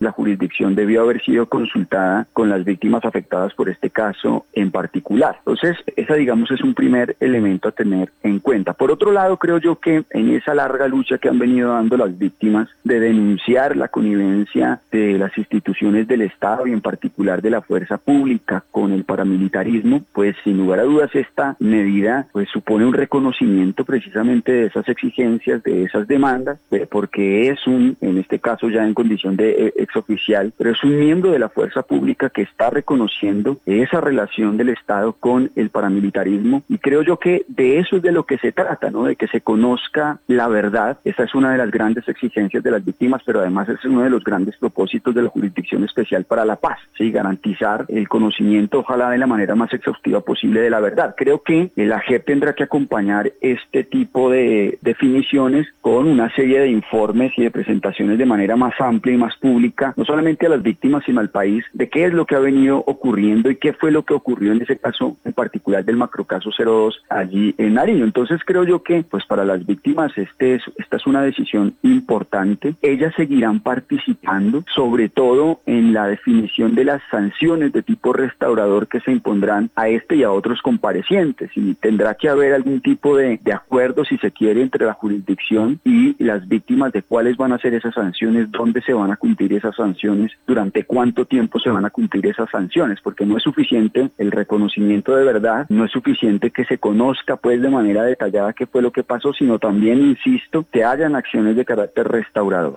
la 0.00 0.10
jurisdicción 0.12 0.74
debió 0.74 1.02
haber 1.02 1.22
sido 1.22 1.46
consultada 1.46 2.26
con 2.32 2.48
las 2.48 2.64
víctimas 2.64 3.04
afectadas 3.04 3.54
por 3.54 3.68
este 3.68 3.90
caso 3.90 4.46
en 4.52 4.70
particular. 4.70 5.36
Entonces, 5.38 5.76
esa, 5.96 6.14
digamos, 6.14 6.50
es 6.50 6.62
un 6.62 6.74
primer 6.74 7.16
elemento 7.20 7.68
a 7.68 7.72
tener 7.72 8.10
en 8.22 8.38
cuenta. 8.38 8.72
Por 8.72 8.90
otro 8.90 9.12
lado, 9.12 9.36
creo 9.36 9.58
yo 9.58 9.76
que 9.76 10.04
en 10.10 10.30
esa 10.30 10.54
larga 10.54 10.88
lucha 10.88 11.18
que 11.18 11.28
han 11.28 11.38
venido 11.38 11.72
dando 11.72 11.96
las 11.96 12.16
víctimas 12.18 12.68
de 12.84 13.00
denunciar 13.00 13.76
la 13.76 13.88
connivencia 13.88 14.80
de 14.90 15.18
las 15.18 15.36
instituciones 15.36 16.06
del 16.08 16.22
Estado 16.22 16.66
y 16.66 16.72
en 16.72 16.80
particular 16.80 17.42
de 17.42 17.50
la 17.50 17.62
fuerza 17.62 17.98
pública 17.98 18.64
con 18.70 18.92
el 18.92 19.04
paramilitarismo, 19.04 20.04
pues 20.12 20.36
sin 20.44 20.58
lugar 20.58 20.80
a 20.80 20.84
dudas 20.84 21.14
esta 21.14 21.56
medida 21.58 22.26
pues 22.32 22.48
supone 22.48 22.86
un 22.86 22.94
reconocimiento 22.94 23.84
precisamente 23.84 24.52
de 24.52 24.66
esas 24.66 24.88
exigencias, 24.88 25.62
de 25.62 25.84
esas 25.84 26.06
demandas, 26.06 26.58
porque 26.90 27.48
es 27.48 27.66
un, 27.66 27.96
en 28.00 28.18
este 28.18 28.38
caso 28.38 28.68
ya 28.68 28.84
en 28.84 28.94
de 29.36 29.66
eh, 29.66 29.72
exoficial, 29.76 30.52
pero 30.56 30.70
es 30.70 30.82
un 30.84 30.98
miembro 30.98 31.32
de 31.32 31.38
la 31.38 31.48
fuerza 31.48 31.82
pública 31.82 32.30
que 32.30 32.42
está 32.42 32.70
reconociendo 32.70 33.58
esa 33.66 34.00
relación 34.00 34.56
del 34.56 34.70
Estado 34.70 35.12
con 35.14 35.50
el 35.56 35.70
paramilitarismo 35.70 36.62
y 36.68 36.78
creo 36.78 37.02
yo 37.02 37.18
que 37.18 37.44
de 37.48 37.78
eso 37.78 37.96
es 37.96 38.02
de 38.02 38.12
lo 38.12 38.24
que 38.24 38.38
se 38.38 38.52
trata, 38.52 38.90
¿no? 38.90 39.04
De 39.04 39.16
que 39.16 39.28
se 39.28 39.40
conozca 39.40 40.20
la 40.26 40.48
verdad. 40.48 40.98
Esa 41.04 41.24
es 41.24 41.34
una 41.34 41.52
de 41.52 41.58
las 41.58 41.70
grandes 41.70 42.08
exigencias 42.08 42.62
de 42.62 42.70
las 42.70 42.84
víctimas, 42.84 43.22
pero 43.24 43.40
además 43.40 43.68
es 43.68 43.84
uno 43.84 44.02
de 44.02 44.10
los 44.10 44.24
grandes 44.24 44.56
propósitos 44.56 45.14
de 45.14 45.22
la 45.22 45.28
Jurisdicción 45.28 45.84
Especial 45.84 46.24
para 46.24 46.44
la 46.44 46.56
Paz, 46.56 46.78
¿sí? 46.96 47.10
Garantizar 47.10 47.86
el 47.88 48.08
conocimiento 48.08 48.80
ojalá 48.80 49.10
de 49.10 49.18
la 49.18 49.26
manera 49.26 49.54
más 49.54 49.72
exhaustiva 49.72 50.20
posible 50.20 50.60
de 50.60 50.70
la 50.70 50.80
verdad. 50.80 51.14
Creo 51.16 51.42
que 51.42 51.70
la 51.76 52.00
JEP 52.00 52.24
tendrá 52.24 52.54
que 52.54 52.64
acompañar 52.64 53.32
este 53.40 53.84
tipo 53.84 54.30
de 54.30 54.78
definiciones 54.80 55.66
con 55.80 56.06
una 56.08 56.34
serie 56.34 56.60
de 56.60 56.68
informes 56.68 57.32
y 57.36 57.42
de 57.42 57.50
presentaciones 57.50 58.18
de 58.18 58.26
manera 58.26 58.56
más 58.56 58.74
amplia 58.80 59.14
y 59.14 59.18
más 59.22 59.36
pública, 59.36 59.94
no 59.96 60.04
solamente 60.04 60.46
a 60.46 60.50
las 60.50 60.62
víctimas, 60.62 61.04
sino 61.06 61.20
al 61.20 61.30
país, 61.30 61.64
de 61.72 61.88
qué 61.88 62.04
es 62.04 62.12
lo 62.12 62.26
que 62.26 62.34
ha 62.34 62.40
venido 62.40 62.82
ocurriendo 62.86 63.50
y 63.50 63.56
qué 63.56 63.72
fue 63.72 63.90
lo 63.92 64.04
que 64.04 64.14
ocurrió 64.14 64.52
en 64.52 64.62
ese 64.62 64.76
caso 64.76 65.16
en 65.24 65.32
particular 65.32 65.84
del 65.84 65.96
macrocaso 65.96 66.50
02 66.56 67.02
allí 67.08 67.54
en 67.58 67.74
Nariño. 67.74 68.04
Entonces 68.04 68.40
creo 68.44 68.64
yo 68.64 68.82
que 68.82 69.04
pues 69.04 69.24
para 69.26 69.44
las 69.44 69.64
víctimas 69.64 70.12
este 70.16 70.56
es, 70.56 70.62
esta 70.76 70.96
es 70.96 71.06
una 71.06 71.22
decisión 71.22 71.74
importante. 71.82 72.74
Ellas 72.82 73.14
seguirán 73.16 73.60
participando, 73.60 74.64
sobre 74.74 75.08
todo 75.08 75.60
en 75.66 75.92
la 75.92 76.06
definición 76.08 76.74
de 76.74 76.84
las 76.84 77.02
sanciones 77.10 77.72
de 77.72 77.82
tipo 77.82 78.12
restaurador 78.12 78.88
que 78.88 79.00
se 79.00 79.12
impondrán 79.12 79.70
a 79.76 79.88
este 79.88 80.16
y 80.16 80.22
a 80.24 80.32
otros 80.32 80.60
comparecientes 80.62 81.50
y 81.54 81.74
tendrá 81.74 82.14
que 82.14 82.28
haber 82.28 82.52
algún 82.54 82.80
tipo 82.80 83.16
de, 83.16 83.38
de 83.42 83.52
acuerdo, 83.52 84.04
si 84.04 84.18
se 84.18 84.32
quiere, 84.32 84.62
entre 84.62 84.86
la 84.86 84.94
jurisdicción 84.94 85.80
y 85.84 86.22
las 86.22 86.48
víctimas 86.48 86.92
de 86.92 87.02
cuáles 87.02 87.36
van 87.36 87.52
a 87.52 87.58
ser 87.58 87.74
esas 87.74 87.94
sanciones, 87.94 88.50
dónde 88.50 88.82
se 88.82 88.92
van 88.92 89.10
a 89.10 89.11
cumplir 89.16 89.52
esas 89.54 89.76
sanciones, 89.76 90.32
durante 90.46 90.84
cuánto 90.84 91.24
tiempo 91.24 91.58
se 91.58 91.70
van 91.70 91.84
a 91.84 91.90
cumplir 91.90 92.26
esas 92.26 92.50
sanciones, 92.50 92.98
porque 93.02 93.26
no 93.26 93.36
es 93.36 93.42
suficiente 93.42 94.10
el 94.18 94.30
reconocimiento 94.30 95.14
de 95.14 95.24
verdad, 95.24 95.66
no 95.68 95.84
es 95.84 95.90
suficiente 95.90 96.50
que 96.50 96.64
se 96.64 96.78
conozca 96.78 97.36
pues 97.36 97.60
de 97.60 97.70
manera 97.70 98.02
detallada 98.02 98.52
qué 98.52 98.66
fue 98.66 98.82
lo 98.82 98.92
que 98.92 99.02
pasó, 99.02 99.32
sino 99.32 99.58
también, 99.58 100.00
insisto, 100.00 100.66
que 100.70 100.84
hayan 100.84 101.16
acciones 101.16 101.56
de 101.56 101.64
carácter 101.64 102.08
restaurador. 102.08 102.76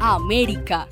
América. 0.00 0.86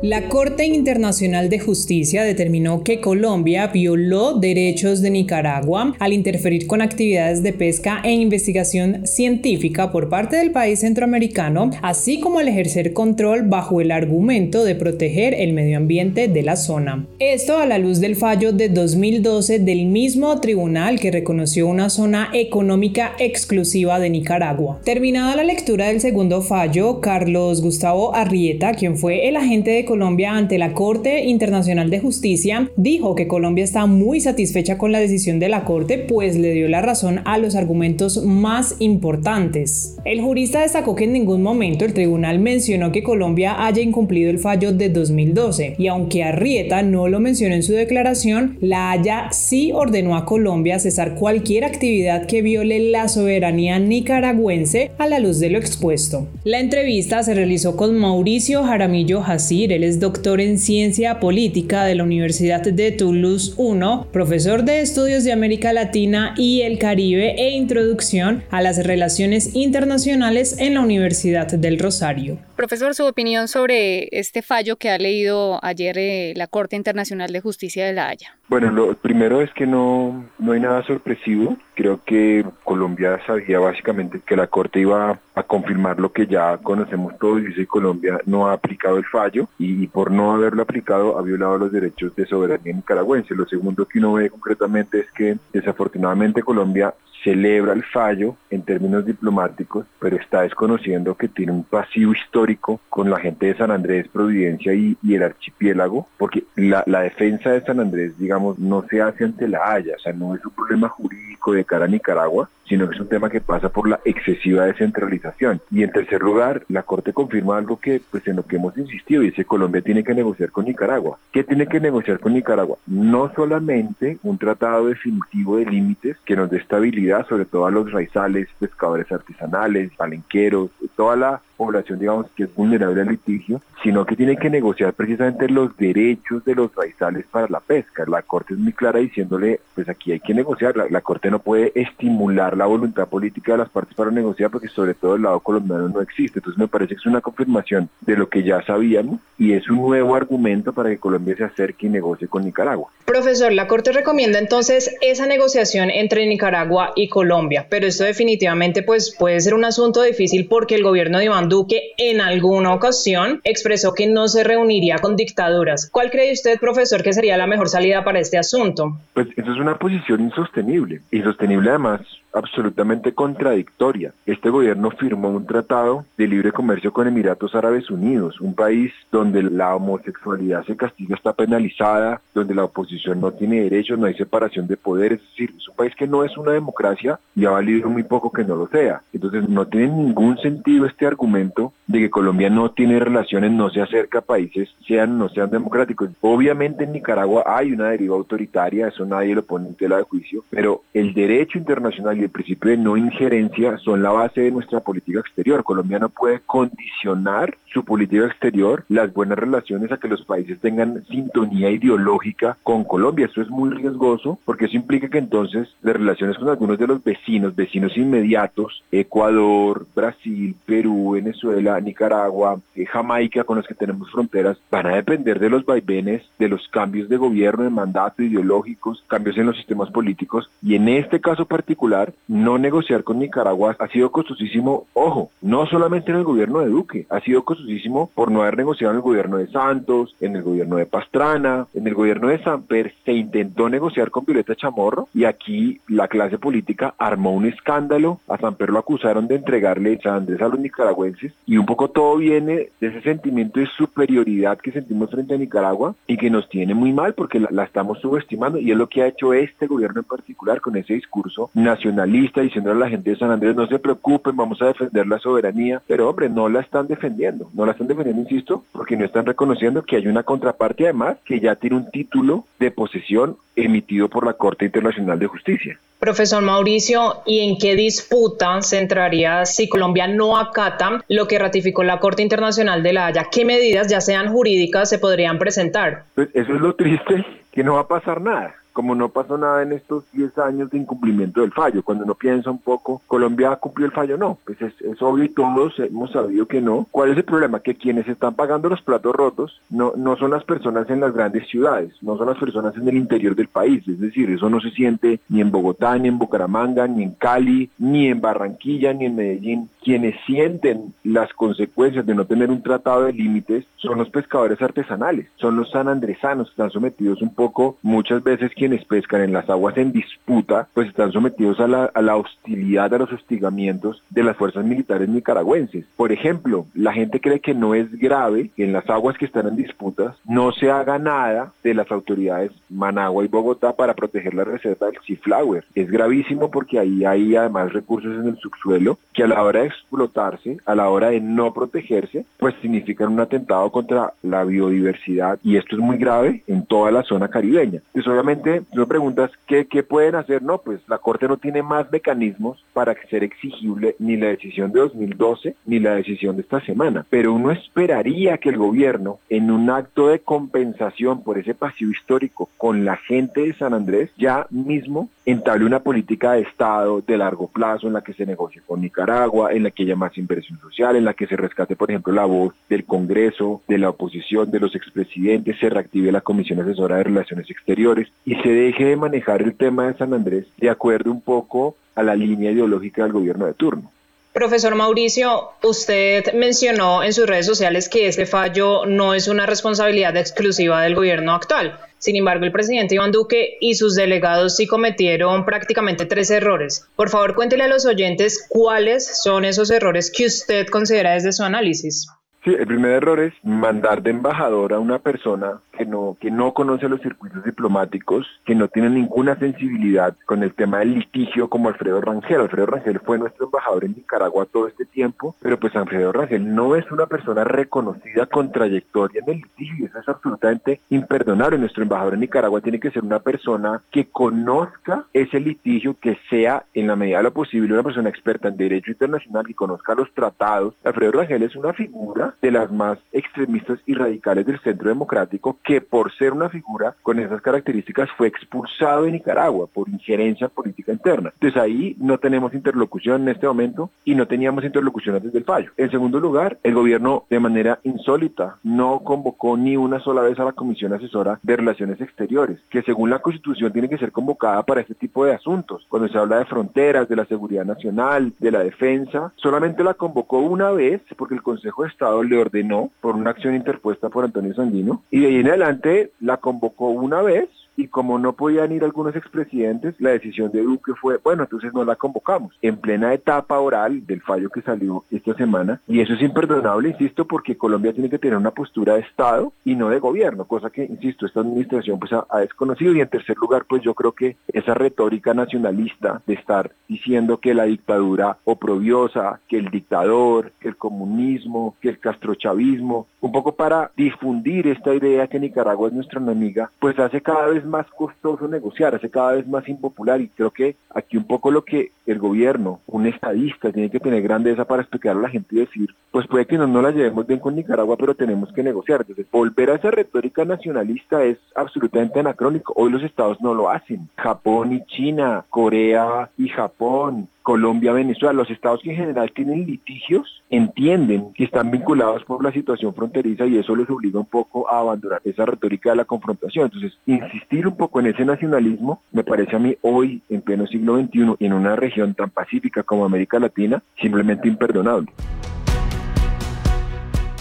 La 0.00 0.28
Corte 0.28 0.64
Internacional 0.64 1.48
de 1.48 1.58
Justicia 1.58 2.22
determinó 2.22 2.84
que 2.84 3.00
Colombia 3.00 3.66
violó 3.66 4.34
derechos 4.34 5.02
de 5.02 5.10
Nicaragua 5.10 5.96
al 5.98 6.12
interferir 6.12 6.68
con 6.68 6.82
actividades 6.82 7.42
de 7.42 7.52
pesca 7.52 8.00
e 8.04 8.12
investigación 8.12 9.08
científica 9.08 9.90
por 9.90 10.08
parte 10.08 10.36
del 10.36 10.52
país 10.52 10.78
centroamericano, 10.80 11.70
así 11.82 12.20
como 12.20 12.38
al 12.38 12.46
ejercer 12.46 12.92
control 12.92 13.48
bajo 13.48 13.80
el 13.80 13.90
argumento 13.90 14.62
de 14.62 14.76
proteger 14.76 15.34
el 15.34 15.52
medio 15.52 15.78
ambiente 15.78 16.28
de 16.28 16.42
la 16.44 16.54
zona. 16.54 17.08
Esto 17.18 17.58
a 17.58 17.66
la 17.66 17.78
luz 17.78 17.98
del 17.98 18.14
fallo 18.14 18.52
de 18.52 18.68
2012 18.68 19.58
del 19.58 19.86
mismo 19.86 20.40
tribunal 20.40 21.00
que 21.00 21.10
reconoció 21.10 21.66
una 21.66 21.90
zona 21.90 22.30
económica 22.34 23.16
exclusiva 23.18 23.98
de 23.98 24.10
Nicaragua. 24.10 24.80
Terminada 24.84 25.34
la 25.34 25.42
lectura 25.42 25.88
del 25.88 26.00
segundo 26.00 26.40
fallo, 26.40 27.00
Carlos 27.00 27.62
Gustavo 27.62 28.14
Arrieta, 28.14 28.74
quien 28.74 28.96
fue 28.96 29.26
el 29.26 29.36
agente 29.36 29.72
de 29.72 29.87
Colombia 29.88 30.36
ante 30.36 30.58
la 30.58 30.74
Corte 30.74 31.24
Internacional 31.24 31.88
de 31.88 31.98
Justicia 31.98 32.70
dijo 32.76 33.14
que 33.14 33.26
Colombia 33.26 33.64
está 33.64 33.86
muy 33.86 34.20
satisfecha 34.20 34.76
con 34.76 34.92
la 34.92 35.00
decisión 35.00 35.38
de 35.38 35.48
la 35.48 35.64
Corte, 35.64 35.96
pues 35.96 36.36
le 36.36 36.52
dio 36.52 36.68
la 36.68 36.82
razón 36.82 37.22
a 37.24 37.38
los 37.38 37.54
argumentos 37.54 38.22
más 38.22 38.76
importantes. 38.80 39.96
El 40.04 40.20
jurista 40.20 40.60
destacó 40.60 40.94
que 40.94 41.04
en 41.04 41.14
ningún 41.14 41.42
momento 41.42 41.86
el 41.86 41.94
tribunal 41.94 42.38
mencionó 42.38 42.92
que 42.92 43.02
Colombia 43.02 43.64
haya 43.64 43.80
incumplido 43.80 44.28
el 44.28 44.38
fallo 44.38 44.74
de 44.74 44.90
2012 44.90 45.76
y 45.78 45.86
aunque 45.86 46.22
Arrieta 46.22 46.82
no 46.82 47.08
lo 47.08 47.18
mencionó 47.18 47.54
en 47.54 47.62
su 47.62 47.72
declaración, 47.72 48.58
la 48.60 48.90
Haya 48.90 49.28
sí 49.32 49.72
ordenó 49.72 50.16
a 50.16 50.26
Colombia 50.26 50.78
cesar 50.78 51.14
cualquier 51.14 51.64
actividad 51.64 52.26
que 52.26 52.42
viole 52.42 52.90
la 52.90 53.08
soberanía 53.08 53.78
nicaragüense 53.78 54.90
a 54.98 55.06
la 55.06 55.18
luz 55.18 55.38
de 55.38 55.48
lo 55.48 55.58
expuesto. 55.58 56.28
La 56.44 56.60
entrevista 56.60 57.22
se 57.22 57.32
realizó 57.32 57.74
con 57.74 57.96
Mauricio 57.96 58.64
Jaramillo 58.64 59.22
Jacir, 59.22 59.77
él 59.78 59.84
es 59.84 60.00
doctor 60.00 60.40
en 60.40 60.58
ciencia 60.58 61.20
política 61.20 61.84
de 61.84 61.94
la 61.94 62.02
Universidad 62.02 62.62
de 62.62 62.90
Toulouse 62.90 63.54
I, 63.56 64.10
profesor 64.10 64.64
de 64.64 64.80
estudios 64.80 65.22
de 65.22 65.30
América 65.30 65.72
Latina 65.72 66.34
y 66.36 66.62
el 66.62 66.80
Caribe 66.80 67.36
e 67.38 67.52
introducción 67.52 68.42
a 68.50 68.60
las 68.60 68.84
relaciones 68.84 69.54
internacionales 69.54 70.56
en 70.58 70.74
la 70.74 70.80
Universidad 70.80 71.46
del 71.46 71.78
Rosario. 71.78 72.47
Profesor, 72.58 72.92
su 72.92 73.06
opinión 73.06 73.46
sobre 73.46 74.08
este 74.10 74.42
fallo 74.42 74.74
que 74.74 74.90
ha 74.90 74.98
leído 74.98 75.60
ayer 75.62 75.96
eh, 75.96 76.32
la 76.34 76.48
Corte 76.48 76.74
Internacional 76.74 77.30
de 77.30 77.40
Justicia 77.40 77.86
de 77.86 77.92
La 77.92 78.08
Haya. 78.08 78.36
Bueno, 78.48 78.72
lo 78.72 78.94
primero 78.94 79.40
es 79.42 79.52
que 79.52 79.64
no, 79.64 80.28
no 80.40 80.52
hay 80.52 80.58
nada 80.58 80.82
sorpresivo. 80.82 81.56
Creo 81.76 82.00
que 82.04 82.44
Colombia 82.64 83.20
sabía 83.28 83.60
básicamente 83.60 84.20
que 84.26 84.34
la 84.34 84.48
Corte 84.48 84.80
iba 84.80 85.20
a 85.36 85.42
confirmar 85.44 86.00
lo 86.00 86.10
que 86.10 86.26
ya 86.26 86.56
conocemos 86.56 87.16
todos, 87.20 87.42
y 87.42 87.46
dice 87.46 87.64
Colombia 87.64 88.18
no 88.26 88.48
ha 88.48 88.54
aplicado 88.54 88.96
el 88.96 89.04
fallo 89.04 89.48
y, 89.56 89.86
por 89.86 90.10
no 90.10 90.32
haberlo 90.32 90.62
aplicado 90.62 91.16
ha 91.16 91.22
violado 91.22 91.58
los 91.58 91.70
derechos 91.70 92.16
de 92.16 92.26
soberanía 92.26 92.72
nicaragüense. 92.72 93.36
Lo 93.36 93.46
segundo 93.46 93.86
que 93.86 94.00
uno 94.00 94.14
ve 94.14 94.30
concretamente 94.30 94.98
es 94.98 95.12
que 95.12 95.36
desafortunadamente 95.52 96.42
Colombia 96.42 96.92
celebra 97.22 97.72
el 97.72 97.84
fallo 97.84 98.36
en 98.50 98.62
términos 98.62 99.04
diplomáticos, 99.04 99.86
pero 99.98 100.16
está 100.16 100.42
desconociendo 100.42 101.14
que 101.14 101.28
tiene 101.28 101.52
un 101.52 101.64
pasivo 101.64 102.12
histórico 102.12 102.80
con 102.88 103.10
la 103.10 103.18
gente 103.18 103.46
de 103.46 103.56
San 103.56 103.70
Andrés, 103.70 104.08
Providencia 104.08 104.72
y, 104.74 104.96
el 105.08 105.22
archipiélago, 105.22 106.06
porque 106.16 106.44
la, 106.54 106.84
la, 106.86 107.00
defensa 107.00 107.50
de 107.50 107.62
San 107.62 107.80
Andrés, 107.80 108.18
digamos, 108.18 108.58
no 108.58 108.84
se 108.88 109.00
hace 109.00 109.24
ante 109.24 109.48
la 109.48 109.72
Haya, 109.72 109.94
o 109.96 109.98
sea, 109.98 110.12
no 110.12 110.34
es 110.34 110.44
un 110.44 110.52
problema 110.52 110.88
jurídico 110.88 111.52
de 111.52 111.64
cara 111.64 111.86
a 111.86 111.88
Nicaragua, 111.88 112.48
sino 112.68 112.88
que 112.88 112.94
es 112.94 113.00
un 113.00 113.08
tema 113.08 113.30
que 113.30 113.40
pasa 113.40 113.70
por 113.70 113.88
la 113.88 114.00
excesiva 114.04 114.66
descentralización. 114.66 115.60
Y 115.70 115.82
en 115.82 115.90
tercer 115.90 116.20
lugar, 116.20 116.62
la 116.68 116.82
Corte 116.82 117.12
confirma 117.12 117.56
algo 117.56 117.78
que, 117.80 118.00
pues 118.10 118.26
en 118.28 118.36
lo 118.36 118.44
que 118.44 118.56
hemos 118.56 118.76
insistido, 118.76 119.22
dice 119.22 119.44
Colombia 119.44 119.80
tiene 119.80 120.04
que 120.04 120.14
negociar 120.14 120.50
con 120.50 120.66
Nicaragua. 120.66 121.18
¿Qué 121.32 121.44
tiene 121.44 121.66
que 121.66 121.80
negociar 121.80 122.20
con 122.20 122.34
Nicaragua? 122.34 122.76
No 122.86 123.32
solamente 123.34 124.18
un 124.22 124.38
tratado 124.38 124.86
definitivo 124.86 125.56
de 125.56 125.66
límites 125.66 126.16
que 126.24 126.36
nos 126.36 126.50
dé 126.50 126.58
estabilidad, 126.58 127.07
sobre 127.28 127.44
todo 127.44 127.66
a 127.66 127.70
los 127.70 127.90
raizales, 127.90 128.48
pescadores 128.58 129.10
artesanales, 129.10 129.92
palenqueros, 129.96 130.70
toda 130.96 131.16
la 131.16 131.42
población, 131.58 131.98
digamos, 131.98 132.26
que 132.36 132.44
es 132.44 132.54
vulnerable 132.54 133.02
al 133.02 133.08
litigio, 133.08 133.60
sino 133.82 134.06
que 134.06 134.16
tiene 134.16 134.36
que 134.36 134.48
negociar 134.48 134.94
precisamente 134.94 135.48
los 135.48 135.76
derechos 135.76 136.44
de 136.44 136.54
los 136.54 136.74
raizales 136.74 137.26
para 137.30 137.48
la 137.48 137.60
pesca. 137.60 138.04
La 138.06 138.22
Corte 138.22 138.54
es 138.54 138.60
muy 138.60 138.72
clara 138.72 139.00
diciéndole, 139.00 139.60
pues 139.74 139.88
aquí 139.88 140.12
hay 140.12 140.20
que 140.20 140.32
negociar, 140.32 140.76
la, 140.76 140.86
la 140.88 141.00
Corte 141.00 141.30
no 141.30 141.40
puede 141.40 141.72
estimular 141.74 142.56
la 142.56 142.66
voluntad 142.66 143.08
política 143.08 143.52
de 143.52 143.58
las 143.58 143.68
partes 143.68 143.94
para 143.94 144.10
negociar 144.10 144.50
porque 144.50 144.68
sobre 144.68 144.94
todo 144.94 145.16
el 145.16 145.22
lado 145.22 145.40
colombiano 145.40 145.88
no 145.88 146.00
existe. 146.00 146.38
Entonces 146.38 146.58
me 146.58 146.68
parece 146.68 146.94
que 146.94 147.00
es 147.00 147.06
una 147.06 147.20
confirmación 147.20 147.88
de 148.02 148.16
lo 148.16 148.28
que 148.28 148.42
ya 148.42 148.62
sabíamos 148.62 149.20
y 149.36 149.52
es 149.52 149.68
un 149.68 149.76
nuevo 149.76 150.14
argumento 150.14 150.72
para 150.72 150.90
que 150.90 150.98
Colombia 150.98 151.36
se 151.36 151.44
acerque 151.44 151.86
y 151.86 151.90
negocie 151.90 152.28
con 152.28 152.44
Nicaragua. 152.44 152.90
Profesor, 153.04 153.52
la 153.52 153.66
Corte 153.66 153.92
recomienda 153.92 154.38
entonces 154.38 154.94
esa 155.00 155.26
negociación 155.26 155.90
entre 155.90 156.26
Nicaragua 156.26 156.92
y 156.94 157.08
Colombia, 157.08 157.66
pero 157.68 157.86
esto 157.86 158.04
definitivamente 158.04 158.82
pues 158.82 159.14
puede 159.18 159.40
ser 159.40 159.54
un 159.54 159.64
asunto 159.64 160.02
difícil 160.02 160.46
porque 160.48 160.74
el 160.74 160.82
gobierno 160.82 161.18
de 161.18 161.24
Iván 161.24 161.47
Duque 161.48 161.92
en 161.96 162.20
alguna 162.20 162.74
ocasión 162.74 163.40
expresó 163.44 163.94
que 163.94 164.06
no 164.06 164.28
se 164.28 164.44
reuniría 164.44 164.98
con 164.98 165.16
dictaduras. 165.16 165.88
¿Cuál 165.90 166.10
cree 166.10 166.32
usted, 166.32 166.58
profesor, 166.58 167.02
que 167.02 167.12
sería 167.12 167.36
la 167.36 167.46
mejor 167.46 167.68
salida 167.68 168.04
para 168.04 168.20
este 168.20 168.38
asunto? 168.38 168.98
Pues 169.14 169.28
eso 169.36 169.52
es 169.52 169.58
una 169.58 169.78
posición 169.78 170.20
insostenible. 170.20 171.00
Insostenible 171.10 171.70
además 171.70 172.00
absolutamente 172.32 173.12
contradictoria. 173.12 174.12
Este 174.26 174.50
gobierno 174.50 174.90
firmó 174.90 175.30
un 175.30 175.46
tratado 175.46 176.04
de 176.16 176.26
libre 176.26 176.52
comercio 176.52 176.92
con 176.92 177.06
Emiratos 177.06 177.54
Árabes 177.54 177.90
Unidos, 177.90 178.40
un 178.40 178.54
país 178.54 178.92
donde 179.10 179.42
la 179.42 179.74
homosexualidad 179.74 180.64
se 180.64 180.76
castiga, 180.76 181.16
está 181.16 181.32
penalizada, 181.32 182.20
donde 182.34 182.54
la 182.54 182.64
oposición 182.64 183.20
no 183.20 183.32
tiene 183.32 183.62
derechos, 183.62 183.98
no 183.98 184.06
hay 184.06 184.14
separación 184.14 184.66
de 184.66 184.76
poderes, 184.76 185.20
es 185.20 185.28
decir, 185.30 185.54
es 185.56 185.68
un 185.68 185.76
país 185.76 185.94
que 185.94 186.06
no 186.06 186.24
es 186.24 186.36
una 186.36 186.52
democracia 186.52 187.18
y 187.34 187.44
ha 187.44 187.50
valido 187.50 187.88
muy 187.88 188.02
poco 188.02 188.30
que 188.30 188.44
no 188.44 188.56
lo 188.56 188.68
sea. 188.68 189.02
Entonces 189.12 189.48
no 189.48 189.66
tiene 189.66 189.88
ningún 189.88 190.38
sentido 190.38 190.86
este 190.86 191.06
argumento 191.06 191.72
de 191.86 192.00
que 192.00 192.10
Colombia 192.10 192.50
no 192.50 192.70
tiene 192.70 192.98
relaciones, 192.98 193.50
no 193.50 193.70
se 193.70 193.80
acerca 193.80 194.18
a 194.18 194.22
países, 194.22 194.68
sean 194.86 195.18
no 195.18 195.28
sean 195.28 195.50
democráticos. 195.50 196.10
Obviamente 196.20 196.84
en 196.84 196.92
Nicaragua 196.92 197.44
hay 197.46 197.72
una 197.72 197.90
deriva 197.90 198.16
autoritaria, 198.16 198.88
eso 198.88 199.04
nadie 199.04 199.34
lo 199.34 199.42
pone 199.42 199.68
en 199.68 199.74
tela 199.74 199.96
de 199.96 200.02
juicio, 200.02 200.44
pero 200.50 200.82
el 200.92 201.14
derecho 201.14 201.58
internacional 201.58 202.17
y 202.18 202.24
el 202.24 202.30
principio 202.30 202.70
de 202.70 202.76
no 202.76 202.96
injerencia 202.96 203.78
son 203.78 204.02
la 204.02 204.10
base 204.10 204.40
de 204.40 204.50
nuestra 204.50 204.80
política 204.80 205.20
exterior. 205.20 205.64
Colombia 205.64 205.98
no 205.98 206.08
puede 206.08 206.40
condicionar 206.40 207.56
su 207.72 207.84
política 207.84 208.26
exterior, 208.26 208.84
las 208.88 209.12
buenas 209.12 209.38
relaciones 209.38 209.92
a 209.92 209.98
que 209.98 210.08
los 210.08 210.24
países 210.24 210.58
tengan 210.60 211.04
sintonía 211.06 211.70
ideológica 211.70 212.56
con 212.62 212.84
Colombia. 212.84 213.26
Eso 213.26 213.42
es 213.42 213.48
muy 213.50 213.70
riesgoso 213.70 214.38
porque 214.44 214.66
eso 214.66 214.76
implica 214.76 215.08
que 215.08 215.18
entonces 215.18 215.68
las 215.82 215.96
relaciones 215.96 216.38
con 216.38 216.48
algunos 216.48 216.78
de 216.78 216.86
los 216.86 217.02
vecinos, 217.04 217.54
vecinos 217.54 217.96
inmediatos, 217.96 218.82
Ecuador, 218.90 219.86
Brasil, 219.94 220.54
Perú, 220.66 221.12
Venezuela, 221.12 221.80
Nicaragua, 221.80 222.60
eh, 222.74 222.86
Jamaica, 222.86 223.44
con 223.44 223.58
los 223.58 223.66
que 223.66 223.74
tenemos 223.74 224.10
fronteras, 224.10 224.58
van 224.70 224.86
a 224.86 224.96
depender 224.96 225.38
de 225.38 225.50
los 225.50 225.64
vaivenes, 225.64 226.22
de 226.38 226.48
los 226.48 226.68
cambios 226.68 227.08
de 227.08 227.16
gobierno, 227.16 227.64
de 227.64 227.70
mandato, 227.70 228.22
ideológicos, 228.22 229.04
cambios 229.06 229.36
en 229.36 229.46
los 229.46 229.56
sistemas 229.56 229.90
políticos. 229.90 230.50
Y 230.62 230.74
en 230.74 230.88
este 230.88 231.20
caso 231.20 231.46
particular, 231.46 232.07
no 232.26 232.58
negociar 232.58 233.04
con 233.04 233.18
Nicaragua 233.18 233.76
ha 233.78 233.88
sido 233.88 234.10
costosísimo, 234.10 234.86
ojo, 234.94 235.30
no 235.40 235.66
solamente 235.66 236.10
en 236.10 236.18
el 236.18 236.24
gobierno 236.24 236.60
de 236.60 236.68
Duque, 236.68 237.06
ha 237.08 237.20
sido 237.20 237.44
costosísimo 237.44 238.10
por 238.14 238.30
no 238.30 238.42
haber 238.42 238.56
negociado 238.56 238.92
en 238.92 238.96
el 238.96 239.02
gobierno 239.02 239.38
de 239.38 239.48
Santos, 239.48 240.14
en 240.20 240.36
el 240.36 240.42
gobierno 240.42 240.76
de 240.76 240.86
Pastrana, 240.86 241.66
en 241.74 241.86
el 241.86 241.94
gobierno 241.94 242.28
de 242.28 242.42
Samper, 242.42 242.94
se 243.04 243.12
intentó 243.12 243.68
negociar 243.68 244.10
con 244.10 244.24
Violeta 244.24 244.54
Chamorro 244.54 245.08
y 245.14 245.24
aquí 245.24 245.80
la 245.88 246.08
clase 246.08 246.38
política 246.38 246.94
armó 246.98 247.32
un 247.32 247.46
escándalo, 247.46 248.20
a 248.28 248.38
Samper 248.38 248.70
lo 248.70 248.78
acusaron 248.78 249.28
de 249.28 249.36
entregarle 249.36 249.98
San 250.02 250.14
Andrés 250.14 250.40
a 250.40 250.48
los 250.48 250.58
nicaragüenses 250.58 251.32
y 251.46 251.56
un 251.56 251.66
poco 251.66 251.88
todo 251.88 252.16
viene 252.16 252.68
de 252.80 252.86
ese 252.86 253.00
sentimiento 253.02 253.60
de 253.60 253.66
superioridad 253.66 254.58
que 254.58 254.72
sentimos 254.72 255.10
frente 255.10 255.34
a 255.34 255.38
Nicaragua 255.38 255.94
y 256.06 256.16
que 256.16 256.30
nos 256.30 256.48
tiene 256.48 256.74
muy 256.74 256.92
mal 256.92 257.14
porque 257.14 257.40
la, 257.40 257.48
la 257.50 257.64
estamos 257.64 258.00
subestimando 258.00 258.58
y 258.58 258.70
es 258.70 258.76
lo 258.76 258.88
que 258.88 259.02
ha 259.02 259.08
hecho 259.08 259.32
este 259.32 259.66
gobierno 259.66 260.00
en 260.00 260.06
particular 260.06 260.60
con 260.60 260.76
ese 260.76 260.94
discurso 260.94 261.50
nacional 261.54 261.97
lista 262.06 262.40
diciendo 262.40 262.70
a 262.70 262.74
la 262.74 262.88
gente 262.88 263.10
de 263.10 263.16
San 263.16 263.30
Andrés 263.30 263.54
no 263.54 263.66
se 263.66 263.78
preocupen, 263.78 264.36
vamos 264.36 264.60
a 264.62 264.66
defender 264.66 265.06
la 265.06 265.18
soberanía, 265.18 265.82
pero 265.86 266.08
hombre, 266.08 266.28
no 266.28 266.48
la 266.48 266.60
están 266.60 266.86
defendiendo, 266.86 267.48
no 267.54 267.66
la 267.66 267.72
están 267.72 267.86
defendiendo, 267.86 268.22
insisto, 268.22 268.64
porque 268.72 268.96
no 268.96 269.04
están 269.04 269.26
reconociendo 269.26 269.82
que 269.82 269.96
hay 269.96 270.06
una 270.06 270.22
contraparte 270.22 270.84
además 270.84 271.16
que 271.24 271.40
ya 271.40 271.56
tiene 271.56 271.76
un 271.76 271.90
título 271.90 272.44
de 272.58 272.70
posesión 272.70 273.36
emitido 273.56 274.08
por 274.08 274.24
la 274.24 274.34
Corte 274.34 274.64
Internacional 274.64 275.18
de 275.18 275.26
Justicia. 275.26 275.78
Profesor 275.98 276.42
Mauricio, 276.42 277.22
¿y 277.26 277.40
en 277.40 277.58
qué 277.58 277.74
disputa 277.74 278.62
se 278.62 278.78
entraría 278.78 279.44
si 279.44 279.68
Colombia 279.68 280.06
no 280.06 280.38
acata 280.38 281.04
lo 281.08 281.26
que 281.26 281.40
ratificó 281.40 281.82
la 281.82 281.98
Corte 281.98 282.22
Internacional 282.22 282.84
de 282.84 282.92
la 282.92 283.06
Haya? 283.06 283.26
¿Qué 283.30 283.44
medidas, 283.44 283.88
ya 283.88 284.00
sean 284.00 284.30
jurídicas, 284.30 284.88
se 284.88 285.00
podrían 285.00 285.38
presentar? 285.38 286.04
Pues 286.14 286.28
eso 286.34 286.54
es 286.54 286.60
lo 286.60 286.74
triste, 286.74 287.26
que 287.50 287.64
no 287.64 287.74
va 287.74 287.80
a 287.80 287.88
pasar 287.88 288.20
nada 288.20 288.54
como 288.78 288.94
no 288.94 289.08
pasó 289.08 289.36
nada 289.36 289.60
en 289.62 289.72
estos 289.72 290.04
10 290.12 290.38
años 290.38 290.70
de 290.70 290.78
incumplimiento 290.78 291.40
del 291.40 291.50
fallo. 291.50 291.82
Cuando 291.82 292.04
uno 292.04 292.14
piensa 292.14 292.48
un 292.48 292.60
poco, 292.60 293.02
¿Colombia 293.08 293.56
cumplió 293.56 293.86
el 293.86 293.92
fallo? 293.92 294.16
No, 294.16 294.38
pues 294.44 294.62
es, 294.62 295.02
obvio 295.02 295.24
y 295.24 295.30
todos 295.30 295.76
hemos 295.80 296.12
sabido 296.12 296.46
que 296.46 296.60
no. 296.60 296.86
¿Cuál 296.92 297.10
es 297.10 297.16
el 297.16 297.24
problema? 297.24 297.58
Que 297.58 297.74
quienes 297.74 298.06
están 298.06 298.36
pagando 298.36 298.68
los 298.68 298.80
platos 298.80 299.16
rotos 299.16 299.60
no, 299.68 299.94
no 299.96 300.14
son 300.14 300.30
las 300.30 300.44
personas 300.44 300.88
en 300.90 301.00
las 301.00 301.12
grandes 301.12 301.48
ciudades, 301.48 301.92
no 302.02 302.16
son 302.16 302.28
las 302.28 302.38
personas 302.38 302.76
en 302.76 302.86
el 302.86 302.96
interior 302.96 303.34
del 303.34 303.48
país. 303.48 303.82
Es 303.88 303.98
decir, 303.98 304.30
eso 304.30 304.48
no 304.48 304.60
se 304.60 304.70
siente 304.70 305.18
ni 305.28 305.40
en 305.40 305.50
Bogotá, 305.50 305.98
ni 305.98 306.06
en 306.06 306.18
Bucaramanga, 306.20 306.86
ni 306.86 307.02
en 307.02 307.14
Cali, 307.14 307.70
ni 307.78 308.06
en 308.06 308.20
Barranquilla, 308.20 308.92
ni 308.92 309.06
en 309.06 309.16
Medellín. 309.16 309.70
Quienes 309.82 310.14
sienten 310.24 310.94
las 311.02 311.32
consecuencias 311.32 312.06
de 312.06 312.14
no 312.14 312.26
tener 312.26 312.48
un 312.48 312.62
tratado 312.62 313.06
de 313.06 313.12
límites 313.12 313.64
son 313.74 313.98
los 313.98 314.08
pescadores 314.10 314.62
artesanales, 314.62 315.26
son 315.34 315.56
los 315.56 315.68
sanandresanos 315.72 316.46
que 316.46 316.52
están 316.52 316.70
sometidos 316.70 317.22
un 317.22 317.34
poco 317.34 317.76
muchas 317.82 318.22
veces 318.22 318.52
quienes 318.54 318.67
quienes 318.68 318.84
pescan 318.84 319.22
en 319.22 319.32
las 319.32 319.48
aguas 319.48 319.78
en 319.78 319.92
disputa, 319.92 320.68
pues 320.74 320.88
están 320.88 321.10
sometidos 321.10 321.58
a 321.58 321.66
la, 321.66 321.84
a 321.86 322.02
la 322.02 322.16
hostilidad, 322.16 322.92
a 322.92 322.98
los 322.98 323.10
hostigamientos 323.10 324.02
de 324.10 324.22
las 324.22 324.36
fuerzas 324.36 324.62
militares 324.62 325.08
nicaragüenses. 325.08 325.86
Por 325.96 326.12
ejemplo, 326.12 326.66
la 326.74 326.92
gente 326.92 327.18
cree 327.18 327.40
que 327.40 327.54
no 327.54 327.74
es 327.74 327.90
grave 327.98 328.50
que 328.54 328.64
en 328.64 328.74
las 328.74 328.90
aguas 328.90 329.16
que 329.16 329.24
están 329.24 329.48
en 329.48 329.56
disputas 329.56 330.16
no 330.26 330.52
se 330.52 330.70
haga 330.70 330.98
nada 330.98 331.54
de 331.64 331.72
las 331.72 331.90
autoridades 331.90 332.52
Managua 332.68 333.24
y 333.24 333.28
Bogotá 333.28 333.72
para 333.72 333.94
proteger 333.94 334.34
la 334.34 334.44
reserva 334.44 334.88
del 334.88 334.98
Seaflower. 335.06 335.64
Es 335.74 335.90
gravísimo 335.90 336.50
porque 336.50 336.78
ahí 336.78 337.06
hay 337.06 337.36
además 337.36 337.72
recursos 337.72 338.12
en 338.12 338.28
el 338.28 338.36
subsuelo 338.36 338.98
que 339.14 339.22
a 339.22 339.28
la 339.28 339.42
hora 339.42 339.60
de 339.60 339.68
explotarse, 339.68 340.58
a 340.66 340.74
la 340.74 340.90
hora 340.90 341.08
de 341.08 341.22
no 341.22 341.54
protegerse, 341.54 342.26
pues 342.36 342.54
significan 342.60 343.12
un 343.12 343.20
atentado 343.20 343.70
contra 343.72 344.12
la 344.22 344.44
biodiversidad 344.44 345.38
y 345.42 345.56
esto 345.56 345.76
es 345.76 345.80
muy 345.80 345.96
grave 345.96 346.42
en 346.46 346.66
toda 346.66 346.90
la 346.90 347.02
zona 347.02 347.28
caribeña. 347.28 347.80
Pues 347.92 348.06
obviamente 348.06 348.57
tú 348.60 348.80
me 348.80 348.86
preguntas 348.86 349.30
¿qué, 349.46 349.66
¿qué, 349.66 349.82
pueden 349.82 350.14
hacer, 350.14 350.42
no, 350.42 350.58
pues 350.58 350.80
la 350.88 350.98
Corte 350.98 351.28
no 351.28 351.36
tiene 351.36 351.62
más 351.62 351.90
mecanismos 351.90 352.64
para 352.72 352.94
ser 353.08 353.24
exigible 353.24 353.96
ni 353.98 354.16
la 354.16 354.28
decisión 354.28 354.72
de 354.72 354.80
2012 354.80 355.54
ni 355.66 355.78
la 355.78 355.94
decisión 355.94 356.36
de 356.36 356.42
esta 356.42 356.60
semana. 356.60 357.06
Pero 357.08 357.32
uno 357.32 357.50
esperaría 357.50 358.38
que 358.38 358.50
el 358.50 358.58
gobierno, 358.58 359.18
en 359.28 359.50
un 359.50 359.70
acto 359.70 360.08
de 360.08 360.20
compensación 360.20 361.22
por 361.22 361.38
ese 361.38 361.54
pasivo 361.54 361.90
histórico 361.90 362.48
con 362.56 362.84
la 362.84 362.96
gente 362.96 363.42
de 363.42 363.54
San 363.54 363.74
Andrés, 363.74 364.10
ya 364.16 364.46
mismo 364.50 365.08
entable 365.24 365.66
una 365.66 365.80
política 365.80 366.32
de 366.32 366.42
Estado 366.42 367.02
de 367.02 367.18
largo 367.18 367.48
plazo 367.48 367.86
en 367.86 367.92
la 367.92 368.00
que 368.02 368.14
se 368.14 368.24
negocie 368.24 368.62
con 368.66 368.80
Nicaragua, 368.80 369.52
en 369.52 369.64
la 369.64 369.70
que 369.70 369.82
haya 369.82 369.96
más 369.96 370.16
inversión 370.16 370.58
social, 370.58 370.96
en 370.96 371.04
la 371.04 371.14
que 371.14 371.26
se 371.26 371.36
rescate, 371.36 371.76
por 371.76 371.90
ejemplo, 371.90 372.12
la 372.12 372.24
voz 372.24 372.54
del 372.68 372.84
Congreso, 372.84 373.60
de 373.68 373.78
la 373.78 373.90
oposición, 373.90 374.50
de 374.50 374.60
los 374.60 374.74
expresidentes, 374.74 375.58
se 375.58 375.68
reactive 375.68 376.12
la 376.12 376.22
Comisión 376.22 376.60
Asesora 376.60 376.96
de 376.96 377.04
Relaciones 377.04 377.50
Exteriores 377.50 378.08
y 378.24 378.36
se 378.36 378.47
deje 378.52 378.84
de 378.84 378.96
manejar 378.96 379.42
el 379.42 379.54
tema 379.56 379.86
de 379.86 379.98
San 379.98 380.14
Andrés 380.14 380.46
de 380.56 380.70
acuerdo 380.70 381.10
un 381.10 381.20
poco 381.20 381.76
a 381.94 382.02
la 382.02 382.14
línea 382.14 382.50
ideológica 382.50 383.02
del 383.02 383.12
gobierno 383.12 383.46
de 383.46 383.54
turno. 383.54 383.90
Profesor 384.32 384.74
Mauricio, 384.76 385.50
usted 385.64 386.32
mencionó 386.34 387.02
en 387.02 387.12
sus 387.12 387.26
redes 387.26 387.46
sociales 387.46 387.88
que 387.88 388.06
este 388.06 388.24
fallo 388.24 388.86
no 388.86 389.14
es 389.14 389.26
una 389.26 389.46
responsabilidad 389.46 390.16
exclusiva 390.16 390.82
del 390.82 390.94
gobierno 390.94 391.34
actual. 391.34 391.76
Sin 391.98 392.14
embargo, 392.14 392.44
el 392.44 392.52
presidente 392.52 392.94
Iván 392.94 393.10
Duque 393.10 393.56
y 393.60 393.74
sus 393.74 393.96
delegados 393.96 394.54
sí 394.54 394.68
cometieron 394.68 395.44
prácticamente 395.44 396.06
tres 396.06 396.30
errores. 396.30 396.86
Por 396.94 397.10
favor, 397.10 397.34
cuéntele 397.34 397.64
a 397.64 397.68
los 397.68 397.84
oyentes 397.84 398.46
cuáles 398.48 399.20
son 399.22 399.44
esos 399.44 399.72
errores 399.72 400.12
que 400.16 400.26
usted 400.26 400.68
considera 400.68 401.14
desde 401.14 401.32
su 401.32 401.42
análisis. 401.42 402.06
Sí, 402.44 402.54
el 402.54 402.66
primer 402.68 402.92
error 402.92 403.18
es 403.18 403.34
mandar 403.42 404.02
de 404.02 404.10
embajador 404.10 404.72
a 404.72 404.78
una 404.78 405.00
persona 405.00 405.60
que 405.72 405.84
no, 405.84 406.16
que 406.20 406.30
no 406.30 406.54
conoce 406.54 406.88
los 406.88 407.00
circuitos 407.00 407.44
diplomáticos, 407.44 408.26
que 408.44 408.54
no 408.54 408.68
tiene 408.68 408.90
ninguna 408.90 409.36
sensibilidad 409.38 410.14
con 410.24 410.42
el 410.42 410.54
tema 410.54 410.78
del 410.78 410.94
litigio 410.94 411.48
como 411.48 411.68
Alfredo 411.68 412.00
Rangel. 412.00 412.40
Alfredo 412.40 412.66
Rangel 412.66 413.00
fue 413.00 413.18
nuestro 413.18 413.46
embajador 413.46 413.84
en 413.84 413.94
Nicaragua 413.96 414.46
todo 414.46 414.68
este 414.68 414.84
tiempo, 414.84 415.34
pero 415.40 415.58
pues 415.58 415.74
Alfredo 415.74 416.12
Rangel 416.12 416.54
no 416.54 416.76
es 416.76 416.88
una 416.92 417.06
persona 417.06 417.44
reconocida 417.44 418.26
con 418.26 418.52
trayectoria 418.52 419.20
en 419.24 419.34
el 419.34 419.40
litigio 419.40 419.76
y 419.80 419.84
eso 419.84 419.98
es 419.98 420.08
absolutamente 420.08 420.80
imperdonable. 420.90 421.58
Nuestro 421.58 421.82
embajador 421.82 422.14
en 422.14 422.20
Nicaragua 422.20 422.60
tiene 422.60 422.80
que 422.80 422.90
ser 422.90 423.02
una 423.02 423.20
persona 423.20 423.82
que 423.90 424.08
conozca 424.08 425.06
ese 425.12 425.40
litigio, 425.40 425.96
que 426.00 426.18
sea 426.30 426.64
en 426.74 426.86
la 426.86 426.96
medida 426.96 427.18
de 427.18 427.24
lo 427.24 427.32
posible 427.32 427.74
una 427.74 427.82
persona 427.82 428.08
experta 428.08 428.48
en 428.48 428.56
derecho 428.56 428.92
internacional 428.92 429.44
y 429.48 429.54
conozca 429.54 429.94
los 429.94 430.12
tratados. 430.12 430.74
Alfredo 430.84 431.12
Rangel 431.12 431.42
es 431.42 431.56
una 431.56 431.72
figura 431.72 432.27
de 432.40 432.50
las 432.50 432.70
más 432.70 432.98
extremistas 433.12 433.78
y 433.86 433.94
radicales 433.94 434.46
del 434.46 434.60
centro 434.60 434.88
democrático 434.88 435.58
que 435.62 435.80
por 435.80 436.12
ser 436.14 436.32
una 436.32 436.48
figura 436.48 436.94
con 437.02 437.18
esas 437.18 437.42
características 437.42 438.08
fue 438.16 438.28
expulsado 438.28 439.02
de 439.02 439.12
Nicaragua 439.12 439.66
por 439.66 439.88
injerencia 439.88 440.48
política 440.48 440.92
interna. 440.92 441.32
Entonces 441.34 441.60
ahí 441.60 441.96
no 441.98 442.18
tenemos 442.18 442.54
interlocución 442.54 443.22
en 443.22 443.28
este 443.28 443.46
momento 443.46 443.90
y 444.04 444.14
no 444.14 444.26
teníamos 444.26 444.64
interlocución 444.64 445.16
antes 445.16 445.32
del 445.32 445.44
fallo. 445.44 445.72
En 445.76 445.90
segundo 445.90 446.20
lugar, 446.20 446.58
el 446.62 446.74
gobierno 446.74 447.24
de 447.30 447.40
manera 447.40 447.80
insólita 447.84 448.58
no 448.62 449.00
convocó 449.00 449.56
ni 449.56 449.76
una 449.76 450.00
sola 450.00 450.22
vez 450.22 450.38
a 450.38 450.44
la 450.44 450.52
Comisión 450.52 450.92
Asesora 450.92 451.38
de 451.42 451.56
Relaciones 451.56 452.00
Exteriores, 452.00 452.58
que 452.70 452.82
según 452.82 453.10
la 453.10 453.20
Constitución 453.20 453.72
tiene 453.72 453.88
que 453.88 453.98
ser 453.98 454.12
convocada 454.12 454.62
para 454.62 454.80
este 454.80 454.94
tipo 454.94 455.24
de 455.24 455.34
asuntos. 455.34 455.86
Cuando 455.88 456.08
se 456.08 456.18
habla 456.18 456.38
de 456.38 456.44
fronteras, 456.44 457.08
de 457.08 457.16
la 457.16 457.24
seguridad 457.26 457.64
nacional, 457.64 458.32
de 458.38 458.50
la 458.50 458.60
defensa, 458.60 459.32
solamente 459.36 459.84
la 459.84 459.94
convocó 459.94 460.38
una 460.38 460.70
vez 460.70 461.02
porque 461.16 461.34
el 461.34 461.42
Consejo 461.42 461.82
de 461.82 461.88
Estado 461.88 462.17
le 462.22 462.38
ordenó 462.38 462.90
por 463.00 463.16
una 463.16 463.30
acción 463.30 463.54
interpuesta 463.54 464.08
por 464.08 464.24
Antonio 464.24 464.54
Sanguino 464.54 465.02
y 465.10 465.20
de 465.20 465.26
ahí 465.26 465.36
en 465.36 465.48
adelante 465.48 466.12
la 466.20 466.38
convocó 466.38 466.88
una 466.90 467.22
vez 467.22 467.48
y 467.78 467.86
como 467.86 468.18
no 468.18 468.32
podían 468.32 468.72
ir 468.72 468.82
algunos 468.82 469.14
expresidentes, 469.14 469.94
la 470.00 470.10
decisión 470.10 470.50
de 470.50 470.62
Duque 470.62 470.94
fue, 471.00 471.18
bueno, 471.22 471.44
entonces 471.44 471.72
no 471.72 471.84
la 471.84 471.94
convocamos, 471.94 472.52
en 472.60 472.76
plena 472.76 473.14
etapa 473.14 473.60
oral 473.60 474.04
del 474.04 474.20
fallo 474.20 474.50
que 474.50 474.62
salió 474.62 475.04
esta 475.12 475.34
semana, 475.34 475.80
y 475.86 476.00
eso 476.00 476.14
es 476.14 476.22
imperdonable, 476.22 476.88
insisto, 476.88 477.24
porque 477.24 477.56
Colombia 477.56 477.92
tiene 477.92 478.10
que 478.10 478.18
tener 478.18 478.36
una 478.36 478.50
postura 478.50 478.94
de 478.94 479.02
Estado 479.02 479.52
y 479.64 479.76
no 479.76 479.90
de 479.90 480.00
gobierno, 480.00 480.44
cosa 480.44 480.70
que, 480.70 480.84
insisto, 480.84 481.24
esta 481.24 481.40
administración 481.40 482.00
pues 482.00 482.12
ha, 482.12 482.26
ha 482.28 482.40
desconocido, 482.40 482.92
y 482.94 483.00
en 483.00 483.08
tercer 483.08 483.36
lugar, 483.36 483.64
pues 483.68 483.80
yo 483.82 483.94
creo 483.94 484.10
que 484.10 484.36
esa 484.48 484.74
retórica 484.74 485.32
nacionalista 485.32 486.20
de 486.26 486.34
estar 486.34 486.72
diciendo 486.88 487.38
que 487.38 487.54
la 487.54 487.64
dictadura 487.64 488.38
oprobiosa, 488.44 489.38
que 489.46 489.58
el 489.58 489.70
dictador, 489.70 490.50
que 490.58 490.66
el 490.66 490.76
comunismo, 490.76 491.76
que 491.80 491.90
el 491.90 492.00
castrochavismo, 492.00 493.06
un 493.20 493.32
poco 493.32 493.52
para 493.52 493.92
difundir 493.96 494.66
esta 494.66 494.94
idea 494.94 495.28
que 495.28 495.38
Nicaragua 495.38 495.88
es 495.88 495.94
nuestra 495.94 496.20
enemiga, 496.20 496.70
pues 496.80 496.98
hace 496.98 497.20
cada 497.20 497.46
vez 497.46 497.64
más 497.68 497.86
costoso 497.90 498.48
negociar, 498.48 498.94
hace 498.94 499.10
cada 499.10 499.32
vez 499.32 499.46
más 499.46 499.68
impopular 499.68 500.20
y 500.20 500.28
creo 500.28 500.50
que 500.50 500.76
aquí 500.94 501.16
un 501.16 501.24
poco 501.24 501.50
lo 501.50 501.64
que 501.64 501.92
el 502.06 502.18
gobierno, 502.18 502.80
un 502.86 503.06
estadista, 503.06 503.70
tiene 503.72 503.90
que 503.90 504.00
tener 504.00 504.22
grandeza 504.22 504.64
para 504.64 504.82
explicar 504.82 505.16
a 505.16 505.20
la 505.20 505.28
gente 505.28 505.54
y 505.54 505.60
decir, 505.60 505.94
pues 506.10 506.26
puede 506.26 506.46
que 506.46 506.58
no, 506.58 506.66
no 506.66 506.82
la 506.82 506.90
llevemos 506.90 507.26
bien 507.26 507.40
con 507.40 507.54
Nicaragua, 507.54 507.96
pero 507.96 508.14
tenemos 508.14 508.52
que 508.52 508.62
negociar. 508.62 509.00
Entonces, 509.02 509.30
volver 509.30 509.70
a 509.70 509.74
esa 509.74 509.90
retórica 509.90 510.44
nacionalista 510.44 511.22
es 511.24 511.38
absolutamente 511.54 512.20
anacrónico. 512.20 512.72
Hoy 512.76 512.90
los 512.90 513.02
estados 513.02 513.40
no 513.40 513.54
lo 513.54 513.70
hacen. 513.70 514.08
Japón 514.16 514.72
y 514.72 514.84
China, 514.86 515.44
Corea 515.50 516.30
y 516.36 516.48
Japón, 516.48 517.28
Colombia, 517.48 517.94
Venezuela, 517.94 518.34
los 518.34 518.50
estados 518.50 518.82
que 518.82 518.90
en 518.90 518.96
general 518.96 519.32
tienen 519.34 519.64
litigios, 519.64 520.44
entienden 520.50 521.32
que 521.32 521.44
están 521.44 521.70
vinculados 521.70 522.22
por 522.24 522.44
la 522.44 522.52
situación 522.52 522.92
fronteriza 522.92 523.46
y 523.46 523.56
eso 523.56 523.74
les 523.74 523.88
obliga 523.88 524.20
un 524.20 524.26
poco 524.26 524.70
a 524.70 524.80
abandonar 524.80 525.22
esa 525.24 525.46
retórica 525.46 525.88
de 525.88 525.96
la 525.96 526.04
confrontación. 526.04 526.66
Entonces, 526.66 526.92
insistir 527.06 527.66
un 527.66 527.74
poco 527.74 528.00
en 528.00 528.08
ese 528.08 528.26
nacionalismo 528.26 529.00
me 529.12 529.24
parece 529.24 529.56
a 529.56 529.60
mí 529.60 529.74
hoy, 529.80 530.20
en 530.28 530.42
pleno 530.42 530.66
siglo 530.66 531.00
XXI, 531.00 531.36
en 531.40 531.54
una 531.54 531.74
región 531.74 532.12
tan 532.12 532.28
pacífica 532.28 532.82
como 532.82 533.06
América 533.06 533.38
Latina, 533.38 533.82
simplemente 533.98 534.46
imperdonable. 534.46 535.10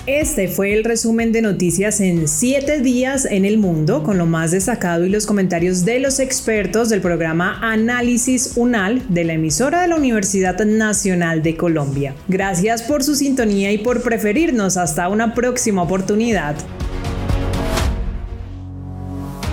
Este 0.08 0.48
fue 0.48 0.74
el 0.74 0.86
resumen 0.86 1.34
de 1.34 1.42
noticias 1.42 2.00
en 2.00 2.30
siete 2.30 2.80
días 2.80 3.26
en 3.26 3.44
el 3.44 3.58
mundo, 3.58 4.04
con 4.04 4.18
lo 4.18 4.26
más 4.26 4.52
destacado 4.52 5.06
y 5.06 5.10
los 5.10 5.26
comentarios 5.26 5.84
de 5.84 6.00
los 6.00 6.22
expertos 6.22 6.88
del 6.88 7.02
programa 7.02 7.60
Análisis 7.62 8.54
UNAL 8.56 9.04
de 9.10 9.26
la 9.26 9.34
emisora 9.34 9.82
de 9.82 9.90
la 9.90 9.98
Universidad 9.98 10.64
Nacional 10.64 11.44
de 11.44 11.58
Colombia. 11.58 12.16
Gracias 12.30 12.84
por 12.84 13.04
su 13.04 13.16
sintonía 13.16 13.74
y 13.74 13.80
por 13.80 14.02
preferirnos. 14.02 14.78
Hasta 14.78 15.10
una 15.10 15.34
próxima 15.34 15.82
oportunidad. 15.82 16.56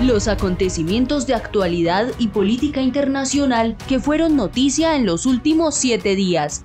Los 0.01 0.29
acontecimientos 0.29 1.27
de 1.27 1.35
actualidad 1.35 2.07
y 2.21 2.29
política 2.29 2.81
internacional 2.81 3.77
que 3.89 3.99
fueron 3.99 4.37
noticia 4.37 4.95
en 4.95 5.05
los 5.05 5.27
últimos 5.27 5.75
siete 5.75 6.15
días 6.15 6.65